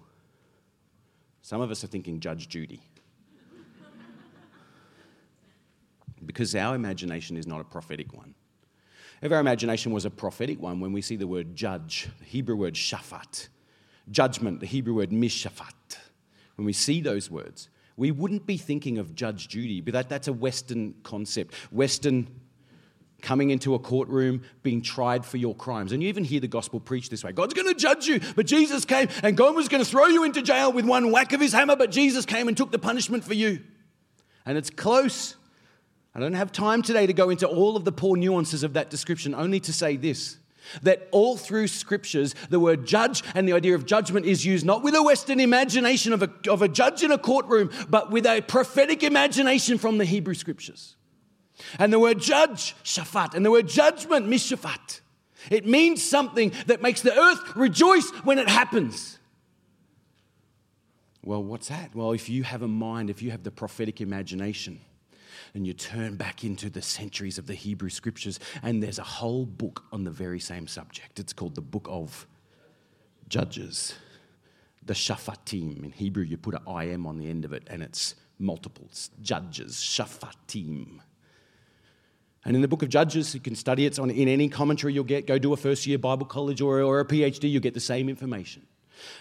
Some 1.43 1.61
of 1.61 1.71
us 1.71 1.85
are 1.85 1.89
thinking 1.89 2.21
Judge 2.21 2.49
Judy. 2.49 2.81
Because 6.27 6.55
our 6.55 6.75
imagination 6.75 7.37
is 7.37 7.47
not 7.47 7.61
a 7.61 7.65
prophetic 7.65 8.13
one. 8.13 8.35
If 9.23 9.33
our 9.33 9.41
imagination 9.41 9.93
was 9.93 10.05
a 10.05 10.11
prophetic 10.11 10.61
one, 10.61 10.81
when 10.81 10.93
we 10.93 11.01
see 11.01 11.17
the 11.17 11.27
word 11.27 11.55
judge, 11.55 12.09
the 12.19 12.25
Hebrew 12.25 12.57
word 12.57 12.75
shafat, 12.75 13.49
judgment, 14.11 14.61
the 14.61 14.67
Hebrew 14.67 14.95
word 14.95 15.11
mishafat, 15.11 15.97
when 16.57 16.67
we 16.67 16.73
see 16.73 17.01
those 17.01 17.31
words, 17.31 17.69
we 17.97 18.11
wouldn't 18.11 18.47
be 18.47 18.57
thinking 18.57 18.99
of 18.99 19.15
Judge 19.15 19.49
Judy, 19.49 19.81
but 19.81 19.93
that, 19.95 20.09
that's 20.09 20.29
a 20.29 20.33
Western 20.33 20.95
concept. 21.03 21.55
Western 21.71 22.29
coming 23.23 23.51
into 23.51 23.75
a 23.75 23.79
courtroom, 23.79 24.43
being 24.63 24.83
tried 24.83 25.25
for 25.25 25.39
your 25.39 25.55
crimes. 25.55 25.93
And 25.93 26.03
you 26.03 26.09
even 26.09 26.25
hear 26.25 26.41
the 26.41 26.49
gospel 26.49 26.79
preached 26.79 27.11
this 27.11 27.25
way 27.25 27.33
God's 27.33 27.55
going 27.55 27.69
to 27.69 27.75
judge 27.75 28.07
you, 28.07 28.21
but 28.37 28.47
Jesus 28.47 28.85
came, 28.85 29.09
and 29.23 29.37
God 29.37 29.57
was 29.57 29.69
going 29.69 29.83
to 29.83 29.89
throw 29.89 30.07
you 30.07 30.25
into 30.25 30.43
jail 30.43 30.73
with 30.73 30.85
one 30.85 31.11
whack 31.11 31.33
of 31.33 31.41
his 31.41 31.53
hammer, 31.53 31.75
but 31.75 31.91
Jesus 31.91 32.27
came 32.27 32.47
and 32.47 32.57
took 32.57 32.71
the 32.71 32.79
punishment 32.79 33.25
for 33.25 33.35
you. 33.35 33.61
And 34.47 34.59
it's 34.59 34.71
close. 34.71 35.37
I 36.15 36.21
don't 36.21 36.35
have 36.35 36.53
time 36.53 36.83
today 36.83 37.07
to 37.07 37.13
go 37.13 37.31
into 37.31 37.49
all 37.49 37.77
of 37.77 37.85
the 37.85 37.93
poor 37.93 38.17
nuances 38.17 38.63
of 38.63 38.75
that 38.75 38.89
description, 38.89 39.35
only 39.35 39.61
to 39.61 39.73
say 39.73 39.97
this 39.97 40.39
that 40.83 41.09
all 41.11 41.37
through 41.37 41.67
scriptures, 41.67 42.35
the 42.49 42.59
word 42.59 42.87
judge 42.87 43.23
and 43.35 43.47
the 43.47 43.53
idea 43.53 43.75
of 43.75 43.85
judgment 43.85 44.25
is 44.25 44.47
used 44.47 44.65
not 44.65 44.83
with 44.83 44.95
a 44.95 45.03
Western 45.03 45.39
imagination 45.39 46.13
of 46.13 46.23
a, 46.23 46.31
of 46.49 46.63
a 46.63 46.69
judge 46.69 47.03
in 47.03 47.13
a 47.13 47.19
courtroom, 47.19 47.71
but 47.91 48.11
with 48.11 48.25
a 48.25 48.41
prophetic 48.41 49.03
imagination 49.03 49.77
from 49.77 49.99
the 49.99 50.07
Hebrew 50.07 50.33
scriptures. 50.33 50.97
And 51.79 51.93
the 51.93 51.99
word 51.99 52.19
judge, 52.19 52.75
shafat, 52.83 53.35
and 53.35 53.45
the 53.45 53.51
word 53.51 53.69
judgment, 53.69 54.27
mishafat. 54.27 55.01
It 55.51 55.67
means 55.67 56.03
something 56.03 56.53
that 56.67 56.81
makes 56.81 57.03
the 57.03 57.17
earth 57.17 57.57
rejoice 57.57 58.09
when 58.25 58.39
it 58.39 58.49
happens. 58.49 59.19
Well, 61.23 61.43
what's 61.43 61.69
that? 61.69 61.95
Well, 61.95 62.13
if 62.13 62.29
you 62.29 62.43
have 62.43 62.63
a 62.63 62.69
mind, 62.69 63.11
if 63.11 63.23
you 63.23 63.31
have 63.31 63.43
the 63.43 63.51
prophetic 63.51 64.01
imagination, 64.01 64.81
and 65.55 65.67
you 65.67 65.73
turn 65.73 66.17
back 66.17 66.43
into 66.43 66.69
the 66.69 66.83
centuries 66.83 67.39
of 67.39 67.47
the 67.47 67.55
Hebrew 67.55 67.89
scriptures, 67.89 68.41
and 68.63 68.83
there's 68.83 68.99
a 68.99 69.05
whole 69.05 69.47
book 69.47 69.85
on 69.93 70.03
the 70.05 70.11
very 70.11 70.41
same 70.41 70.67
subject. 70.67 71.21
It's 71.21 71.33
called 71.33 71.55
the 71.55 71.61
Book 71.61 71.87
of 71.89 72.27
Judges, 73.29 73.95
the 74.85 74.95
Shafatim. 74.95 75.85
In 75.85 75.93
Hebrew, 75.93 76.25
you 76.25 76.37
put 76.37 76.55
an 76.55 76.63
IM 76.67 77.07
on 77.07 77.19
the 77.19 77.31
end 77.31 77.45
of 77.45 77.53
it, 77.53 77.63
and 77.69 77.83
it's 77.83 78.17
multiples. 78.39 79.11
Judges, 79.23 79.75
Shafatim. 79.77 80.99
And 82.45 82.57
in 82.57 82.61
the 82.61 82.69
book 82.69 82.83
of 82.83 82.89
Judges, 82.89 83.33
you 83.33 83.41
can 83.41 83.55
study 83.55 83.87
it 83.87 83.99
on, 83.99 84.11
in 84.11 84.29
any 84.29 84.49
commentary 84.49 84.93
you'll 84.93 85.05
get. 85.05 85.27
Go 85.27 85.39
do 85.39 85.53
a 85.53 85.57
first 85.57 85.87
year 85.87 85.99
Bible 85.99 86.27
college 86.27 86.61
or, 86.61 86.83
or 86.83 87.01
a 87.01 87.05
PhD, 87.05 87.51
you'll 87.51 87.63
get 87.63 87.75
the 87.75 87.81
same 87.81 88.09
information. 88.09 88.67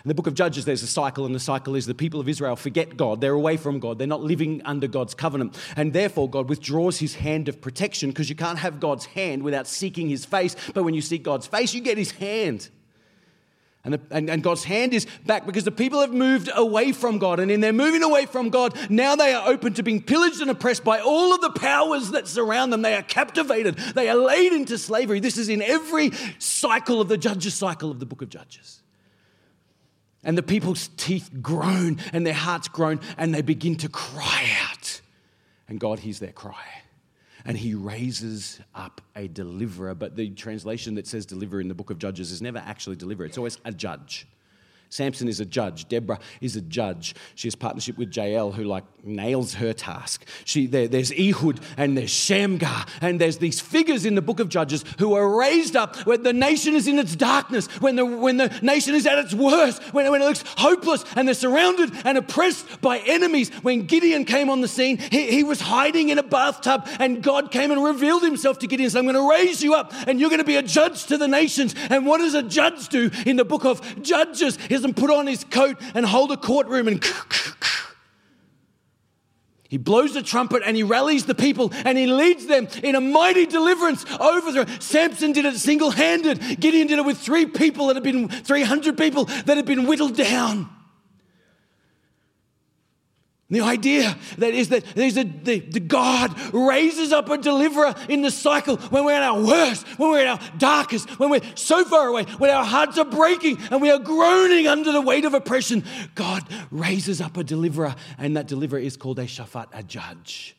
In 0.04 0.08
the 0.08 0.14
book 0.14 0.28
of 0.28 0.34
Judges, 0.34 0.66
there's 0.66 0.84
a 0.84 0.88
cycle, 0.88 1.26
and 1.26 1.34
the 1.34 1.40
cycle 1.40 1.76
is 1.76 1.86
the 1.86 1.94
people 1.94 2.20
of 2.20 2.28
Israel 2.28 2.56
forget 2.56 2.98
God. 2.98 3.22
They're 3.22 3.34
away 3.34 3.58
from 3.58 3.80
God. 3.80 3.98
They're 3.98 4.08
not 4.08 4.22
living 4.22 4.62
under 4.66 4.88
God's 4.88 5.14
covenant. 5.14 5.58
And 5.76 5.94
therefore, 5.94 6.30
God 6.30 6.50
withdraws 6.50 7.00
his 7.00 7.16
hand 7.16 7.48
of 7.48 7.62
protection 7.62 8.10
because 8.10 8.30
you 8.30 8.36
can't 8.36 8.60
have 8.60 8.80
God's 8.80 9.06
hand 9.06 9.44
without 9.44 9.68
seeking 9.68 10.10
his 10.10 10.26
face. 10.26 10.56
But 10.74 10.84
when 10.84 10.94
you 10.94 11.02
seek 11.02 11.24
God's 11.24 11.48
face, 11.48 11.74
you 11.74 11.82
get 11.82 11.98
his 11.98 12.12
hand. 12.12 12.70
And, 13.86 13.96
the, 13.96 14.02
and, 14.12 14.30
and, 14.30 14.42
God's 14.42 14.64
hand 14.64 14.94
is 14.94 15.06
back 15.26 15.46
because 15.46 15.66
the 15.66 15.72
people 15.72 16.00
have 16.00 16.14
moved 16.14 16.50
away 16.56 16.94
from 16.94 17.18
God. 17.18 17.42
And 17.42 17.52
in 17.52 17.60
their 17.60 17.74
moving 17.74 18.02
away 18.02 18.26
from 18.26 18.50
God, 18.50 18.78
now 18.90 19.18
they 19.18 19.34
are 19.34 19.50
open 19.50 19.74
to 19.74 19.84
being 19.84 20.02
pillaged 20.02 20.40
and 20.40 20.50
oppressed 20.50 20.86
by 20.86 21.02
all 21.02 21.34
of 21.34 21.42
the 21.42 21.50
powers 21.50 22.12
that 22.12 22.30
surround 22.30 22.72
them. 22.72 22.82
They 22.82 22.96
are 22.96 23.02
captivated, 23.02 23.76
they 23.76 24.08
are 24.08 24.16
laid 24.16 24.54
into 24.54 24.78
slavery. 24.78 25.20
This 25.20 25.38
is 25.38 25.50
in 25.50 25.62
every 25.62 26.12
cycle 26.40 27.02
of 27.02 27.10
the 27.10 27.18
Judges 27.18 27.56
cycle 27.56 27.92
of 27.92 28.00
the 28.00 28.06
book 28.06 28.22
of 28.22 28.30
Judges. 28.30 28.83
And 30.24 30.38
the 30.38 30.43
people's 30.43 30.89
teeth 30.97 31.30
groan 31.41 31.99
and 32.13 32.26
their 32.26 32.34
hearts 32.34 32.67
groan 32.67 32.99
and 33.17 33.34
they 33.34 33.41
begin 33.41 33.76
to 33.78 33.89
cry 33.89 34.49
out. 34.69 35.01
And 35.67 35.80
God 35.80 35.99
hears 35.99 36.19
their 36.19 36.32
cry. 36.32 36.65
And 37.45 37.57
he 37.57 37.74
raises 37.74 38.61
up 38.74 39.01
a 39.15 39.28
deliverer. 39.28 39.93
But 39.95 40.15
the 40.15 40.30
translation 40.30 40.95
that 40.95 41.07
says 41.07 41.26
deliverer 41.26 41.59
in 41.59 41.67
the 41.67 41.74
book 41.74 41.89
of 41.89 41.99
Judges 41.99 42.32
is 42.32 42.41
never 42.41 42.59
actually 42.59 42.95
deliverer, 42.95 43.26
it's 43.26 43.38
always 43.38 43.57
a 43.65 43.71
judge. 43.71 44.28
Samson 44.94 45.28
is 45.28 45.39
a 45.39 45.46
judge. 45.46 45.88
Deborah 45.88 46.20
is 46.39 46.56
a 46.56 46.62
judge. 46.62 47.16
She 47.34 47.48
has 47.48 47.56
partnership 47.56 47.98
with 47.98 48.16
Jael, 48.16 48.52
who 48.52 48.64
like 48.64 48.84
nails 49.04 49.56
her 49.56 49.74
task. 49.74 50.24
She, 50.46 50.68
there, 50.68 50.88
there's 50.88 51.12
Ehud 51.12 51.60
and 51.78 51.98
there's 51.98 52.12
Shamgar, 52.12 52.86
and 53.02 53.20
there's 53.20 53.39
these 53.39 53.60
figures 53.60 54.06
in 54.06 54.14
the 54.14 54.22
book 54.22 54.39
of 54.39 54.50
Judges 54.50 54.86
who 55.00 55.16
are 55.16 55.36
raised 55.36 55.76
up 55.76 55.96
when 56.06 56.22
the 56.22 56.32
nation 56.32 56.76
is 56.76 56.88
in 56.88 57.00
its 57.00 57.16
darkness, 57.16 57.66
when 57.82 57.96
the, 57.96 58.06
when 58.06 58.38
the 58.38 58.56
nation 58.62 58.94
is 58.94 59.08
at 59.08 59.18
its 59.18 59.34
worst, 59.34 59.82
when, 59.94 60.12
when 60.12 60.22
it 60.22 60.26
looks 60.26 60.44
hopeless, 60.58 61.04
and 61.16 61.28
they're 61.28 61.34
surrounded 61.34 61.91
and 62.06 62.16
oppressed 62.16 62.80
by 62.80 63.00
enemies. 63.00 63.50
When 63.64 63.88
Gideon 63.88 64.26
came 64.26 64.48
on 64.48 64.62
the 64.62 64.68
scene, 64.68 65.00
he, 65.00 65.32
he 65.32 65.44
was 65.44 65.60
hiding 65.60 66.10
in 66.10 66.20
a 66.20 66.24
bathtub, 66.24 66.88
and 67.00 67.24
God 67.24 67.50
came 67.50 67.72
and 67.72 67.84
revealed 67.84 68.22
himself 68.22 68.60
to 68.60 68.68
Gideon. 68.68 68.91
So 68.91 69.00
I'm 69.00 69.06
going 69.06 69.16
to 69.16 69.28
raise 69.28 69.64
you 69.64 69.74
up, 69.74 69.91
and 70.08 70.20
you're 70.20 70.30
going 70.30 70.38
to 70.38 70.46
be 70.46 70.58
a 70.58 70.62
judge 70.62 71.06
to 71.06 71.18
the 71.18 71.28
nations. 71.28 71.74
And 71.89 72.06
what 72.06 72.20
does 72.20 72.36
a 72.36 72.44
judge 72.44 72.89
do 72.89 73.10
in 73.26 73.38
the 73.38 73.46
book 73.46 73.66
of 73.66 73.82
Judges? 74.04 74.60
Doesn't 74.84 74.96
put 74.96 75.10
on 75.10 75.28
his 75.28 75.46
coat 75.46 75.78
and 75.96 76.06
hold 76.06 76.30
a 76.34 76.38
courtroom 76.38 76.90
and 76.90 77.02
he 79.70 79.78
blows 79.78 80.14
the 80.14 80.22
trumpet 80.22 80.62
and 80.66 80.76
he 80.76 80.84
rallies 80.84 81.26
the 81.26 81.34
people 81.34 81.72
and 81.86 81.98
he 81.98 82.06
leads 82.06 82.48
them 82.48 82.68
in 82.84 82.96
a 82.96 83.02
mighty 83.02 83.46
deliverance 83.46 84.06
over 84.20 84.52
the. 84.52 84.70
Samson 84.80 85.32
did 85.32 85.46
it 85.46 85.56
single 85.56 85.90
handed. 85.90 86.60
Gideon 86.60 86.88
did 86.88 87.00
it 87.00 87.06
with 87.06 87.18
three 87.18 87.46
people 87.46 87.88
that 87.88 87.96
had 87.96 88.04
been, 88.04 88.28
300 88.28 88.98
people 88.98 89.26
that 89.26 89.56
had 89.56 89.66
been 89.66 89.88
whittled 89.88 90.18
down. 90.18 90.70
The 93.50 93.62
idea 93.62 94.18
that 94.39 94.54
is 94.54 94.70
that 94.70 94.84
the, 94.96 95.60
the 95.60 95.80
God 95.80 96.34
raises 96.54 97.12
up 97.12 97.30
a 97.30 97.38
deliverer 97.38 97.94
in 98.10 98.22
the 98.22 98.32
cycle 98.32 98.78
when 98.78 99.06
we're 99.06 99.14
at 99.14 99.22
our 99.22 99.39
worst, 99.39 99.86
when 100.00 100.10
we're 100.10 100.26
at 100.26 100.28
our 100.28 100.58
darkest, 100.58 101.20
when 101.20 101.30
we're 101.30 101.41
so 101.54 101.84
far 101.86 102.08
away, 102.08 102.24
when 102.39 102.50
our 102.50 102.64
hearts 102.64 102.98
are 102.98 103.06
breaking 103.06 103.60
and 103.70 103.82
we 103.82 103.91
are 103.91 104.00
groaning 104.00 104.68
under 104.68 104.91
the 104.91 105.02
weight 105.02 105.26
of 105.26 105.34
oppression. 105.34 105.84
God 106.16 106.44
raises 106.72 107.22
up 107.22 107.38
a 107.38 107.44
deliverer, 107.44 107.96
and 108.18 108.36
that 108.38 108.48
deliverer 108.48 108.80
is 108.80 108.98
called 108.98 109.20
a 109.20 109.26
shafat, 109.26 109.68
a 109.74 109.84
judge. 109.84 110.56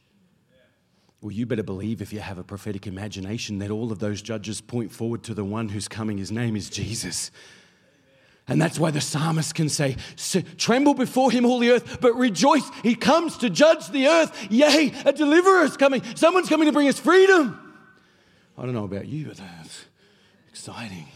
Well, 1.21 1.33
you 1.33 1.47
better 1.47 1.63
believe 1.63 2.03
if 2.03 2.13
you 2.13 2.21
have 2.21 2.37
a 2.37 2.45
prophetic 2.45 2.87
imagination 2.87 3.59
that 3.61 3.71
all 3.71 3.93
of 3.93 3.99
those 3.99 4.21
judges 4.21 4.61
point 4.61 4.93
forward 4.93 5.23
to 5.23 5.33
the 5.33 5.45
one 5.45 5.71
who's 5.71 5.89
coming. 5.89 6.19
His 6.19 6.31
name 6.31 6.55
is 6.55 6.69
Jesus. 6.69 7.31
And 8.47 8.61
that's 8.61 8.79
why 8.79 8.91
the 8.91 9.01
psalmist 9.01 9.55
can 9.55 9.69
say, 9.69 9.97
Tremble 10.59 10.95
before 10.95 11.31
him, 11.31 11.47
all 11.47 11.59
the 11.59 11.71
earth, 11.71 11.99
but 12.01 12.15
rejoice. 12.15 12.69
He 12.83 12.95
comes 12.95 13.39
to 13.39 13.49
judge 13.49 13.89
the 13.89 14.07
earth. 14.07 14.49
Yea, 14.51 14.93
a 15.07 15.13
deliverer 15.13 15.63
is 15.63 15.77
coming. 15.77 16.03
Someone's 16.15 16.49
coming 16.49 16.67
to 16.67 16.73
bring 16.73 16.89
us 16.89 16.99
freedom. 16.99 17.59
I 18.59 18.63
don't 18.63 18.75
know 18.75 18.85
about 18.85 19.07
you, 19.07 19.27
but 19.27 19.39
that's 19.39 19.87
exciting 20.51 21.09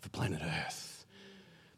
for 0.00 0.08
planet 0.10 0.40
Earth. 0.42 0.87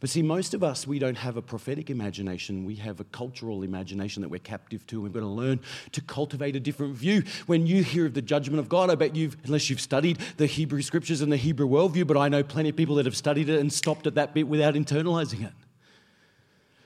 But 0.01 0.09
see, 0.09 0.23
most 0.23 0.55
of 0.55 0.65
us, 0.65 0.87
we 0.87 0.99
don't 0.99 1.19
have 1.19 1.37
a 1.37 1.43
prophetic 1.43 1.91
imagination. 1.91 2.65
We 2.65 2.77
have 2.77 3.01
a 3.01 3.05
cultural 3.05 3.63
imagination 3.63 4.23
that 4.23 4.31
we're 4.31 4.39
captive 4.39 4.87
to. 4.87 5.03
We've 5.03 5.13
got 5.13 5.21
to 5.21 5.27
learn 5.27 5.61
to 5.93 6.01
cultivate 6.01 6.57
a 6.57 6.61
different 6.61 6.97
view. 6.97 7.23
When 7.47 7.67
you 7.67 7.85
hear 7.85 8.07
of 8.07 8.15
the 8.15 8.23
judgment 8.23 8.61
of 8.61 8.71
God, 8.71 8.89
I 8.89 8.95
bet 8.95 9.15
you've, 9.15 9.37
unless 9.45 9.69
you've 9.69 9.81
studied 9.81 10.19
the 10.39 10.47
Hebrew 10.47 10.81
scriptures 10.81 11.21
and 11.21 11.31
the 11.31 11.37
Hebrew 11.37 11.69
worldview, 11.69 12.07
but 12.07 12.17
I 12.17 12.31
know 12.31 12.43
plenty 12.43 12.71
of 12.71 12.77
people 12.77 12.95
that 12.95 13.05
have 13.05 13.17
studied 13.17 13.51
it 13.51 13.61
and 13.61 13.71
stopped 13.71 14.07
at 14.07 14.15
that 14.15 14.33
bit 14.33 14.49
without 14.49 14.73
internalizing 14.73 15.45
it. 15.45 15.53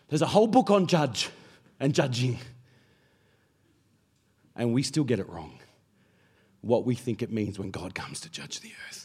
There's 0.09 0.23
a 0.23 0.27
whole 0.27 0.49
book 0.49 0.71
on 0.71 0.89
judge 0.89 1.31
and 1.79 1.95
judging. 1.95 2.39
And 4.57 4.75
we 4.75 4.83
still 4.83 5.05
get 5.05 5.21
it 5.21 5.29
wrong. 5.29 5.61
What 6.63 6.85
we 6.85 6.97
think 6.97 7.23
it 7.23 7.31
means 7.31 7.61
when 7.61 7.71
God 7.71 7.95
comes 7.95 8.19
to 8.21 8.31
judge 8.31 8.59
the 8.61 8.73
earth. 8.89 9.04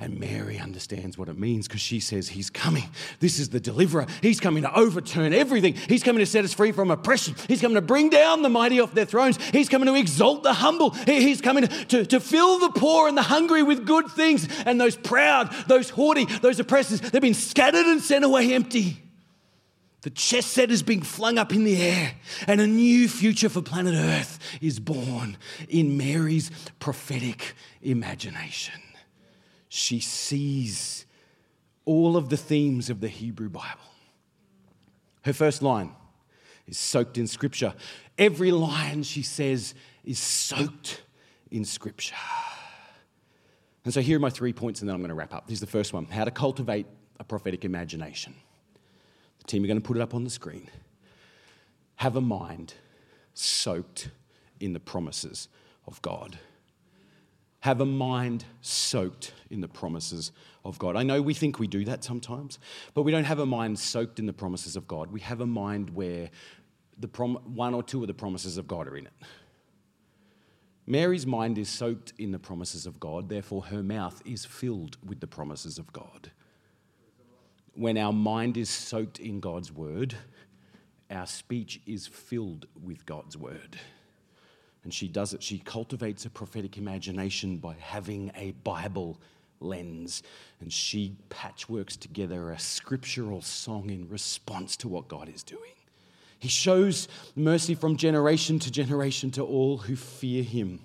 And 0.00 0.20
Mary 0.20 0.60
understands 0.60 1.18
what 1.18 1.28
it 1.28 1.36
means 1.36 1.66
because 1.66 1.80
she 1.80 1.98
says, 1.98 2.28
He's 2.28 2.50
coming. 2.50 2.84
This 3.18 3.40
is 3.40 3.48
the 3.48 3.58
deliverer. 3.58 4.06
He's 4.22 4.38
coming 4.38 4.62
to 4.62 4.72
overturn 4.78 5.32
everything. 5.32 5.74
He's 5.74 6.04
coming 6.04 6.20
to 6.20 6.26
set 6.26 6.44
us 6.44 6.54
free 6.54 6.70
from 6.70 6.92
oppression. 6.92 7.34
He's 7.48 7.60
coming 7.60 7.74
to 7.74 7.80
bring 7.80 8.08
down 8.08 8.42
the 8.42 8.48
mighty 8.48 8.78
off 8.78 8.94
their 8.94 9.06
thrones. 9.06 9.42
He's 9.50 9.68
coming 9.68 9.86
to 9.86 9.96
exalt 9.96 10.44
the 10.44 10.52
humble. 10.52 10.90
He's 10.90 11.40
coming 11.40 11.66
to, 11.66 12.06
to, 12.06 12.20
fill 12.20 12.60
the 12.60 12.70
poor 12.70 13.08
and 13.08 13.16
the 13.16 13.22
hungry 13.22 13.64
with 13.64 13.86
good 13.86 14.06
things. 14.08 14.46
And 14.64 14.80
those 14.80 14.96
proud, 14.96 15.52
those 15.66 15.90
haughty, 15.90 16.26
those 16.26 16.60
oppressors, 16.60 17.00
they've 17.00 17.20
been 17.20 17.34
scattered 17.34 17.86
and 17.86 18.00
sent 18.00 18.24
away 18.24 18.54
empty. 18.54 19.02
The 20.02 20.10
chess 20.10 20.46
set 20.46 20.70
is 20.70 20.84
being 20.84 21.02
flung 21.02 21.38
up 21.38 21.52
in 21.52 21.64
the 21.64 21.82
air, 21.82 22.12
and 22.46 22.60
a 22.60 22.68
new 22.68 23.08
future 23.08 23.48
for 23.48 23.62
planet 23.62 23.94
Earth 23.96 24.38
is 24.60 24.78
born 24.78 25.36
in 25.68 25.96
Mary's 25.96 26.52
prophetic 26.78 27.56
imagination 27.82 28.74
she 29.68 30.00
sees 30.00 31.06
all 31.84 32.16
of 32.16 32.28
the 32.28 32.36
themes 32.36 32.90
of 32.90 33.00
the 33.00 33.08
Hebrew 33.08 33.48
Bible. 33.48 33.80
Her 35.22 35.32
first 35.32 35.62
line 35.62 35.92
is 36.66 36.78
soaked 36.78 37.18
in 37.18 37.26
Scripture. 37.26 37.74
Every 38.16 38.50
line 38.50 39.02
she 39.02 39.22
says 39.22 39.74
is 40.04 40.18
soaked 40.18 41.02
in 41.50 41.64
Scripture. 41.64 42.14
And 43.84 43.94
so 43.94 44.00
here 44.00 44.18
are 44.18 44.20
my 44.20 44.30
three 44.30 44.52
points, 44.52 44.80
and 44.80 44.88
then 44.88 44.94
I'm 44.94 45.00
going 45.00 45.08
to 45.08 45.14
wrap 45.14 45.32
up. 45.32 45.46
This 45.46 45.54
is 45.54 45.60
the 45.60 45.66
first 45.66 45.92
one 45.92 46.04
how 46.06 46.24
to 46.24 46.30
cultivate 46.30 46.86
a 47.18 47.24
prophetic 47.24 47.64
imagination. 47.64 48.34
The 49.38 49.44
team, 49.44 49.62
we're 49.62 49.68
going 49.68 49.80
to 49.80 49.86
put 49.86 49.96
it 49.96 50.02
up 50.02 50.14
on 50.14 50.24
the 50.24 50.30
screen. 50.30 50.68
Have 51.96 52.16
a 52.16 52.20
mind 52.20 52.74
soaked 53.34 54.10
in 54.60 54.72
the 54.72 54.80
promises 54.80 55.48
of 55.86 56.00
God. 56.02 56.38
Have 57.60 57.80
a 57.80 57.86
mind 57.86 58.44
soaked 58.60 59.32
in 59.50 59.60
the 59.60 59.68
promises 59.68 60.32
of 60.64 60.78
God. 60.78 60.96
I 60.96 61.02
know 61.02 61.20
we 61.20 61.34
think 61.34 61.58
we 61.58 61.66
do 61.66 61.84
that 61.86 62.04
sometimes, 62.04 62.58
but 62.94 63.02
we 63.02 63.12
don't 63.12 63.24
have 63.24 63.40
a 63.40 63.46
mind 63.46 63.78
soaked 63.78 64.18
in 64.18 64.26
the 64.26 64.32
promises 64.32 64.76
of 64.76 64.86
God. 64.86 65.10
We 65.10 65.20
have 65.20 65.40
a 65.40 65.46
mind 65.46 65.90
where 65.90 66.30
the 66.98 67.08
prom- 67.08 67.40
one 67.54 67.74
or 67.74 67.82
two 67.82 68.00
of 68.02 68.06
the 68.06 68.14
promises 68.14 68.58
of 68.58 68.68
God 68.68 68.86
are 68.88 68.96
in 68.96 69.06
it. 69.06 69.12
Mary's 70.86 71.26
mind 71.26 71.58
is 71.58 71.68
soaked 71.68 72.14
in 72.18 72.32
the 72.32 72.38
promises 72.38 72.86
of 72.86 72.98
God, 72.98 73.28
therefore, 73.28 73.64
her 73.64 73.82
mouth 73.82 74.22
is 74.24 74.46
filled 74.46 74.96
with 75.06 75.20
the 75.20 75.26
promises 75.26 75.78
of 75.78 75.92
God. 75.92 76.30
When 77.74 77.98
our 77.98 78.12
mind 78.12 78.56
is 78.56 78.70
soaked 78.70 79.20
in 79.20 79.38
God's 79.38 79.70
word, 79.70 80.14
our 81.10 81.26
speech 81.26 81.80
is 81.86 82.06
filled 82.06 82.66
with 82.82 83.04
God's 83.04 83.36
word. 83.36 83.78
And 84.88 84.94
she 84.94 85.06
does 85.06 85.34
it. 85.34 85.42
She 85.42 85.58
cultivates 85.58 86.24
a 86.24 86.30
prophetic 86.30 86.78
imagination 86.78 87.58
by 87.58 87.74
having 87.78 88.32
a 88.34 88.52
Bible 88.64 89.20
lens. 89.60 90.22
And 90.62 90.72
she 90.72 91.14
patchworks 91.28 92.00
together 92.00 92.50
a 92.50 92.58
scriptural 92.58 93.42
song 93.42 93.90
in 93.90 94.08
response 94.08 94.78
to 94.78 94.88
what 94.88 95.06
God 95.06 95.28
is 95.28 95.42
doing. 95.42 95.74
He 96.38 96.48
shows 96.48 97.06
mercy 97.36 97.74
from 97.74 97.98
generation 97.98 98.58
to 98.60 98.70
generation 98.70 99.30
to 99.32 99.42
all 99.42 99.76
who 99.76 99.94
fear 99.94 100.42
him. 100.42 100.80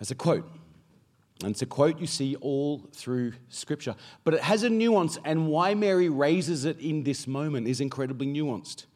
As 0.00 0.10
a 0.10 0.14
quote. 0.14 0.50
And 1.42 1.50
it's 1.50 1.60
a 1.60 1.66
quote 1.66 2.00
you 2.00 2.06
see 2.06 2.34
all 2.36 2.88
through 2.94 3.34
Scripture. 3.50 3.94
But 4.24 4.32
it 4.32 4.40
has 4.40 4.62
a 4.62 4.70
nuance, 4.70 5.18
and 5.26 5.48
why 5.48 5.74
Mary 5.74 6.08
raises 6.08 6.64
it 6.64 6.80
in 6.80 7.02
this 7.02 7.26
moment 7.26 7.68
is 7.68 7.82
incredibly 7.82 8.26
nuanced. 8.26 8.86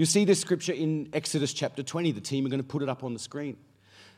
You 0.00 0.06
see 0.06 0.24
this 0.24 0.40
scripture 0.40 0.72
in 0.72 1.10
Exodus 1.12 1.52
chapter 1.52 1.82
20. 1.82 2.12
The 2.12 2.22
team 2.22 2.46
are 2.46 2.48
going 2.48 2.62
to 2.62 2.66
put 2.66 2.82
it 2.82 2.88
up 2.88 3.04
on 3.04 3.12
the 3.12 3.18
screen. 3.18 3.58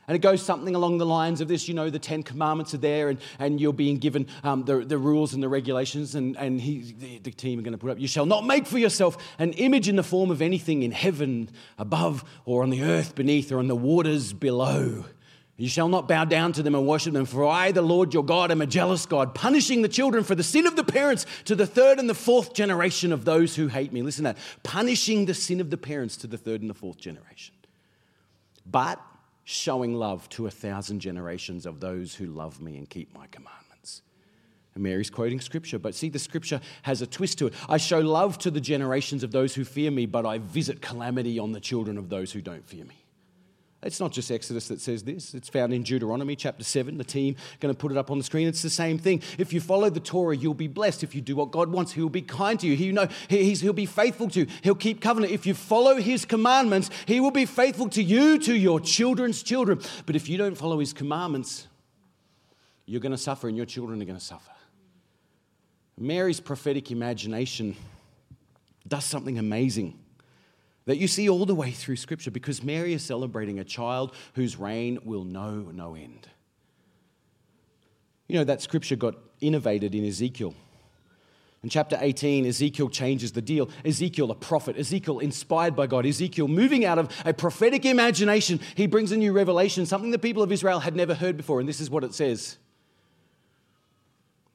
And 0.06 0.14
it 0.14 0.20
goes 0.20 0.40
something 0.40 0.76
along 0.76 0.98
the 0.98 1.06
lines 1.06 1.40
of 1.40 1.48
this 1.48 1.66
you 1.66 1.74
know, 1.74 1.90
the 1.90 1.98
Ten 1.98 2.22
Commandments 2.22 2.72
are 2.72 2.78
there, 2.78 3.08
and, 3.08 3.18
and 3.40 3.60
you're 3.60 3.72
being 3.72 3.98
given 3.98 4.28
um, 4.44 4.64
the, 4.64 4.84
the 4.84 4.96
rules 4.96 5.34
and 5.34 5.42
the 5.42 5.48
regulations. 5.48 6.14
And, 6.14 6.36
and 6.36 6.60
he, 6.60 6.94
the, 6.96 7.18
the 7.18 7.30
team 7.32 7.58
are 7.58 7.62
going 7.62 7.72
to 7.72 7.78
put 7.78 7.90
up, 7.90 7.98
You 7.98 8.06
shall 8.06 8.26
not 8.26 8.46
make 8.46 8.68
for 8.68 8.78
yourself 8.78 9.16
an 9.40 9.54
image 9.54 9.88
in 9.88 9.96
the 9.96 10.04
form 10.04 10.30
of 10.30 10.40
anything 10.40 10.84
in 10.84 10.92
heaven 10.92 11.50
above, 11.76 12.22
or 12.44 12.62
on 12.62 12.70
the 12.70 12.84
earth 12.84 13.16
beneath, 13.16 13.50
or 13.50 13.58
on 13.58 13.66
the 13.66 13.74
waters 13.74 14.32
below. 14.32 15.06
You 15.62 15.68
shall 15.68 15.88
not 15.88 16.08
bow 16.08 16.24
down 16.24 16.52
to 16.54 16.62
them 16.64 16.74
and 16.74 16.88
worship 16.88 17.12
them, 17.12 17.24
for 17.24 17.44
I, 17.44 17.70
the 17.70 17.82
Lord 17.82 18.12
your 18.12 18.24
God, 18.24 18.50
am 18.50 18.60
a 18.60 18.66
jealous 18.66 19.06
God, 19.06 19.32
punishing 19.32 19.82
the 19.82 19.88
children 19.88 20.24
for 20.24 20.34
the 20.34 20.42
sin 20.42 20.66
of 20.66 20.74
the 20.74 20.82
parents 20.82 21.24
to 21.44 21.54
the 21.54 21.68
third 21.68 22.00
and 22.00 22.10
the 22.10 22.16
fourth 22.16 22.52
generation 22.52 23.12
of 23.12 23.24
those 23.24 23.54
who 23.54 23.68
hate 23.68 23.92
me. 23.92 24.02
Listen 24.02 24.24
to 24.24 24.32
that. 24.32 24.38
Punishing 24.64 25.26
the 25.26 25.34
sin 25.34 25.60
of 25.60 25.70
the 25.70 25.76
parents 25.76 26.16
to 26.16 26.26
the 26.26 26.36
third 26.36 26.62
and 26.62 26.68
the 26.68 26.74
fourth 26.74 26.96
generation. 26.96 27.54
But 28.68 29.00
showing 29.44 29.94
love 29.94 30.28
to 30.30 30.48
a 30.48 30.50
thousand 30.50 30.98
generations 30.98 31.64
of 31.64 31.78
those 31.78 32.16
who 32.16 32.26
love 32.26 32.60
me 32.60 32.76
and 32.76 32.90
keep 32.90 33.14
my 33.14 33.28
commandments. 33.28 34.02
And 34.74 34.82
Mary's 34.82 35.10
quoting 35.10 35.40
scripture, 35.40 35.78
but 35.78 35.94
see, 35.94 36.08
the 36.08 36.18
scripture 36.18 36.60
has 36.82 37.02
a 37.02 37.06
twist 37.06 37.38
to 37.38 37.46
it. 37.46 37.54
I 37.68 37.76
show 37.76 38.00
love 38.00 38.36
to 38.38 38.50
the 38.50 38.60
generations 38.60 39.22
of 39.22 39.30
those 39.30 39.54
who 39.54 39.64
fear 39.64 39.92
me, 39.92 40.06
but 40.06 40.26
I 40.26 40.38
visit 40.38 40.82
calamity 40.82 41.38
on 41.38 41.52
the 41.52 41.60
children 41.60 41.98
of 41.98 42.08
those 42.08 42.32
who 42.32 42.40
don't 42.40 42.66
fear 42.66 42.84
me. 42.84 43.01
It's 43.82 43.98
not 43.98 44.12
just 44.12 44.30
Exodus 44.30 44.68
that 44.68 44.80
says 44.80 45.02
this. 45.02 45.34
It's 45.34 45.48
found 45.48 45.74
in 45.74 45.82
Deuteronomy 45.82 46.36
chapter 46.36 46.62
7. 46.62 46.98
The 46.98 47.04
team 47.04 47.34
going 47.58 47.74
to 47.74 47.78
put 47.78 47.90
it 47.90 47.98
up 47.98 48.12
on 48.12 48.18
the 48.18 48.22
screen. 48.22 48.46
It's 48.46 48.62
the 48.62 48.70
same 48.70 48.96
thing. 48.96 49.22
If 49.38 49.52
you 49.52 49.60
follow 49.60 49.90
the 49.90 49.98
Torah, 49.98 50.36
you'll 50.36 50.54
be 50.54 50.68
blessed. 50.68 51.02
If 51.02 51.16
you 51.16 51.20
do 51.20 51.34
what 51.34 51.50
God 51.50 51.68
wants, 51.68 51.90
He'll 51.92 52.08
be 52.08 52.22
kind 52.22 52.60
to 52.60 52.66
you. 52.66 52.76
He, 52.76 52.86
you 52.86 52.92
know, 52.92 53.08
He'll 53.28 53.72
be 53.72 53.86
faithful 53.86 54.28
to 54.30 54.40
you. 54.40 54.46
He'll 54.62 54.76
keep 54.76 55.00
covenant. 55.00 55.32
If 55.32 55.46
you 55.46 55.54
follow 55.54 55.96
His 55.96 56.24
commandments, 56.24 56.90
He 57.06 57.18
will 57.18 57.32
be 57.32 57.44
faithful 57.44 57.88
to 57.90 58.02
you, 58.02 58.38
to 58.38 58.54
your 58.54 58.78
children's 58.78 59.42
children. 59.42 59.80
But 60.06 60.14
if 60.14 60.28
you 60.28 60.38
don't 60.38 60.54
follow 60.54 60.78
His 60.78 60.92
commandments, 60.92 61.66
you're 62.86 63.00
going 63.00 63.12
to 63.12 63.18
suffer 63.18 63.48
and 63.48 63.56
your 63.56 63.66
children 63.66 64.00
are 64.00 64.04
going 64.04 64.18
to 64.18 64.24
suffer. 64.24 64.52
Mary's 65.98 66.40
prophetic 66.40 66.92
imagination 66.92 67.76
does 68.86 69.04
something 69.04 69.38
amazing 69.38 69.98
that 70.84 70.96
you 70.96 71.06
see 71.06 71.28
all 71.28 71.46
the 71.46 71.54
way 71.54 71.70
through 71.70 71.96
Scripture 71.96 72.30
because 72.30 72.62
Mary 72.62 72.92
is 72.92 73.04
celebrating 73.04 73.58
a 73.58 73.64
child 73.64 74.14
whose 74.34 74.56
reign 74.56 74.98
will 75.04 75.24
know 75.24 75.70
no 75.72 75.94
end. 75.94 76.28
You 78.28 78.38
know, 78.38 78.44
that 78.44 78.62
scripture 78.62 78.96
got 78.96 79.14
innovated 79.42 79.94
in 79.94 80.06
Ezekiel. 80.06 80.54
In 81.62 81.68
chapter 81.68 81.96
18, 82.00 82.46
Ezekiel 82.46 82.88
changes 82.88 83.32
the 83.32 83.42
deal. 83.42 83.68
Ezekiel, 83.84 84.30
a 84.30 84.34
prophet, 84.34 84.76
Ezekiel 84.78 85.18
inspired 85.18 85.76
by 85.76 85.86
God, 85.86 86.06
Ezekiel 86.06 86.48
moving 86.48 86.84
out 86.84 86.98
of 86.98 87.14
a 87.24 87.34
prophetic 87.34 87.84
imagination, 87.84 88.58
he 88.74 88.86
brings 88.86 89.12
a 89.12 89.16
new 89.16 89.32
revelation, 89.32 89.86
something 89.86 90.10
the 90.10 90.18
people 90.18 90.42
of 90.42 90.50
Israel 90.50 90.80
had 90.80 90.96
never 90.96 91.14
heard 91.14 91.36
before. 91.36 91.60
And 91.60 91.68
this 91.68 91.80
is 91.80 91.90
what 91.90 92.04
it 92.04 92.14
says 92.14 92.56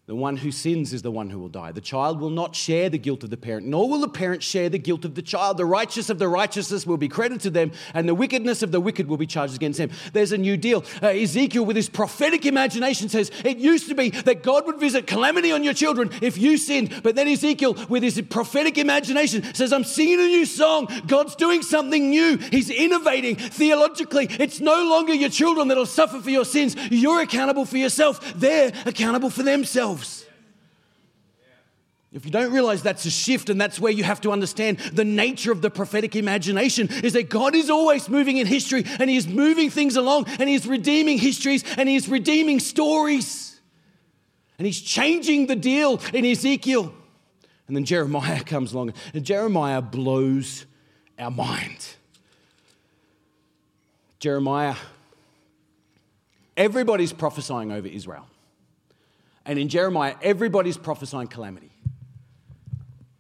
the 0.08 0.16
one 0.16 0.38
who 0.38 0.54
sins 0.54 0.94
is 0.94 1.02
the 1.02 1.12
one 1.12 1.30
who 1.30 1.38
will 1.38 1.50
die. 1.50 1.74
The 1.74 1.82
child 1.82 2.22
will 2.22 2.30
not 2.30 2.56
share 2.56 2.90
the 2.90 2.98
guilt 2.98 3.26
of 3.26 3.30
the 3.30 3.36
parent, 3.36 3.68
nor 3.68 3.90
will 3.90 4.00
the 4.00 4.08
parent 4.08 4.42
share 4.42 4.70
the 4.70 4.80
guilt 4.80 5.04
of 5.04 5.16
the 5.16 5.22
child. 5.22 5.58
The 5.58 5.66
righteous 5.66 6.10
of 6.10 6.18
the 6.18 6.30
righteousness 6.30 6.88
will 6.88 6.96
be 6.96 7.10
credited 7.10 7.42
to 7.42 7.50
them, 7.50 7.74
and 7.94 8.08
the 8.08 8.16
wickedness 8.16 8.64
of 8.64 8.72
the 8.72 8.80
wicked 8.80 9.10
will 9.10 9.18
be 9.18 9.28
charged 9.28 9.54
against 9.54 9.80
them. 9.80 9.90
There's 10.14 10.32
a 10.32 10.38
new 10.38 10.56
deal. 10.56 10.86
Uh, 11.04 11.08
Ezekiel, 11.08 11.66
with 11.66 11.76
his 11.76 11.90
prophetic 11.90 12.46
imagination, 12.46 13.10
says 13.10 13.32
it 13.44 13.58
used 13.58 13.90
to 13.90 13.96
be 13.96 14.12
that 14.12 14.44
God 14.44 14.66
would 14.66 14.80
visit 14.80 15.08
calamity 15.08 15.52
on 15.52 15.62
your 15.62 15.74
children 15.74 16.10
if 16.22 16.38
you 16.38 16.58
sinned. 16.58 17.02
But 17.04 17.16
then 17.16 17.28
Ezekiel, 17.28 17.76
with 17.90 18.02
his 18.02 18.22
prophetic 18.22 18.78
imagination, 18.78 19.44
says, 19.54 19.74
I'm 19.74 19.84
singing 19.84 20.22
a 20.22 20.28
new 20.28 20.46
song. 20.46 20.88
God's 21.06 21.36
doing 21.36 21.62
something 21.62 22.12
new. 22.12 22.38
He's 22.38 22.70
innovating 22.70 23.36
theologically. 23.36 24.28
It's 24.40 24.62
no 24.62 24.88
longer 24.90 25.14
your 25.14 25.30
children 25.30 25.68
that'll 25.68 25.86
suffer 25.86 26.22
for 26.22 26.30
your 26.30 26.46
sins. 26.46 26.78
You're 26.90 27.24
accountable 27.24 27.66
for 27.66 27.78
yourself, 27.78 28.22
they're 28.36 28.72
accountable 28.86 29.30
for 29.30 29.44
themselves. 29.44 29.97
If 32.18 32.26
you 32.26 32.32
don't 32.32 32.52
realize 32.52 32.82
that's 32.82 33.06
a 33.06 33.12
shift, 33.12 33.48
and 33.52 33.62
that's 33.62 33.80
where 33.80 33.92
you 33.92 34.04
have 34.04 34.20
to 34.22 34.32
understand 34.32 34.80
the 34.80 35.06
nature 35.06 35.52
of 35.52 35.62
the 35.62 35.70
prophetic 35.70 36.16
imagination, 36.16 36.90
is 37.04 37.14
that 37.14 37.30
God 37.30 37.54
is 37.54 37.70
always 37.70 38.10
moving 38.10 38.38
in 38.38 38.48
history 38.48 38.84
and 39.00 39.08
He 39.08 39.18
is 39.18 39.28
moving 39.28 39.70
things 39.70 39.96
along 39.96 40.26
and 40.40 40.50
He 40.50 40.56
is 40.56 40.66
redeeming 40.66 41.20
histories 41.20 41.64
and 41.78 41.88
He 41.88 41.96
is 41.96 42.10
redeeming 42.10 42.60
stories. 42.60 43.62
And 44.58 44.66
He's 44.66 44.82
changing 44.82 45.46
the 45.46 45.56
deal 45.56 46.02
in 46.12 46.26
Ezekiel. 46.26 46.92
And 47.68 47.76
then 47.76 47.86
Jeremiah 47.86 48.44
comes 48.44 48.74
along, 48.74 48.94
and 49.14 49.24
Jeremiah 49.24 49.84
blows 49.84 50.66
our 51.20 51.30
mind. 51.30 51.86
Jeremiah, 54.18 54.76
everybody's 56.56 57.14
prophesying 57.14 57.72
over 57.72 57.88
Israel. 57.88 58.26
And 59.46 59.60
in 59.60 59.70
Jeremiah, 59.70 60.16
everybody's 60.24 60.78
prophesying 60.78 61.28
calamity. 61.28 61.70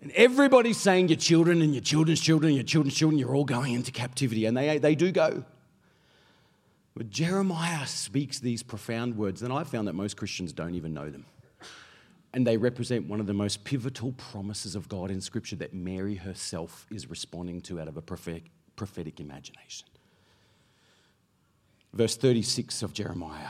And 0.07 0.15
everybody's 0.15 0.77
saying 0.77 1.09
your 1.09 1.17
children 1.17 1.61
and 1.61 1.73
your 1.73 1.83
children's 1.83 2.21
children 2.21 2.47
and 2.47 2.55
your 2.55 2.63
children's 2.63 2.95
children, 2.95 3.19
you're 3.19 3.35
all 3.35 3.43
going 3.43 3.73
into 3.73 3.91
captivity. 3.91 4.45
And 4.45 4.55
they, 4.55 4.77
they 4.77 4.95
do 4.95 5.11
go. 5.11 5.43
But 6.95 7.09
Jeremiah 7.09 7.85
speaks 7.85 8.39
these 8.39 8.63
profound 8.63 9.17
words, 9.17 9.41
and 9.41 9.51
I've 9.51 9.67
found 9.67 9.85
that 9.89 9.95
most 9.95 10.15
Christians 10.15 10.53
don't 10.53 10.75
even 10.75 10.93
know 10.93 11.09
them. 11.09 11.25
And 12.31 12.47
they 12.47 12.55
represent 12.55 13.09
one 13.09 13.19
of 13.19 13.27
the 13.27 13.33
most 13.33 13.65
pivotal 13.65 14.13
promises 14.13 14.75
of 14.75 14.87
God 14.87 15.11
in 15.11 15.19
Scripture 15.19 15.57
that 15.57 15.73
Mary 15.73 16.15
herself 16.15 16.85
is 16.89 17.09
responding 17.09 17.59
to 17.63 17.81
out 17.81 17.89
of 17.89 17.97
a 17.97 18.01
prophetic, 18.01 18.43
prophetic 18.77 19.19
imagination. 19.19 19.89
Verse 21.91 22.15
36 22.15 22.81
of 22.81 22.93
Jeremiah 22.93 23.49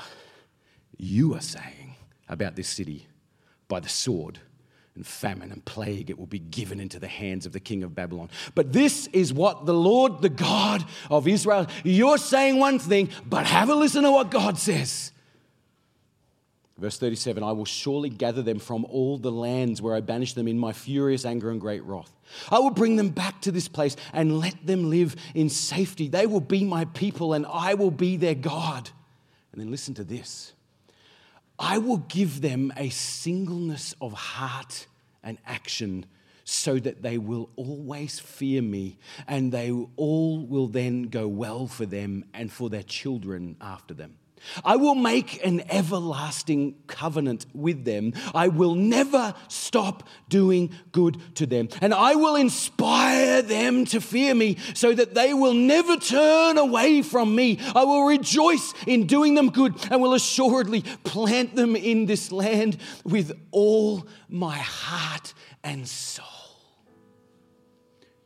You 0.97 1.35
are 1.35 1.41
saying 1.41 1.97
about 2.27 2.55
this 2.55 2.67
city 2.67 3.05
by 3.67 3.79
the 3.79 3.89
sword 3.89 4.39
and 4.97 5.05
famine 5.05 5.51
and 5.51 5.63
plague, 5.63 6.09
it 6.09 6.17
will 6.17 6.25
be 6.25 6.39
given 6.39 6.79
into 6.79 6.99
the 6.99 7.07
hands 7.07 7.45
of 7.45 7.53
the 7.53 7.59
king 7.59 7.83
of 7.83 7.95
Babylon. 7.95 8.29
But 8.55 8.73
this 8.73 9.07
is 9.13 9.31
what 9.31 9.65
the 9.65 9.73
Lord, 9.73 10.21
the 10.21 10.29
God 10.29 10.83
of 11.09 11.27
Israel, 11.27 11.67
you're 11.83 12.17
saying 12.17 12.57
one 12.57 12.79
thing, 12.79 13.09
but 13.25 13.45
have 13.45 13.69
a 13.69 13.75
listen 13.75 14.03
to 14.03 14.11
what 14.11 14.31
God 14.31 14.57
says. 14.57 15.13
Verse 16.77 16.97
37 16.97 17.43
I 17.43 17.51
will 17.51 17.65
surely 17.65 18.09
gather 18.09 18.41
them 18.41 18.59
from 18.59 18.85
all 18.85 19.17
the 19.17 19.31
lands 19.31 19.81
where 19.81 19.95
I 19.95 20.01
banished 20.01 20.35
them 20.35 20.47
in 20.47 20.59
my 20.59 20.73
furious 20.73 21.25
anger 21.25 21.49
and 21.51 21.61
great 21.61 21.83
wrath. 21.83 22.11
I 22.51 22.59
will 22.59 22.71
bring 22.71 22.95
them 22.97 23.09
back 23.09 23.41
to 23.43 23.51
this 23.51 23.67
place 23.67 23.95
and 24.13 24.39
let 24.39 24.65
them 24.65 24.89
live 24.89 25.15
in 25.33 25.49
safety. 25.49 26.07
They 26.07 26.25
will 26.25 26.41
be 26.41 26.63
my 26.63 26.85
people 26.85 27.33
and 27.33 27.45
I 27.45 27.75
will 27.75 27.91
be 27.91 28.17
their 28.17 28.35
God. 28.35 28.89
And 29.51 29.61
then 29.61 29.71
listen 29.71 29.93
to 29.95 30.03
this 30.03 30.53
I 31.59 31.79
will 31.79 31.97
give 31.97 32.41
them 32.41 32.71
a 32.77 32.89
singleness 32.89 33.95
of 33.99 34.13
heart 34.13 34.87
and 35.23 35.37
action 35.45 36.05
so 36.43 36.79
that 36.79 37.01
they 37.01 37.17
will 37.17 37.49
always 37.55 38.19
fear 38.19 38.61
me 38.61 38.97
and 39.27 39.51
they 39.51 39.71
all 39.71 40.45
will 40.45 40.67
then 40.67 41.03
go 41.03 41.27
well 41.27 41.67
for 41.67 41.85
them 41.85 42.23
and 42.33 42.51
for 42.51 42.69
their 42.69 42.83
children 42.83 43.57
after 43.59 43.93
them. 43.93 44.15
I 44.63 44.75
will 44.75 44.95
make 44.95 45.45
an 45.45 45.63
everlasting 45.69 46.75
covenant 46.88 47.45
with 47.53 47.85
them. 47.85 48.13
I 48.33 48.47
will 48.47 48.75
never 48.75 49.33
stop 49.47 50.07
doing 50.29 50.71
good 50.91 51.35
to 51.35 51.45
them. 51.45 51.69
And 51.81 51.93
I 51.93 52.15
will 52.15 52.35
inspire 52.35 53.41
them 53.41 53.85
to 53.85 54.01
fear 54.01 54.33
me 54.33 54.57
so 54.73 54.93
that 54.93 55.13
they 55.13 55.33
will 55.33 55.53
never 55.53 55.97
turn 55.97 56.57
away 56.57 57.01
from 57.01 57.35
me. 57.35 57.59
I 57.75 57.83
will 57.83 58.05
rejoice 58.05 58.73
in 58.85 59.07
doing 59.07 59.35
them 59.35 59.49
good 59.49 59.75
and 59.91 60.01
will 60.01 60.13
assuredly 60.13 60.81
plant 61.03 61.55
them 61.55 61.75
in 61.75 62.05
this 62.05 62.31
land 62.31 62.77
with 63.03 63.31
all 63.51 64.07
my 64.29 64.57
heart 64.57 65.33
and 65.63 65.88
soul. 65.88 66.25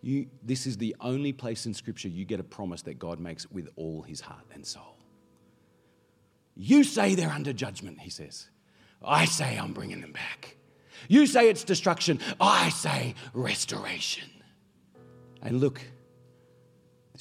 You, 0.01 0.27
this 0.41 0.65
is 0.65 0.77
the 0.77 0.95
only 0.99 1.31
place 1.31 1.65
in 1.65 1.73
Scripture 1.73 2.07
you 2.07 2.25
get 2.25 2.39
a 2.39 2.43
promise 2.43 2.81
that 2.83 2.97
God 2.97 3.19
makes 3.19 3.49
with 3.51 3.69
all 3.75 4.01
his 4.01 4.19
heart 4.19 4.45
and 4.53 4.65
soul. 4.65 4.97
You 6.55 6.83
say 6.83 7.15
they're 7.15 7.29
under 7.29 7.53
judgment, 7.53 7.99
he 7.99 8.09
says. 8.09 8.49
I 9.03 9.25
say 9.25 9.57
I'm 9.57 9.73
bringing 9.73 10.01
them 10.01 10.11
back. 10.11 10.57
You 11.07 11.25
say 11.25 11.49
it's 11.49 11.63
destruction. 11.63 12.19
I 12.39 12.69
say 12.69 13.15
restoration. 13.33 14.29
And 15.41 15.59
look, 15.59 15.81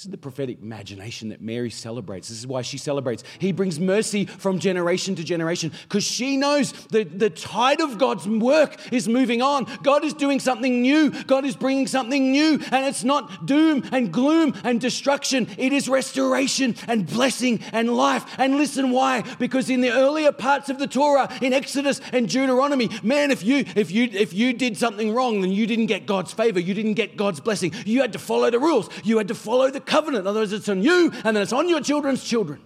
this 0.00 0.06
is 0.06 0.12
the 0.12 0.16
prophetic 0.16 0.62
imagination 0.62 1.28
that 1.28 1.42
Mary 1.42 1.68
celebrates. 1.68 2.30
This 2.30 2.38
is 2.38 2.46
why 2.46 2.62
she 2.62 2.78
celebrates. 2.78 3.22
He 3.38 3.52
brings 3.52 3.78
mercy 3.78 4.24
from 4.24 4.58
generation 4.58 5.14
to 5.16 5.22
generation 5.22 5.72
because 5.82 6.04
she 6.04 6.38
knows 6.38 6.72
that 6.86 7.18
the 7.18 7.28
tide 7.28 7.82
of 7.82 7.98
God's 7.98 8.26
work 8.26 8.80
is 8.94 9.06
moving 9.06 9.42
on. 9.42 9.66
God 9.82 10.02
is 10.02 10.14
doing 10.14 10.40
something 10.40 10.80
new. 10.80 11.10
God 11.24 11.44
is 11.44 11.54
bringing 11.54 11.86
something 11.86 12.32
new. 12.32 12.58
And 12.72 12.86
it's 12.86 13.04
not 13.04 13.44
doom 13.44 13.86
and 13.92 14.10
gloom 14.10 14.54
and 14.64 14.80
destruction, 14.80 15.46
it 15.58 15.70
is 15.70 15.86
restoration 15.86 16.76
and 16.88 17.06
blessing 17.06 17.60
and 17.70 17.94
life. 17.94 18.24
And 18.38 18.56
listen 18.56 18.92
why? 18.92 19.20
Because 19.38 19.68
in 19.68 19.82
the 19.82 19.90
earlier 19.90 20.32
parts 20.32 20.70
of 20.70 20.78
the 20.78 20.86
Torah, 20.86 21.28
in 21.42 21.52
Exodus 21.52 22.00
and 22.10 22.26
Deuteronomy, 22.26 22.88
man, 23.02 23.30
if 23.30 23.44
you 23.44 23.66
if 23.76 23.90
you 23.90 24.04
if 24.04 24.32
you 24.32 24.54
did 24.54 24.78
something 24.78 25.12
wrong, 25.12 25.42
then 25.42 25.52
you 25.52 25.66
didn't 25.66 25.86
get 25.86 26.06
God's 26.06 26.32
favor, 26.32 26.58
you 26.58 26.72
didn't 26.72 26.94
get 26.94 27.18
God's 27.18 27.40
blessing. 27.40 27.74
You 27.84 28.00
had 28.00 28.14
to 28.14 28.18
follow 28.18 28.50
the 28.50 28.58
rules. 28.58 28.88
You 29.04 29.18
had 29.18 29.28
to 29.28 29.34
follow 29.34 29.70
the 29.70 29.89
covenant. 29.90 30.22
In 30.22 30.26
other 30.28 30.40
words, 30.40 30.52
it's 30.52 30.68
on 30.68 30.82
you 30.82 31.10
and 31.24 31.36
then 31.36 31.42
it's 31.42 31.52
on 31.52 31.68
your 31.68 31.80
children's 31.80 32.24
children. 32.24 32.60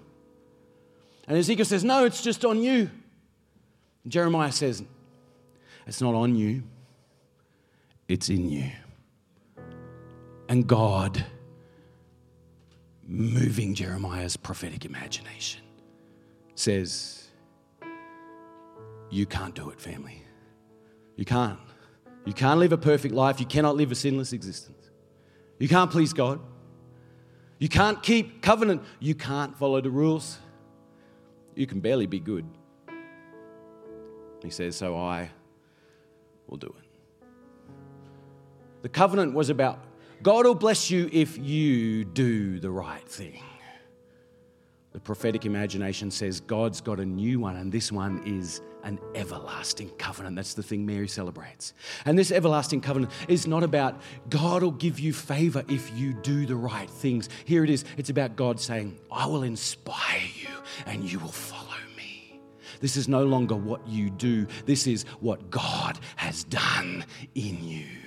And 1.27 1.39
Ezekiel 1.39 1.65
says, 1.65 1.83
No, 1.83 2.05
it's 2.05 2.23
just 2.23 2.45
on 2.45 2.63
you. 2.63 2.91
And 4.05 4.13
Jeremiah 4.13 4.53
says, 4.53 4.85
It's 5.87 6.01
not 6.01 6.15
on 6.15 6.37
you, 6.37 6.63
it's 8.07 8.29
in 8.29 8.51
you. 8.51 8.71
And 10.49 10.67
God, 10.67 11.25
moving 13.07 13.75
Jeremiah's 13.75 14.37
prophetic 14.37 14.85
imagination, 14.85 15.63
says, 16.55 17.29
You 19.11 19.25
can't 19.27 19.55
do 19.55 19.71
it, 19.71 19.81
family. 19.81 20.23
You 21.17 21.25
can't. 21.25 21.59
You 22.27 22.33
can't 22.33 22.59
live 22.59 22.73
a 22.73 22.79
perfect 22.79 23.15
life. 23.15 23.41
You 23.41 23.47
cannot 23.47 23.77
live 23.77 23.93
a 23.93 23.95
sinless 23.95 24.33
existence. 24.33 24.91
You 25.59 25.69
can't 25.69 25.91
please 25.91 26.13
God. 26.13 26.41
You 27.59 27.69
can't 27.69 28.03
keep 28.03 28.43
covenant. 28.43 28.83
You 29.01 29.15
can't 29.15 29.57
follow 29.57 29.81
the 29.81 29.91
rules. 29.91 30.39
You 31.55 31.67
can 31.67 31.81
barely 31.81 32.07
be 32.07 32.21
good. 32.21 32.45
He 34.43 34.51
says, 34.51 34.77
So 34.77 34.97
I 34.97 35.31
will 36.49 36.59
do 36.59 36.75
it. 36.79 37.29
The 38.83 38.89
covenant 38.89 39.35
was 39.35 39.51
about 39.51 39.79
God 40.23 40.47
will 40.47 40.55
bless 40.55 40.91
you 40.91 41.09
if 41.13 41.39
you 41.39 42.05
do 42.05 42.61
the 42.61 42.71
right 42.71 43.07
thing. 43.09 43.43
The 44.95 45.01
prophetic 45.01 45.45
imagination 45.45 46.09
says 46.09 46.41
God's 46.41 46.81
got 46.81 47.01
a 47.01 47.05
new 47.05 47.41
one, 47.41 47.57
and 47.57 47.73
this 47.73 47.91
one 47.91 48.23
is 48.25 48.61
an 48.85 49.01
everlasting 49.17 49.91
covenant. 49.99 50.37
That's 50.37 50.55
the 50.55 50.63
thing 50.63 50.87
Mary 50.87 51.09
celebrates. 51.09 51.75
And 52.05 52.17
this 52.17 52.31
everlasting 52.31 52.81
covenant 52.81 53.11
is 53.27 53.45
not 53.45 53.65
about 53.65 54.01
God 54.31 54.63
will 54.63 54.71
give 54.71 55.01
you 55.01 55.13
favor 55.13 55.65
if 55.69 55.91
you 55.99 56.13
do 56.13 56.47
the 56.47 56.55
right 56.55 56.89
things. 56.89 57.29
Here 57.45 57.65
it 57.65 57.71
is 57.71 57.85
it's 57.97 58.11
about 58.11 58.37
God 58.37 58.61
saying, 58.61 58.97
I 59.11 59.27
will 59.27 59.43
inspire 59.43 60.21
you 60.37 60.49
and 60.87 61.11
you 61.11 61.19
will 61.19 61.27
follow 61.27 61.75
me. 61.97 62.41
This 62.81 62.97
is 62.97 63.09
no 63.09 63.25
longer 63.25 63.57
what 63.57 63.89
you 63.89 64.11
do, 64.11 64.47
this 64.65 64.87
is 64.87 65.03
what 65.19 65.51
God 65.51 65.99
has 66.15 66.45
done 66.45 67.05
in 67.35 67.65
you. 67.67 68.04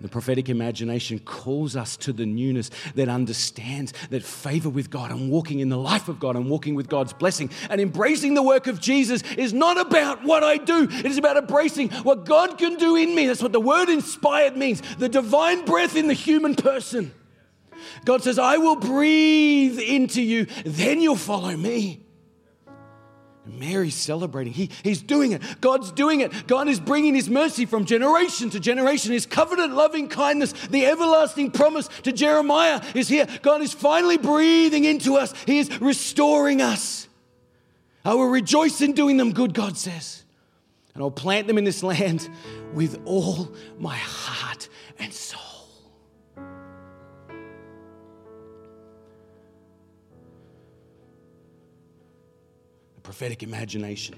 The 0.00 0.08
prophetic 0.08 0.50
imagination 0.50 1.18
calls 1.20 1.74
us 1.74 1.96
to 1.98 2.12
the 2.12 2.26
newness 2.26 2.70
that 2.96 3.08
understands 3.08 3.94
that 4.10 4.22
favor 4.22 4.68
with 4.68 4.90
God 4.90 5.10
and 5.10 5.30
walking 5.30 5.60
in 5.60 5.70
the 5.70 5.78
life 5.78 6.08
of 6.08 6.20
God 6.20 6.36
and 6.36 6.50
walking 6.50 6.74
with 6.74 6.88
God's 6.88 7.14
blessing 7.14 7.48
and 7.70 7.80
embracing 7.80 8.34
the 8.34 8.42
work 8.42 8.66
of 8.66 8.78
Jesus 8.78 9.22
is 9.38 9.54
not 9.54 9.80
about 9.80 10.22
what 10.22 10.44
I 10.44 10.58
do. 10.58 10.86
It 10.90 11.06
is 11.06 11.16
about 11.16 11.38
embracing 11.38 11.88
what 12.02 12.26
God 12.26 12.58
can 12.58 12.76
do 12.76 12.94
in 12.96 13.14
me. 13.14 13.26
That's 13.26 13.42
what 13.42 13.52
the 13.52 13.60
word 13.60 13.88
inspired 13.88 14.54
means 14.54 14.82
the 14.98 15.08
divine 15.08 15.64
breath 15.64 15.96
in 15.96 16.08
the 16.08 16.14
human 16.14 16.54
person. 16.54 17.12
God 18.04 18.22
says, 18.22 18.38
I 18.38 18.58
will 18.58 18.76
breathe 18.76 19.78
into 19.78 20.20
you, 20.20 20.46
then 20.64 21.00
you'll 21.00 21.16
follow 21.16 21.56
me. 21.56 22.05
Mary's 23.46 23.94
celebrating. 23.94 24.52
He, 24.52 24.70
he's 24.82 25.02
doing 25.02 25.32
it. 25.32 25.42
God's 25.60 25.92
doing 25.92 26.20
it. 26.20 26.46
God 26.46 26.68
is 26.68 26.80
bringing 26.80 27.14
His 27.14 27.30
mercy 27.30 27.66
from 27.66 27.84
generation 27.84 28.50
to 28.50 28.60
generation. 28.60 29.12
His 29.12 29.26
covenant 29.26 29.74
loving 29.74 30.08
kindness, 30.08 30.52
the 30.68 30.86
everlasting 30.86 31.50
promise 31.52 31.88
to 32.02 32.12
Jeremiah 32.12 32.82
is 32.94 33.08
here. 33.08 33.26
God 33.42 33.62
is 33.62 33.72
finally 33.72 34.18
breathing 34.18 34.84
into 34.84 35.16
us, 35.16 35.32
He 35.46 35.58
is 35.58 35.80
restoring 35.80 36.60
us. 36.60 37.08
I 38.04 38.14
will 38.14 38.28
rejoice 38.28 38.80
in 38.80 38.92
doing 38.92 39.16
them 39.16 39.32
good, 39.32 39.52
God 39.52 39.76
says. 39.76 40.24
And 40.94 41.02
I'll 41.02 41.10
plant 41.10 41.46
them 41.46 41.58
in 41.58 41.64
this 41.64 41.82
land 41.82 42.28
with 42.72 43.00
all 43.04 43.52
my 43.78 43.96
heart 43.96 44.68
and 44.98 45.12
soul. 45.12 45.45
Prophetic 53.06 53.44
imagination, 53.44 54.16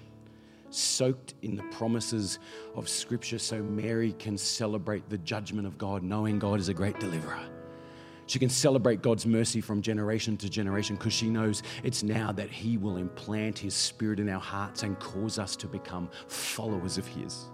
soaked 0.70 1.34
in 1.42 1.56
the 1.56 1.62
promises 1.64 2.38
of 2.74 2.88
Scripture, 2.88 3.38
so 3.38 3.62
Mary 3.62 4.14
can 4.18 4.38
celebrate 4.38 5.06
the 5.10 5.18
judgment 5.18 5.66
of 5.66 5.76
God, 5.76 6.02
knowing 6.02 6.38
God 6.38 6.58
is 6.58 6.70
a 6.70 6.74
great 6.74 6.98
deliverer. 6.98 7.38
She 8.24 8.38
can 8.38 8.48
celebrate 8.48 9.02
God's 9.02 9.26
mercy 9.26 9.60
from 9.60 9.82
generation 9.82 10.38
to 10.38 10.48
generation 10.48 10.96
because 10.96 11.12
she 11.12 11.28
knows 11.28 11.62
it's 11.84 12.02
now 12.02 12.32
that 12.32 12.48
He 12.48 12.78
will 12.78 12.96
implant 12.96 13.58
His 13.58 13.74
Spirit 13.74 14.20
in 14.20 14.30
our 14.30 14.40
hearts 14.40 14.84
and 14.84 14.98
cause 14.98 15.38
us 15.38 15.54
to 15.56 15.66
become 15.66 16.08
followers 16.26 16.96
of 16.96 17.06
His. 17.06 17.44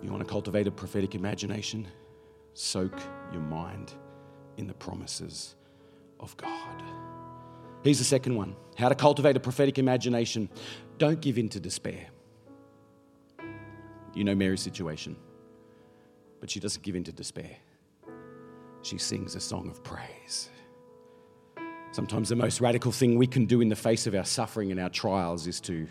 You 0.00 0.08
want 0.08 0.20
to 0.20 0.30
cultivate 0.30 0.68
a 0.68 0.70
prophetic 0.70 1.16
imagination? 1.16 1.88
Soak 2.54 2.96
your 3.32 3.42
mind 3.42 3.92
in 4.56 4.68
the 4.68 4.74
promises 4.74 5.56
of 6.20 6.36
God. 6.36 7.01
Here's 7.82 7.98
the 7.98 8.04
second 8.04 8.36
one 8.36 8.54
how 8.76 8.88
to 8.88 8.94
cultivate 8.94 9.36
a 9.36 9.40
prophetic 9.40 9.78
imagination. 9.78 10.48
Don't 10.98 11.20
give 11.20 11.38
in 11.38 11.48
to 11.50 11.60
despair. 11.60 12.06
You 14.14 14.24
know 14.24 14.34
Mary's 14.34 14.60
situation, 14.60 15.16
but 16.40 16.50
she 16.50 16.60
doesn't 16.60 16.82
give 16.82 16.96
in 16.96 17.04
to 17.04 17.12
despair. 17.12 17.56
She 18.82 18.98
sings 18.98 19.34
a 19.36 19.40
song 19.40 19.70
of 19.70 19.82
praise. 19.82 20.50
Sometimes 21.92 22.28
the 22.28 22.36
most 22.36 22.60
radical 22.60 22.90
thing 22.90 23.18
we 23.18 23.26
can 23.26 23.46
do 23.46 23.60
in 23.60 23.68
the 23.68 23.76
face 23.76 24.06
of 24.06 24.14
our 24.14 24.24
suffering 24.24 24.70
and 24.70 24.80
our 24.80 24.88
trials 24.88 25.46
is 25.46 25.60
to 25.62 25.86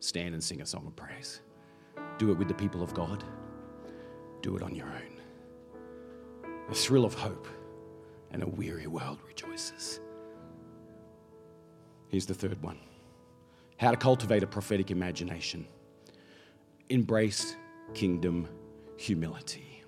stand 0.00 0.34
and 0.34 0.44
sing 0.44 0.60
a 0.60 0.66
song 0.66 0.86
of 0.86 0.94
praise. 0.94 1.40
Do 2.18 2.30
it 2.30 2.38
with 2.38 2.48
the 2.48 2.54
people 2.54 2.82
of 2.82 2.94
God, 2.94 3.24
do 4.42 4.56
it 4.56 4.62
on 4.62 4.74
your 4.74 4.86
own. 4.86 5.20
A 6.70 6.74
thrill 6.74 7.04
of 7.04 7.14
hope 7.14 7.48
and 8.30 8.42
a 8.42 8.46
weary 8.46 8.86
world 8.86 9.20
rejoices. 9.26 10.00
Here's 12.08 12.26
the 12.26 12.34
third 12.34 12.62
one 12.62 12.78
how 13.76 13.92
to 13.92 13.96
cultivate 13.96 14.42
a 14.42 14.46
prophetic 14.46 14.90
imagination. 14.90 15.66
Embrace 16.88 17.54
kingdom 17.94 18.48
humility. 18.96 19.84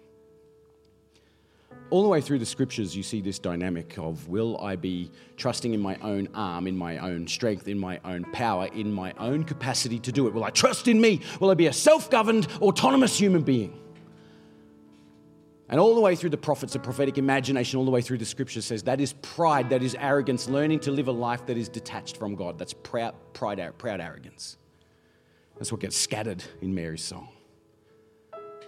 All 1.91 2.05
the 2.05 2.09
way 2.09 2.21
through 2.21 2.39
the 2.39 2.47
scriptures, 2.47 2.97
you 2.97 3.03
see 3.03 3.21
this 3.21 3.41
dynamic 3.41 3.99
of 3.99 4.29
will 4.29 4.61
I 4.61 4.77
be 4.77 5.11
trusting 5.37 5.75
in 5.75 5.81
my 5.81 5.97
own 6.03 6.29
arm, 6.35 6.69
in 6.69 6.77
my 6.77 6.99
own 6.99 7.27
strength, 7.27 7.67
in 7.67 7.81
my 7.81 7.99
own 8.05 8.25
power, 8.33 8.67
in 8.67 8.93
my 8.93 9.13
own 9.19 9.43
capacity 9.43 9.99
to 9.99 10.13
do 10.13 10.29
it? 10.29 10.33
Will 10.33 10.45
I 10.45 10.51
trust 10.51 10.87
in 10.87 11.01
me? 11.01 11.21
Will 11.41 11.51
I 11.51 11.55
be 11.55 11.67
a 11.67 11.73
self 11.73 12.09
governed, 12.09 12.47
autonomous 12.61 13.19
human 13.19 13.43
being? 13.43 13.80
And 15.71 15.79
all 15.79 15.95
the 15.95 16.01
way 16.01 16.17
through 16.17 16.31
the 16.31 16.37
prophets, 16.37 16.73
the 16.73 16.81
prophetic 16.81 17.17
imagination, 17.17 17.79
all 17.79 17.85
the 17.85 17.93
way 17.93 18.03
through 18.03 18.19
the 18.19 18.25
scripture 18.25 18.61
says 18.61 18.83
that 18.83 19.01
is 19.01 19.13
pride, 19.23 19.71
that 19.71 19.85
is 19.85 19.97
arrogance, 19.99 20.49
learning 20.49 20.81
to 20.81 20.91
live 20.91 21.07
a 21.07 21.13
life 21.13 21.47
that 21.47 21.57
is 21.57 21.69
detached 21.69 22.17
from 22.17 22.35
God. 22.35 22.59
That's 22.59 22.73
proud, 22.73 23.15
pride, 23.33 23.63
proud 23.79 24.01
arrogance. 24.01 24.59
That's 25.57 25.71
what 25.71 25.81
gets 25.81 25.97
scattered 25.97 26.43
in 26.61 26.75
Mary's 26.75 27.05
song. 27.05 27.29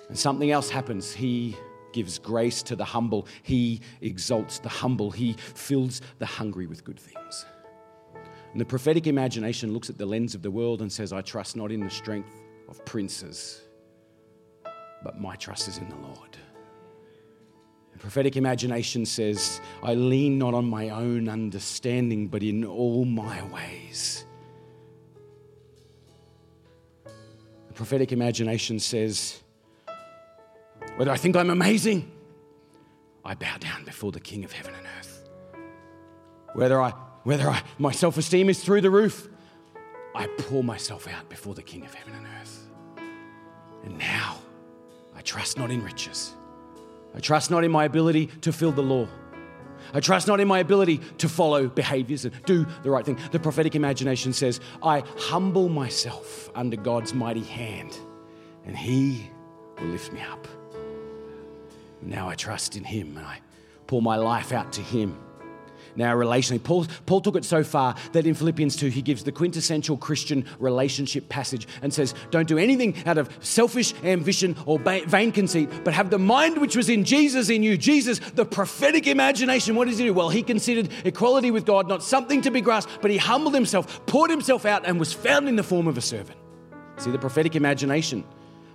And 0.08 0.16
something 0.16 0.52
else 0.52 0.70
happens. 0.70 1.12
He 1.12 1.56
gives 1.92 2.20
grace 2.20 2.62
to 2.62 2.76
the 2.76 2.84
humble, 2.84 3.26
he 3.42 3.80
exalts 4.00 4.60
the 4.60 4.68
humble, 4.68 5.10
he 5.10 5.34
fills 5.54 6.00
the 6.18 6.26
hungry 6.26 6.66
with 6.66 6.84
good 6.84 6.98
things. 6.98 7.44
And 8.52 8.60
the 8.60 8.64
prophetic 8.64 9.06
imagination 9.06 9.72
looks 9.72 9.90
at 9.90 9.98
the 9.98 10.06
lens 10.06 10.34
of 10.34 10.42
the 10.42 10.50
world 10.50 10.82
and 10.82 10.90
says, 10.90 11.12
I 11.12 11.20
trust 11.20 11.56
not 11.56 11.72
in 11.72 11.80
the 11.80 11.90
strength 11.90 12.32
of 12.68 12.82
princes, 12.84 13.62
but 15.02 15.20
my 15.20 15.34
trust 15.36 15.68
is 15.68 15.78
in 15.78 15.88
the 15.88 15.96
Lord. 15.96 16.38
Prophetic 18.02 18.36
imagination 18.36 19.06
says, 19.06 19.60
I 19.80 19.94
lean 19.94 20.36
not 20.36 20.54
on 20.54 20.64
my 20.64 20.88
own 20.88 21.28
understanding, 21.28 22.26
but 22.26 22.42
in 22.42 22.64
all 22.64 23.04
my 23.04 23.44
ways. 23.44 24.26
The 27.04 27.74
prophetic 27.74 28.10
imagination 28.10 28.80
says, 28.80 29.40
whether 30.96 31.12
I 31.12 31.16
think 31.16 31.36
I'm 31.36 31.50
amazing, 31.50 32.10
I 33.24 33.36
bow 33.36 33.56
down 33.58 33.84
before 33.84 34.10
the 34.10 34.18
King 34.18 34.44
of 34.44 34.50
heaven 34.50 34.74
and 34.74 34.86
earth. 34.98 35.28
Whether 36.54 36.82
I 36.82 36.90
whether 37.22 37.48
I, 37.48 37.62
my 37.78 37.92
self 37.92 38.18
esteem 38.18 38.50
is 38.50 38.64
through 38.64 38.80
the 38.80 38.90
roof, 38.90 39.28
I 40.12 40.26
pour 40.38 40.64
myself 40.64 41.06
out 41.06 41.28
before 41.28 41.54
the 41.54 41.62
King 41.62 41.84
of 41.84 41.94
heaven 41.94 42.14
and 42.14 42.26
earth. 42.40 42.68
And 43.84 43.96
now 43.96 44.38
I 45.14 45.20
trust 45.20 45.56
not 45.56 45.70
in 45.70 45.84
riches. 45.84 46.34
I 47.14 47.20
trust 47.20 47.50
not 47.50 47.64
in 47.64 47.70
my 47.70 47.84
ability 47.84 48.26
to 48.42 48.52
fill 48.52 48.72
the 48.72 48.82
law. 48.82 49.08
I 49.92 50.00
trust 50.00 50.26
not 50.28 50.40
in 50.40 50.48
my 50.48 50.60
ability 50.60 50.98
to 51.18 51.28
follow 51.28 51.68
behaviors 51.68 52.24
and 52.24 52.34
do 52.44 52.66
the 52.82 52.90
right 52.90 53.04
thing. 53.04 53.18
The 53.32 53.40
prophetic 53.40 53.74
imagination 53.74 54.32
says, 54.32 54.60
I 54.82 55.02
humble 55.18 55.68
myself 55.68 56.50
under 56.54 56.76
God's 56.76 57.12
mighty 57.12 57.42
hand, 57.42 57.98
and 58.64 58.76
He 58.76 59.30
will 59.78 59.88
lift 59.88 60.12
me 60.12 60.20
up. 60.20 60.46
Now 62.00 62.28
I 62.28 62.34
trust 62.34 62.76
in 62.76 62.84
Him 62.84 63.16
and 63.16 63.26
I 63.26 63.40
pour 63.86 64.00
my 64.00 64.16
life 64.16 64.52
out 64.52 64.72
to 64.74 64.80
Him 64.80 65.18
now 65.96 66.14
relationally. 66.14 66.62
Paul, 66.62 66.86
Paul 67.06 67.20
took 67.20 67.36
it 67.36 67.44
so 67.44 67.62
far 67.64 67.94
that 68.12 68.26
in 68.26 68.34
Philippians 68.34 68.76
2, 68.76 68.88
he 68.88 69.02
gives 69.02 69.24
the 69.24 69.32
quintessential 69.32 69.96
Christian 69.96 70.46
relationship 70.58 71.28
passage 71.28 71.66
and 71.82 71.92
says, 71.92 72.14
Don't 72.30 72.48
do 72.48 72.58
anything 72.58 72.96
out 73.06 73.18
of 73.18 73.30
selfish 73.40 73.94
ambition 74.04 74.56
or 74.66 74.78
vain 74.78 75.32
conceit, 75.32 75.68
but 75.84 75.94
have 75.94 76.10
the 76.10 76.18
mind 76.18 76.58
which 76.58 76.76
was 76.76 76.88
in 76.88 77.04
Jesus 77.04 77.50
in 77.50 77.62
you. 77.62 77.76
Jesus, 77.76 78.18
the 78.18 78.44
prophetic 78.44 79.06
imagination. 79.06 79.74
What 79.76 79.88
does 79.88 79.98
he 79.98 80.06
do? 80.06 80.14
Well, 80.14 80.28
he 80.28 80.42
considered 80.42 80.90
equality 81.04 81.50
with 81.50 81.66
God 81.66 81.88
not 81.88 82.02
something 82.02 82.42
to 82.42 82.50
be 82.50 82.60
grasped, 82.60 83.00
but 83.00 83.10
he 83.10 83.16
humbled 83.16 83.54
himself, 83.54 84.04
poured 84.06 84.30
himself 84.30 84.64
out, 84.64 84.86
and 84.86 84.98
was 84.98 85.12
found 85.12 85.48
in 85.48 85.56
the 85.56 85.62
form 85.62 85.86
of 85.86 85.98
a 85.98 86.02
servant. 86.02 86.38
See 86.96 87.10
the 87.10 87.18
prophetic 87.18 87.56
imagination. 87.56 88.24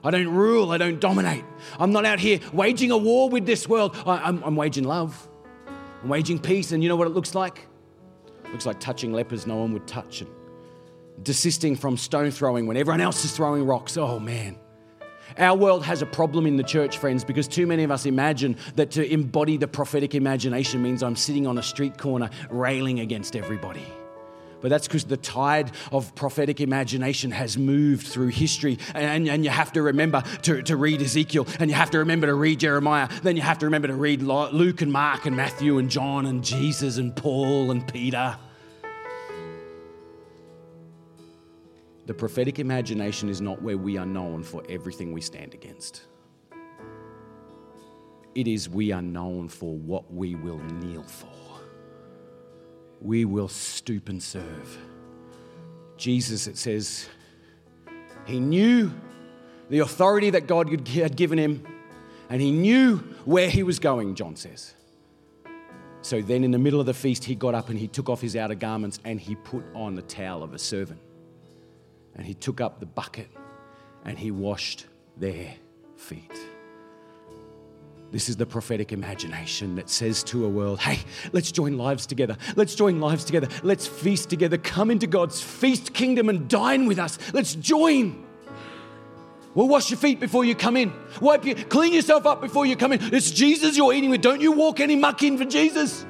I 0.04 0.12
don't 0.12 0.30
rule, 0.30 0.72
I 0.72 0.78
don't 0.78 1.00
dominate. 1.00 1.44
I'm 1.80 1.92
not 1.92 2.06
out 2.06 2.20
here 2.20 2.40
waging 2.54 2.92
a 2.92 2.98
war 2.98 3.30
with 3.30 3.46
this 3.46 3.68
world. 3.68 3.96
I, 4.06 4.30
am 4.30 4.56
waging 4.56 4.84
love. 4.84 5.28
I'm 6.02 6.10
waging 6.10 6.40
peace, 6.40 6.72
and 6.72 6.84
you 6.84 6.90
know 6.90 6.96
what 6.96 7.08
it 7.08 7.14
looks 7.14 7.36
like? 7.36 7.68
It 8.46 8.52
looks 8.52 8.66
like 8.66 8.80
touching 8.80 9.14
lepers 9.14 9.48
no 9.48 9.58
one 9.58 9.74
would 9.74 9.88
touch, 9.88 10.22
and 10.22 10.30
desisting 11.24 11.76
from 11.76 11.98
stone 11.98 12.32
throwing 12.32 12.68
when 12.68 12.78
everyone 12.78 13.02
else 13.02 13.26
is 13.26 13.32
throwing 13.32 13.66
rocks. 13.66 13.98
Oh 13.98 14.20
man. 14.20 14.58
Our 15.38 15.58
world 15.58 15.84
has 15.84 16.02
a 16.02 16.06
problem 16.06 16.48
in 16.48 16.56
the 16.56 16.64
church, 16.64 16.98
friends, 16.98 17.24
because 17.24 17.48
too 17.48 17.68
many 17.68 17.84
of 17.84 17.92
us 17.92 18.06
imagine 18.06 18.56
that 18.76 18.92
to 18.92 19.12
embody 19.12 19.58
the 19.58 19.68
prophetic 19.68 20.16
imagination 20.16 20.82
means 20.82 21.04
I'm 21.04 21.18
sitting 21.18 21.46
on 21.46 21.58
a 21.58 21.64
street 21.64 21.98
corner 21.98 22.30
railing 22.50 23.02
against 23.02 23.36
everybody. 23.36 23.86
But 24.62 24.70
that's 24.70 24.88
because 24.88 25.06
the 25.06 25.18
tide 25.18 25.72
of 25.92 26.16
prophetic 26.16 26.60
imagination 26.62 27.32
has 27.32 27.58
moved 27.58 28.08
through 28.08 28.30
history. 28.30 28.80
And, 28.94 29.28
and 29.28 29.44
you 29.44 29.50
have 29.50 29.72
to 29.74 29.82
remember 29.82 30.24
to, 30.44 30.62
to 30.64 30.76
read 30.76 31.02
Ezekiel, 31.02 31.48
and 31.60 31.70
you 31.70 31.76
have 31.76 31.92
to 31.92 32.00
remember 32.00 32.28
to 32.28 32.34
read 32.34 32.60
Jeremiah. 32.60 33.08
Then 33.22 33.36
you 33.36 33.42
have 33.44 33.60
to 33.60 33.66
remember 33.66 33.88
to 33.88 33.96
read 33.96 34.22
Luke 34.22 34.82
and 34.82 34.92
Mark 34.92 35.26
and 35.26 35.36
Matthew 35.36 35.78
and 35.78 35.90
John 35.90 36.26
and 36.26 36.44
Jesus 36.44 36.98
and 36.98 37.16
Paul 37.16 37.72
and 37.72 37.88
Peter. 37.88 38.38
The 42.08 42.14
prophetic 42.14 42.58
imagination 42.60 43.28
is 43.28 43.42
not 43.42 43.62
where 43.62 43.78
we 43.78 43.98
are 43.98 44.06
known 44.06 44.42
for 44.42 44.64
everything 44.70 45.12
we 45.12 45.20
stand 45.20 45.54
against. 45.54 46.04
It 48.34 48.48
is 48.48 48.70
we 48.70 48.92
are 48.92 49.02
known 49.02 49.50
for 49.50 49.76
what 49.76 50.14
we 50.14 50.36
will 50.36 50.60
kneel 50.60 51.04
for 51.04 51.37
we 53.08 53.24
will 53.24 53.48
stoop 53.48 54.10
and 54.10 54.22
serve. 54.22 54.78
Jesus, 55.96 56.46
it 56.46 56.58
says, 56.58 57.08
he 58.26 58.38
knew 58.38 58.92
the 59.70 59.80
authority 59.80 60.30
that 60.32 60.46
God 60.46 60.70
had 60.88 61.16
given 61.16 61.40
him, 61.40 61.66
and 62.30 62.42
he 62.42 62.52
knew 62.52 62.98
where 63.24 63.50
he 63.50 63.64
was 63.64 63.80
going, 63.80 64.14
John 64.16 64.36
says. 64.36 64.74
So 66.02 66.22
then, 66.22 66.44
in 66.44 66.52
the 66.52 66.60
middle 66.60 66.82
of 66.82 66.86
the 66.86 66.94
feast, 66.94 67.24
he 67.24 67.34
got 67.34 67.56
up 67.56 67.70
and 67.70 67.80
he 67.80 67.88
took 67.88 68.10
off 68.10 68.20
his 68.20 68.36
outer 68.36 68.56
garments 68.56 69.00
and 69.04 69.20
he 69.20 69.36
put 69.36 69.64
on 69.74 69.96
the 69.96 70.02
towel 70.02 70.44
of 70.44 70.54
a 70.54 70.60
servant. 70.60 71.00
And 72.16 72.26
he 72.26 72.34
took 72.34 72.62
up 72.62 72.80
the 72.80 72.86
bucket 72.86 73.30
and 74.06 74.20
he 74.20 74.32
washed 74.32 74.86
their 75.16 75.56
feet. 75.96 76.32
This 78.12 78.30
is 78.30 78.38
the 78.38 78.46
prophetic 78.46 78.94
imagination 78.94 79.76
that 79.76 79.90
says 79.90 80.24
to 80.26 80.46
a 80.46 80.50
world, 80.50 80.80
hey, 80.80 81.00
let's 81.34 81.52
join 81.52 81.78
lives 81.78 82.06
together. 82.06 82.38
Let's 82.56 82.74
join 82.74 83.02
lives 83.02 83.26
together. 83.26 83.50
Let's 83.64 83.86
feast 83.86 84.30
together. 84.30 84.58
Come 84.58 84.92
into 84.92 85.08
God's 85.08 85.42
feast 85.42 85.94
kingdom 85.94 86.30
and 86.30 86.48
dine 86.48 86.86
with 86.86 87.00
us. 87.00 87.20
Let's 87.34 87.54
join. 87.54 88.24
Well, 89.54 89.68
wash 89.68 89.90
your 89.90 89.98
feet 89.98 90.20
before 90.20 90.46
you 90.46 90.56
come 90.56 90.78
in. 90.78 90.94
Wipe 91.20 91.44
your, 91.44 91.56
clean 91.56 91.92
yourself 91.92 92.26
up 92.26 92.42
before 92.42 92.66
you 92.66 92.78
come 92.78 92.94
in. 92.94 93.14
It's 93.14 93.32
Jesus 93.32 93.76
you're 93.76 93.94
eating 93.94 94.10
with. 94.10 94.22
Don't 94.22 94.40
you 94.40 94.54
walk 94.54 94.80
any 94.80 94.96
muck 94.96 95.22
in 95.24 95.38
for 95.38 95.46
Jesus. 95.46 96.06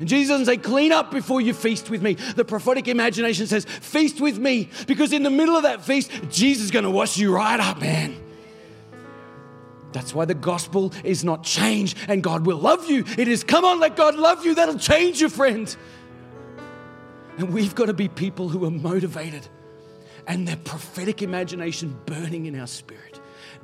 And 0.00 0.08
Jesus 0.08 0.30
doesn't 0.30 0.46
say, 0.46 0.56
clean 0.56 0.90
up 0.90 1.12
before 1.12 1.40
you 1.40 1.54
feast 1.54 1.88
with 1.88 2.02
me. 2.02 2.14
The 2.14 2.44
prophetic 2.44 2.88
imagination 2.88 3.46
says, 3.46 3.64
feast 3.64 4.20
with 4.20 4.36
me. 4.38 4.68
Because 4.86 5.12
in 5.12 5.22
the 5.22 5.30
middle 5.30 5.54
of 5.54 5.62
that 5.62 5.84
feast, 5.84 6.10
Jesus 6.28 6.64
is 6.64 6.70
going 6.72 6.84
to 6.84 6.90
wash 6.90 7.16
you 7.16 7.32
right 7.32 7.60
up, 7.60 7.80
man. 7.80 8.16
That's 9.94 10.12
why 10.12 10.24
the 10.24 10.34
gospel 10.34 10.92
is 11.04 11.22
not 11.24 11.44
change 11.44 11.94
and 12.08 12.22
God 12.22 12.44
will 12.44 12.58
love 12.58 12.90
you. 12.90 13.04
It 13.16 13.28
is 13.28 13.44
come 13.44 13.64
on, 13.64 13.78
let 13.78 13.96
God 13.96 14.16
love 14.16 14.44
you. 14.44 14.56
That'll 14.56 14.78
change 14.78 15.20
you, 15.20 15.28
friend. 15.28 15.74
And 17.38 17.54
we've 17.54 17.74
got 17.74 17.86
to 17.86 17.94
be 17.94 18.08
people 18.08 18.48
who 18.48 18.64
are 18.64 18.70
motivated 18.70 19.46
and 20.26 20.48
their 20.48 20.56
prophetic 20.56 21.22
imagination 21.22 21.96
burning 22.06 22.46
in 22.46 22.58
our 22.58 22.66
spirit 22.66 23.03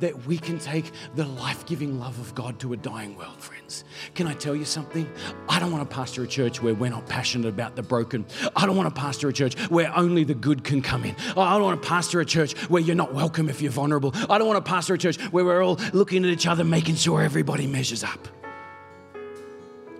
that 0.00 0.26
we 0.26 0.38
can 0.38 0.58
take 0.58 0.90
the 1.14 1.24
life 1.24 1.64
giving 1.66 1.98
love 1.98 2.18
of 2.18 2.34
God 2.34 2.58
to 2.60 2.72
a 2.72 2.76
dying 2.76 3.16
world, 3.16 3.36
friends. 3.36 3.84
Can 4.14 4.26
I 4.26 4.34
tell 4.34 4.56
you 4.56 4.64
something? 4.64 5.10
I 5.48 5.58
don't 5.60 5.72
want 5.72 5.88
to 5.88 5.94
pastor 5.94 6.22
a 6.22 6.26
church 6.26 6.62
where 6.62 6.74
we're 6.74 6.90
not 6.90 7.06
passionate 7.06 7.48
about 7.48 7.76
the 7.76 7.82
broken. 7.82 8.26
I 8.56 8.66
don't 8.66 8.76
want 8.76 8.94
to 8.94 9.00
pastor 9.00 9.28
a 9.28 9.32
church 9.32 9.58
where 9.70 9.96
only 9.96 10.24
the 10.24 10.34
good 10.34 10.64
can 10.64 10.82
come 10.82 11.04
in. 11.04 11.14
I 11.36 11.54
don't 11.54 11.62
want 11.62 11.82
to 11.82 11.88
pastor 11.88 12.20
a 12.20 12.26
church 12.26 12.56
where 12.68 12.82
you're 12.82 12.96
not 12.96 13.14
welcome 13.14 13.48
if 13.48 13.62
you're 13.62 13.70
vulnerable. 13.70 14.12
I 14.28 14.38
don't 14.38 14.48
want 14.48 14.64
to 14.64 14.68
pastor 14.68 14.94
a 14.94 14.98
church 14.98 15.20
where 15.32 15.44
we're 15.44 15.62
all 15.62 15.78
looking 15.92 16.24
at 16.24 16.30
each 16.30 16.46
other, 16.46 16.64
making 16.64 16.96
sure 16.96 17.22
everybody 17.22 17.66
measures 17.66 18.02
up. 18.02 18.28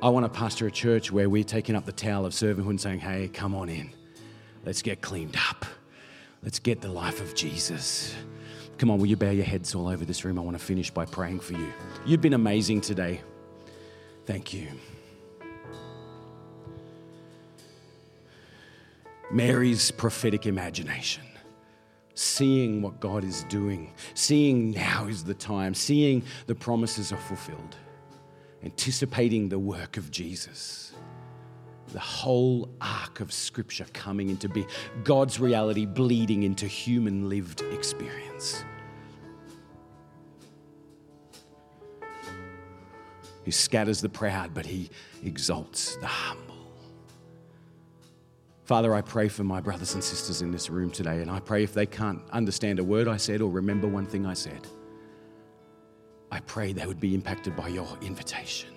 I 0.02 0.08
want 0.08 0.24
to 0.24 0.30
pastor 0.30 0.66
a 0.66 0.70
church 0.70 1.12
where 1.12 1.28
we're 1.28 1.44
taking 1.44 1.76
up 1.76 1.84
the 1.84 1.92
towel 1.92 2.24
of 2.24 2.32
servanthood 2.32 2.70
and 2.70 2.80
saying, 2.80 3.00
hey, 3.00 3.28
come 3.28 3.54
on 3.54 3.68
in. 3.68 3.90
Let's 4.64 4.80
get 4.80 5.02
cleaned 5.02 5.36
up. 5.48 5.66
Let's 6.42 6.58
get 6.58 6.80
the 6.80 6.88
life 6.88 7.20
of 7.20 7.34
Jesus. 7.34 8.14
Come 8.80 8.90
on, 8.90 8.98
will 8.98 9.08
you 9.08 9.16
bow 9.16 9.28
your 9.28 9.44
heads 9.44 9.74
all 9.74 9.88
over 9.88 10.06
this 10.06 10.24
room? 10.24 10.38
I 10.38 10.40
want 10.40 10.58
to 10.58 10.64
finish 10.64 10.90
by 10.90 11.04
praying 11.04 11.40
for 11.40 11.52
you. 11.52 11.70
You've 12.06 12.22
been 12.22 12.32
amazing 12.32 12.80
today. 12.80 13.20
Thank 14.24 14.54
you. 14.54 14.68
Mary's 19.30 19.90
prophetic 19.90 20.46
imagination, 20.46 21.24
seeing 22.14 22.80
what 22.80 23.00
God 23.00 23.22
is 23.22 23.44
doing, 23.50 23.92
seeing 24.14 24.70
now 24.70 25.04
is 25.08 25.24
the 25.24 25.34
time, 25.34 25.74
seeing 25.74 26.22
the 26.46 26.54
promises 26.54 27.12
are 27.12 27.18
fulfilled, 27.18 27.76
anticipating 28.64 29.50
the 29.50 29.58
work 29.58 29.98
of 29.98 30.10
Jesus 30.10 30.94
the 31.92 31.98
whole 31.98 32.68
arc 32.80 33.18
of 33.18 33.32
Scripture 33.32 33.86
coming 33.92 34.30
into 34.30 34.48
being, 34.48 34.68
God's 35.02 35.40
reality 35.40 35.86
bleeding 35.86 36.44
into 36.44 36.66
human 36.68 37.28
lived 37.28 37.62
experience. 37.72 38.64
He 43.50 43.52
scatters 43.52 44.00
the 44.00 44.08
proud, 44.08 44.54
but 44.54 44.64
he 44.64 44.90
exalts 45.24 45.96
the 45.96 46.06
humble. 46.06 46.70
Father, 48.62 48.94
I 48.94 49.00
pray 49.00 49.26
for 49.26 49.42
my 49.42 49.60
brothers 49.60 49.94
and 49.94 50.04
sisters 50.04 50.40
in 50.40 50.52
this 50.52 50.70
room 50.70 50.88
today, 50.88 51.20
and 51.20 51.28
I 51.28 51.40
pray 51.40 51.64
if 51.64 51.74
they 51.74 51.84
can't 51.84 52.22
understand 52.30 52.78
a 52.78 52.84
word 52.84 53.08
I 53.08 53.16
said 53.16 53.40
or 53.40 53.50
remember 53.50 53.88
one 53.88 54.06
thing 54.06 54.24
I 54.24 54.34
said, 54.34 54.68
I 56.30 56.38
pray 56.38 56.72
they 56.72 56.86
would 56.86 57.00
be 57.00 57.12
impacted 57.12 57.56
by 57.56 57.66
your 57.66 57.88
invitation 58.02 58.70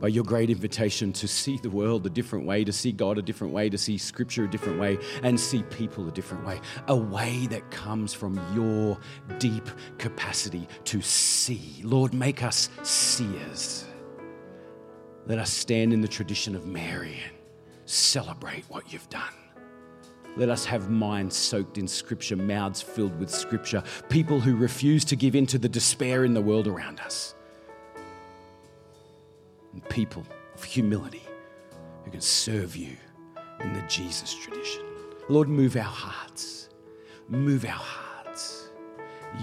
by 0.00 0.08
your 0.08 0.24
great 0.24 0.50
invitation 0.50 1.12
to 1.12 1.26
see 1.26 1.56
the 1.58 1.70
world 1.70 2.06
a 2.06 2.10
different 2.10 2.46
way, 2.46 2.64
to 2.64 2.72
see 2.72 2.92
God 2.92 3.18
a 3.18 3.22
different 3.22 3.52
way, 3.52 3.68
to 3.68 3.78
see 3.78 3.98
Scripture 3.98 4.44
a 4.44 4.50
different 4.50 4.78
way, 4.78 4.98
and 5.22 5.38
see 5.38 5.62
people 5.64 6.06
a 6.08 6.12
different 6.12 6.46
way. 6.46 6.60
A 6.86 6.96
way 6.96 7.46
that 7.48 7.70
comes 7.70 8.14
from 8.14 8.40
your 8.54 8.98
deep 9.38 9.68
capacity 9.98 10.68
to 10.84 11.00
see. 11.00 11.80
Lord, 11.82 12.14
make 12.14 12.42
us 12.42 12.68
seers. 12.82 13.84
Let 15.26 15.38
us 15.38 15.52
stand 15.52 15.92
in 15.92 16.00
the 16.00 16.08
tradition 16.08 16.54
of 16.54 16.66
Mary 16.66 17.18
and 17.26 17.36
celebrate 17.84 18.64
what 18.68 18.92
you've 18.92 19.08
done. 19.10 19.34
Let 20.36 20.50
us 20.50 20.64
have 20.66 20.88
minds 20.88 21.34
soaked 21.34 21.78
in 21.78 21.88
Scripture, 21.88 22.36
mouths 22.36 22.80
filled 22.80 23.18
with 23.18 23.28
Scripture, 23.28 23.82
people 24.08 24.38
who 24.38 24.54
refuse 24.54 25.04
to 25.06 25.16
give 25.16 25.34
in 25.34 25.46
to 25.46 25.58
the 25.58 25.68
despair 25.68 26.24
in 26.24 26.32
the 26.32 26.40
world 26.40 26.68
around 26.68 27.00
us, 27.00 27.34
and 29.78 29.88
people 29.90 30.24
of 30.56 30.64
humility 30.64 31.22
who 32.04 32.10
can 32.10 32.20
serve 32.20 32.74
you 32.74 32.96
in 33.60 33.72
the 33.72 33.82
Jesus 33.82 34.34
tradition. 34.34 34.82
Lord, 35.28 35.48
move 35.48 35.76
our 35.76 35.82
hearts. 35.82 36.68
Move 37.28 37.64
our 37.64 37.70
hearts. 37.70 38.70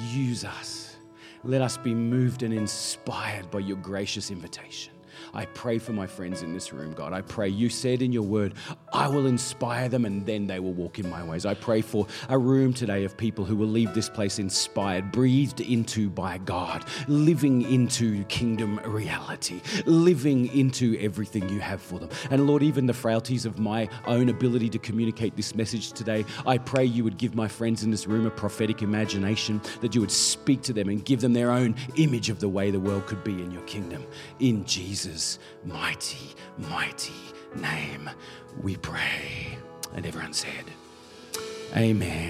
Use 0.10 0.44
us. 0.44 0.98
Let 1.46 1.62
us 1.62 1.78
be 1.78 1.94
moved 1.94 2.44
and 2.44 2.54
inspired 2.54 3.50
by 3.50 3.60
your 3.60 3.78
gracious 3.78 4.30
invitation. 4.30 4.95
I 5.36 5.46
pray 5.46 5.78
for 5.78 5.92
my 5.92 6.08
friends 6.08 6.42
in 6.42 6.54
this 6.54 6.72
room, 6.72 6.94
God. 6.94 7.12
I 7.12 7.22
pray 7.22 7.50
you 7.50 7.70
said 7.70 8.02
in 8.02 8.12
your 8.12 8.24
word, 8.24 8.54
I 8.94 9.08
will 9.08 9.28
inspire 9.28 9.90
them 9.90 10.06
and 10.06 10.26
then 10.26 10.48
they 10.48 10.60
will 10.60 10.74
walk 10.74 10.98
in 10.98 11.10
my 11.10 11.24
ways. 11.24 11.46
I 11.46 11.54
pray 11.54 11.82
for 11.82 12.08
a 12.30 12.38
room 12.38 12.74
today 12.74 13.04
of 13.04 13.18
people 13.18 13.44
who 13.44 13.56
will 13.56 13.68
leave 13.68 13.94
this 13.94 14.10
place 14.10 14.40
inspired, 14.40 15.12
breathed 15.12 15.60
into 15.60 16.10
by 16.10 16.38
God, 16.38 16.86
living 17.08 17.62
into 17.64 18.24
kingdom 18.26 18.80
reality, 18.86 19.62
living 19.86 20.48
into 20.56 20.98
everything 21.00 21.50
you 21.50 21.60
have 21.60 21.82
for 21.82 22.00
them. 22.00 22.10
And 22.30 22.48
Lord, 22.48 22.64
even 22.64 22.86
the 22.86 22.94
frailties 22.94 23.46
of 23.46 23.60
my 23.60 23.90
own 24.08 24.30
ability 24.30 24.70
to 24.70 24.80
communicate 24.80 25.36
this 25.36 25.54
message 25.54 25.92
today, 25.92 26.24
I 26.48 26.58
pray 26.58 26.86
you 26.86 27.04
would 27.04 27.18
give 27.18 27.36
my 27.36 27.48
friends 27.48 27.84
in 27.84 27.92
this 27.92 28.08
room 28.08 28.26
a 28.26 28.32
prophetic 28.32 28.82
imagination, 28.82 29.62
that 29.82 29.94
you 29.94 30.02
would 30.02 30.12
speak 30.12 30.62
to 30.64 30.74
them 30.74 30.88
and 30.88 31.04
give 31.04 31.20
them 31.20 31.34
their 31.34 31.52
own 31.52 31.76
image 31.98 32.30
of 32.30 32.40
the 32.40 32.48
way 32.50 32.72
the 32.72 32.80
world 32.80 33.06
could 33.06 33.24
be 33.24 33.34
in 33.34 33.52
your 33.52 33.64
kingdom. 33.64 34.06
In 34.40 34.64
Jesus' 35.26 35.40
mighty, 35.66 36.36
mighty 36.70 37.14
name 37.56 38.10
we 38.62 38.76
pray. 38.76 39.58
And 39.96 40.06
everyone 40.06 40.34
said, 40.34 40.66
Amen. 41.76 42.16